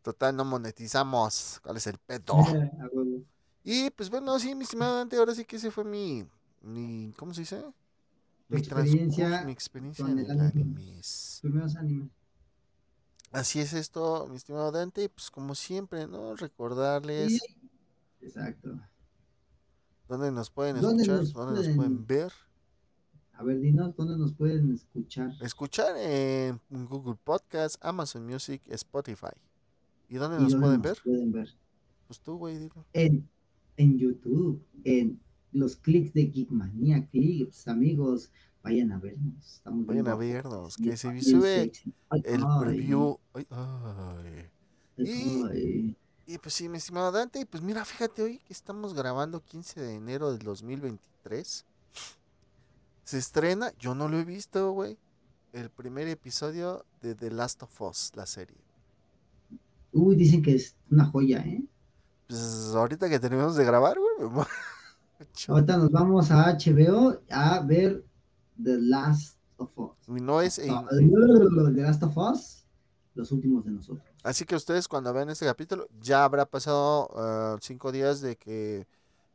Total, 0.03 0.37
no 0.37 0.45
monetizamos. 0.45 1.61
¿Cuál 1.63 1.79
es 1.79 1.87
el 1.87 1.97
pedo? 1.99 2.35
A 2.35 2.43
huevo. 2.93 3.23
Y 3.63 3.89
pues 3.91 4.11
bueno, 4.11 4.39
sí, 4.39 4.55
mi 4.55 4.65
estimado 4.65 4.99
Dante, 4.99 5.17
ahora 5.17 5.35
sí 5.35 5.47
que 5.47 5.57
ese 5.57 5.71
fue 5.71 5.85
mi, 5.85 6.27
mi 6.65 7.13
¿cómo 7.17 7.35
se 7.35 7.43
dice? 7.43 7.63
Mi 8.49 8.59
experiencia 8.59 9.43
mi 9.45 9.53
experiencia 9.53 10.05
con 10.05 10.19
en 10.19 10.25
el 10.25 10.31
anime. 10.31 10.49
animes. 10.63 11.39
Primeros 11.43 11.77
animes. 11.77 12.11
Así 13.33 13.59
es 13.59 13.73
esto, 13.73 14.27
mi 14.31 14.37
estimado 14.37 14.71
Dante, 14.71 15.05
y 15.05 15.09
pues 15.09 15.31
como 15.31 15.55
siempre, 15.55 16.07
¿no? 16.07 16.37
Recordarles 16.37 17.33
Sí, 17.33 17.41
Exacto. 18.21 18.79
dónde 20.09 20.31
nos 20.31 20.51
pueden 20.51 20.81
¿Dónde 20.81 21.03
escuchar, 21.03 21.21
nos 21.21 21.33
dónde 21.33 21.53
nos 21.55 21.63
pueden- 21.65 21.77
pueden 21.77 22.07
ver. 22.07 22.33
A 23.33 23.43
ver, 23.43 23.61
dinos 23.61 23.97
dónde 23.97 24.17
nos 24.17 24.33
pueden 24.35 24.73
escuchar. 24.73 25.33
Escuchar 25.41 25.97
en 25.97 26.61
Google 26.71 27.17
Podcast, 27.25 27.77
Amazon 27.85 28.25
Music, 28.25 28.63
Spotify. 28.69 29.35
¿Y 30.09 30.15
dónde 30.17 30.37
¿Y 30.39 30.43
nos 30.43 30.53
dónde 30.53 30.67
pueden 30.67 30.81
nos 30.81 30.83
ver? 30.93 31.03
pueden 31.03 31.33
ver? 31.33 31.49
Pues 32.07 32.21
tú, 32.21 32.37
güey, 32.37 32.59
dilo. 32.59 32.87
En, 32.93 33.29
en 33.77 33.99
YouTube, 33.99 34.65
en 34.85 35.21
los 35.55 35.77
clics 35.77 36.13
de 36.13 36.27
Geekmania 36.27 37.07
Clips, 37.11 37.69
amigos, 37.69 38.31
vayan 38.63 38.93
a 38.93 38.99
vernos. 38.99 39.55
Estamos 39.55 39.87
Vayan 39.87 40.09
a 40.09 40.15
vernos, 40.17 40.77
que 40.77 40.97
se 40.97 41.23
sube 41.23 41.73
el 42.25 42.45
preview. 42.61 43.19
Ay, 43.33 43.47
ay. 44.99 45.97
y- 46.27 46.39
pues 46.39 46.55
sí, 46.55 46.69
mi 46.69 46.79
estimado 46.79 47.13
Dante, 47.13 47.47
pues 47.47 47.63
mira, 47.63 47.85
fíjate 47.85 48.23
hoy 48.23 48.39
que 48.39 48.53
estamos 48.53 48.95
grabando 48.95 49.43
15 49.43 49.81
de 49.81 49.95
enero 49.95 50.31
del 50.33 50.41
2023. 50.41 51.65
Se 53.05 53.19
estrena, 53.19 53.73
yo 53.79 53.95
no 53.95 54.09
lo 54.09 54.19
he 54.19 54.25
visto, 54.25 54.73
güey, 54.73 54.97
el 55.53 55.71
primer 55.71 56.09
episodio 56.09 56.85
de 57.03 57.15
The 57.15 57.31
Last 57.31 57.63
of 57.63 57.81
Us, 57.83 58.13
la 58.15 58.27
serie. 58.27 58.57
Uy, 59.93 60.17
dicen 60.17 60.43
que 60.43 60.55
es 60.55 60.75
una 60.91 61.05
joya, 61.05 61.39
¿eh? 61.41 61.63
Pues 62.27 62.41
ahorita 62.75 63.09
que 63.09 63.21
terminamos 63.21 63.55
de 63.57 63.65
grabar, 63.65 63.97
güey, 63.99 64.31
me. 64.31 64.43
Ahorita 65.49 65.77
nos 65.77 65.91
vamos 65.91 66.31
a 66.31 66.53
HBO 66.53 67.21
a 67.31 67.61
ver 67.61 68.05
The 68.63 68.79
Last 68.81 69.39
of 69.57 69.71
Us. 69.77 70.09
No 70.09 70.41
es 70.41 70.61
Ah, 70.69 70.87
The 70.91 71.83
Last 71.83 72.03
of 72.03 72.17
Us, 72.17 72.67
los 73.15 73.33
últimos 73.33 73.65
de 73.65 73.73
nosotros. 73.73 74.07
Así 74.23 74.45
que 74.45 74.57
ustedes 74.57 74.89
cuando 74.89 75.13
vean 75.13 75.31
este 75.31 75.47
capítulo 75.47 75.87
ya 76.01 76.25
habrá 76.25 76.47
pasado 76.47 77.11
ah, 77.17 77.57
cinco 77.61 77.93
días 77.93 78.21
de 78.21 78.37
que 78.37 78.87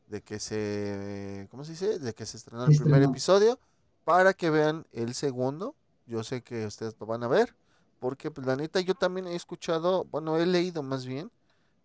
de 0.07 0.22
que 0.22 0.39
se 0.39 1.47
¿cómo 1.51 1.64
se 1.64 1.72
dice? 1.72 1.99
de 1.99 2.14
que 2.14 2.26
se 2.26 2.38
estrenó 2.38 2.65
el 2.65 2.76
primer 2.76 3.03
episodio 3.03 3.60
para 4.03 4.34
que 4.34 4.49
vean 4.49 4.85
el 4.91 5.14
segundo. 5.14 5.76
Yo 6.07 6.23
sé 6.23 6.41
que 6.41 6.65
ustedes 6.65 6.95
lo 6.99 7.06
van 7.06 7.23
a 7.23 7.27
ver 7.27 7.56
porque 7.99 8.31
pues 8.31 8.47
la 8.47 8.56
neta 8.56 8.80
yo 8.80 8.95
también 8.95 9.27
he 9.27 9.35
escuchado, 9.35 10.06
bueno, 10.06 10.38
he 10.38 10.45
leído 10.45 10.81
más 10.81 11.06
bien, 11.06 11.31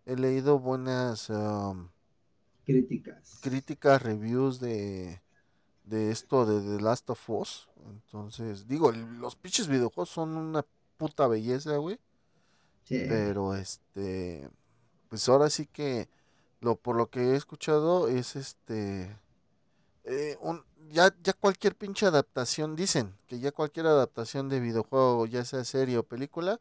he 0.05 0.15
leído 0.15 0.59
buenas 0.59 1.29
am, 1.29 1.89
Críticas. 2.65 3.39
críticas, 3.41 4.01
reviews 4.01 4.59
de 4.59 5.21
de 5.83 6.11
esto 6.11 6.45
de 6.45 6.77
The 6.77 6.83
Last 6.83 7.09
of 7.11 7.29
Us. 7.29 7.69
Entonces, 7.87 8.67
digo, 8.67 8.91
los 8.91 9.35
pinches 9.35 9.67
videojuegos 9.67 10.09
son 10.09 10.35
una 10.35 10.65
puta 10.97 11.27
belleza, 11.27 11.77
güey. 11.77 11.99
Sí. 12.83 13.03
Pero 13.07 13.55
este, 13.55 14.49
pues 15.09 15.27
ahora 15.29 15.49
sí 15.49 15.67
que 15.67 16.09
lo 16.61 16.75
por 16.75 16.95
lo 16.95 17.09
que 17.09 17.19
he 17.19 17.35
escuchado 17.35 18.07
es 18.07 18.35
este 18.35 19.15
eh, 20.03 20.37
un, 20.39 20.63
ya, 20.91 21.13
ya 21.23 21.33
cualquier 21.33 21.75
pinche 21.75 22.05
adaptación, 22.05 22.75
dicen 22.75 23.15
que 23.27 23.39
ya 23.39 23.51
cualquier 23.51 23.87
adaptación 23.87 24.49
de 24.49 24.59
videojuego, 24.59 25.25
ya 25.25 25.43
sea 25.43 25.63
serie 25.63 25.97
o 25.97 26.03
película, 26.03 26.59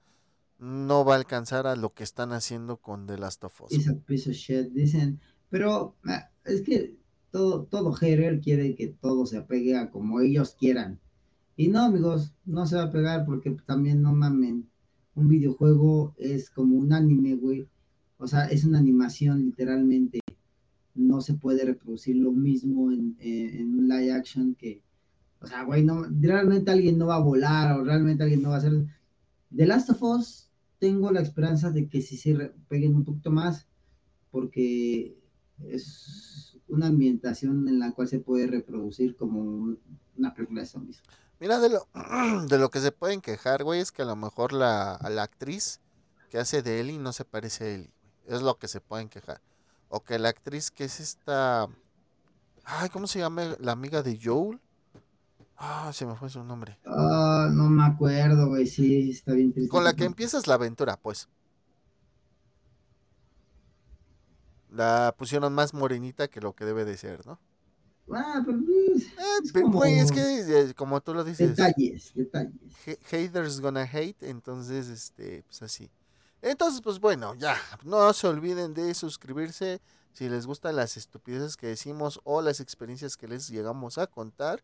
no 0.59 1.05
va 1.05 1.15
a 1.15 1.19
alcanzar 1.19 1.67
a 1.67 1.77
lo 1.77 1.93
que 1.93 2.05
están 2.05 2.33
haciendo 2.33 2.79
con 2.79 3.07
The 3.07 3.19
Last 3.19 3.45
of 3.45 3.61
Us. 3.61 3.73
Esa 3.73 3.95
piece 4.07 4.31
of 4.31 4.37
shit, 4.37 4.71
dicen, 4.73 5.21
pero 5.55 5.95
ah, 6.07 6.29
es 6.45 6.63
que 6.63 6.97
todo, 7.31 7.63
todo 7.67 7.93
hater 7.93 8.41
quiere 8.41 8.75
que 8.75 8.89
todo 8.89 9.25
se 9.25 9.37
apegue 9.37 9.77
a 9.77 9.89
como 9.89 10.21
ellos 10.21 10.57
quieran. 10.59 10.99
Y 11.57 11.69
no, 11.69 11.85
amigos, 11.85 12.35
no 12.45 12.67
se 12.67 12.75
va 12.75 12.83
a 12.83 12.91
pegar 12.91 13.25
porque 13.25 13.57
también 13.65 14.03
no 14.03 14.13
mamen. 14.13 14.69
Un 15.15 15.29
videojuego 15.29 16.13
es 16.19 16.51
como 16.51 16.75
un 16.75 16.93
anime, 16.93 17.37
güey. 17.37 17.69
O 18.19 18.27
sea, 18.27 18.47
es 18.47 18.65
una 18.65 18.81
animación 18.81 19.45
literalmente. 19.45 20.19
No 20.97 21.21
se 21.21 21.35
puede 21.35 21.65
reproducir 21.65 22.17
lo 22.17 22.33
mismo 22.33 22.91
en, 22.91 23.17
en, 23.21 23.79
un 23.79 23.87
live 23.87 24.11
action 24.11 24.57
que, 24.57 24.83
o 25.39 25.47
sea, 25.47 25.63
güey, 25.63 25.85
no, 25.85 26.03
realmente 26.21 26.73
alguien 26.73 26.99
no 26.99 27.07
va 27.07 27.15
a 27.15 27.21
volar 27.21 27.79
o 27.79 27.85
realmente 27.85 28.25
alguien 28.25 28.43
no 28.43 28.49
va 28.49 28.57
a 28.57 28.59
hacer. 28.59 28.73
The 29.55 29.67
Last 29.67 29.91
of 29.91 30.03
Us, 30.03 30.51
tengo 30.81 31.13
la 31.13 31.21
esperanza 31.21 31.71
de 31.71 31.87
que 31.87 32.03
sí 32.03 32.17
se 32.17 32.35
peguen 32.67 32.97
un 32.97 33.05
poquito 33.05 33.31
más, 33.31 33.69
porque 34.33 35.17
es 35.69 36.59
una 36.69 36.87
ambientación 36.87 37.69
en 37.69 37.79
la 37.79 37.93
cual 37.93 38.09
se 38.09 38.19
puede 38.19 38.47
reproducir 38.47 39.17
como 39.17 39.77
una 40.17 40.35
película 40.35 40.63
de 40.63 40.67
zombies. 40.67 41.03
Mira, 41.41 41.59
de 41.61 41.71
lo, 41.71 41.87
de 42.49 42.59
lo 42.59 42.71
que 42.71 42.81
se 42.81 42.93
pueden 42.93 43.21
quejar, 43.21 43.65
güey, 43.65 43.81
es 43.81 43.93
que 43.93 44.03
a 44.03 44.07
lo 44.07 44.17
mejor 44.17 44.53
la, 44.53 44.99
la 45.11 45.23
actriz 45.23 45.81
que 46.31 46.39
hace 46.39 46.63
de 46.63 46.81
Ellie 46.81 46.99
no 46.99 47.13
se 47.13 47.25
parece 47.25 47.65
a 47.65 47.69
Ellie. 47.69 47.93
Es 48.27 48.43
lo 48.43 48.59
que 48.59 48.69
se 48.69 48.81
pueden 48.81 49.09
quejar. 49.09 49.41
O 49.89 50.01
que 50.01 50.19
la 50.19 50.31
actriz 50.31 50.71
que 50.71 50.85
es 50.85 51.01
esta... 51.01 51.69
Ay, 52.65 52.89
¿cómo 52.89 53.07
se 53.07 53.19
llama 53.19 53.57
la 53.61 53.73
amiga 53.73 54.03
de 54.03 54.19
Joel? 54.23 54.59
Ah, 55.57 55.93
se 55.93 56.07
me 56.07 56.17
fue 56.17 56.29
su 56.31 56.43
nombre. 56.43 56.79
Ah, 56.85 57.49
no 57.53 57.69
me 57.69 57.85
acuerdo, 57.85 58.49
güey, 58.49 58.67
sí, 58.67 59.11
está 59.11 59.33
bien 59.33 59.53
triste. 59.53 59.71
Con 59.71 59.85
la 59.85 59.95
que 59.95 60.05
empiezas 60.05 60.47
la 60.47 60.55
aventura, 60.55 60.97
pues. 60.97 61.29
La 64.75 65.15
pusieron 65.17 65.53
más 65.53 65.73
morenita 65.73 66.29
que 66.29 66.41
lo 66.41 66.53
que 66.53 66.65
debe 66.65 66.85
de 66.85 66.97
ser, 66.97 67.25
¿no? 67.27 67.39
Ah, 68.13 68.43
pero 68.45 68.59
pues, 68.59 69.05
eh, 69.55 69.63
güey, 69.63 69.99
es 69.99 70.13
que 70.13 70.21
eh, 70.21 70.75
como 70.75 71.01
tú 71.01 71.15
lo 71.15 71.25
dices. 71.25 71.57
Detalles, 71.57 72.13
detalles. 72.15 72.53
Haters 73.11 73.61
gonna 73.61 73.89
hate, 73.91 74.23
entonces, 74.25 74.89
este, 74.89 75.43
pues 75.45 75.63
así. 75.63 75.91
Entonces, 76.43 76.83
pues 76.83 77.01
bueno, 77.01 77.35
ya, 77.37 77.57
no 77.85 78.13
se 78.13 78.27
olviden 78.27 78.75
de 78.75 78.93
suscribirse 78.93 79.81
si 80.13 80.29
les 80.29 80.47
gustan 80.47 80.77
las 80.77 80.97
estupideces 80.99 81.57
que 81.57 81.69
decimos 81.69 82.21
o 82.25 82.43
las 82.43 82.61
experiencias 82.61 83.17
que 83.17 83.27
les 83.27 83.49
llegamos 83.49 83.97
a 83.97 84.07
contar. 84.07 84.63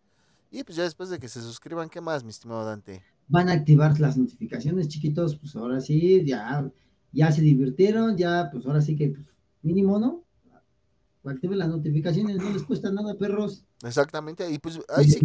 Y 0.51 0.63
pues 0.65 0.77
ya 0.77 0.83
después 0.83 1.09
de 1.09 1.19
que 1.19 1.29
se 1.29 1.41
suscriban, 1.41 1.89
¿qué 1.89 2.01
más, 2.01 2.23
mi 2.23 2.31
estimado 2.31 2.65
Dante? 2.65 3.03
Van 3.29 3.49
a 3.49 3.53
activar 3.53 3.99
las 3.99 4.17
notificaciones, 4.17 4.89
chiquitos, 4.89 5.37
pues 5.37 5.57
ahora 5.57 5.81
sí, 5.81 6.23
ya, 6.25 6.71
ya 7.13 7.33
se 7.33 7.41
divirtieron, 7.41 8.17
ya, 8.17 8.51
pues 8.53 8.67
ahora 8.67 8.83
sí 8.83 8.97
que 8.97 9.09
pues, 9.09 9.27
mínimo, 9.63 9.99
¿no? 9.99 10.25
Activen 11.25 11.59
las 11.59 11.69
notificaciones, 11.69 12.37
no 12.37 12.51
les 12.51 12.63
cuesta 12.63 12.91
nada, 12.91 13.15
perros. 13.15 13.65
Exactamente, 13.83 14.51
y 14.51 14.59
pues 14.59 14.81
ahí 14.89 15.09
sí 15.09 15.21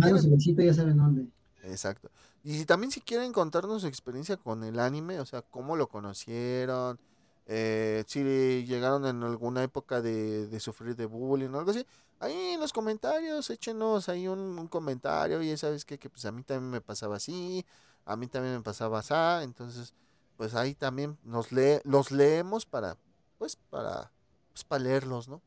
ya 0.58 0.74
saben 0.74 0.98
dónde. 0.98 1.28
Exacto. 1.64 2.10
Y 2.44 2.58
si, 2.58 2.66
también 2.66 2.92
si 2.92 3.02
quieren 3.02 3.32
contarnos 3.32 3.82
su 3.82 3.88
experiencia 3.88 4.38
con 4.38 4.64
el 4.64 4.80
anime, 4.80 5.20
o 5.20 5.26
sea, 5.26 5.42
cómo 5.42 5.76
lo 5.76 5.88
conocieron, 5.88 7.00
eh, 7.48 8.04
si 8.08 8.24
llegaron 8.66 9.06
en 9.06 9.24
alguna 9.24 9.64
época 9.64 10.02
de, 10.02 10.48
de, 10.48 10.60
sufrir 10.60 10.96
de 10.96 11.06
bullying 11.06 11.50
o 11.50 11.60
algo 11.60 11.72
así, 11.72 11.86
ahí 12.20 12.54
en 12.54 12.60
los 12.60 12.74
comentarios, 12.74 13.50
échenos 13.50 14.10
ahí 14.10 14.28
un, 14.28 14.68
comentario, 14.68 15.42
y 15.42 15.56
sabes 15.58 15.86
qué, 15.86 15.98
que 15.98 16.10
pues 16.10 16.26
a 16.26 16.32
mí 16.32 16.44
también 16.44 16.72
me 16.72 16.82
pasaba 16.82 17.18
así, 17.18 17.66
a 18.06 18.16
mí 18.16 18.28
también 18.28 18.56
me 18.56 18.62
pasaba 18.62 19.00
así, 19.00 19.44
entonces 19.44 19.94
pues 20.38 20.54
ahí 20.54 20.76
también 20.76 21.18
nos 21.24 21.52
lee, 21.52 21.80
los 21.84 22.12
leemos 22.12 22.66
para, 22.66 22.98
pues 23.38 23.56
para 23.56 24.12
pues 24.56 24.64
para 24.64 24.86
leerlos, 24.86 25.28
¿no? 25.28 25.42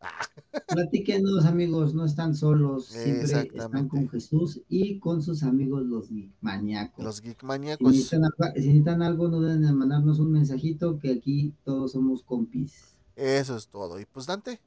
Platíquenos, 0.67 1.47
amigos, 1.47 1.95
no 1.95 2.05
están 2.05 2.35
solos, 2.35 2.89
siempre 2.89 3.49
están 3.55 3.89
con 3.89 4.07
Jesús 4.11 4.61
y 4.69 4.99
con 4.99 5.23
sus 5.23 5.43
amigos 5.45 5.87
los 5.87 6.11
geekmaníacos. 6.11 7.03
Los 7.03 7.23
geekmaníacos. 7.23 7.91
Si 7.91 8.17
necesitan, 8.55 9.01
algo, 9.03 9.29
no 9.29 9.41
deben 9.41 9.75
mandarnos 9.75 10.19
un 10.19 10.31
mensajito 10.31 10.99
que 10.99 11.11
aquí 11.11 11.55
todos 11.65 11.93
somos 11.93 12.23
compis. 12.23 12.97
Eso 13.17 13.57
es 13.57 13.69
todo. 13.69 13.99
Y 13.99 14.05
pues 14.05 14.27
Dante. 14.27 14.61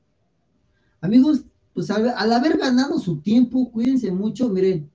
Amigos, 1.02 1.44
pues 1.76 1.92
al, 1.92 2.10
al 2.10 2.34
haber 2.34 2.58
ganado 2.58 2.98
su 2.98 3.18
tiempo, 3.18 3.72
cuídense 3.72 4.12
mucho, 4.12 4.50
miren. 4.50 4.90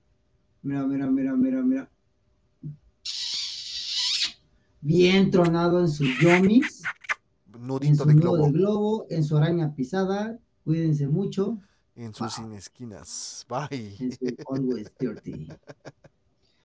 Mira, 0.61 0.85
mira, 0.85 1.07
mira, 1.07 1.33
mira, 1.33 1.61
mira. 1.61 1.89
Bien 4.81 5.31
tronado 5.31 5.79
en 5.79 5.87
sus 5.87 6.19
yomis 6.19 6.83
nudito 7.59 8.05
de 8.05 8.13
globo. 8.13 8.51
globo. 8.51 9.05
En 9.09 9.23
su 9.23 9.37
araña 9.37 9.73
pisada, 9.75 10.39
cuídense 10.63 11.07
mucho. 11.07 11.59
En 11.95 12.13
sus 12.13 12.33
sin 12.33 12.53
esquinas. 12.53 13.45
Bye. 13.49 13.95
En 13.99 14.11
su 14.11 14.17
always 14.49 14.91
dirty. 14.99 15.47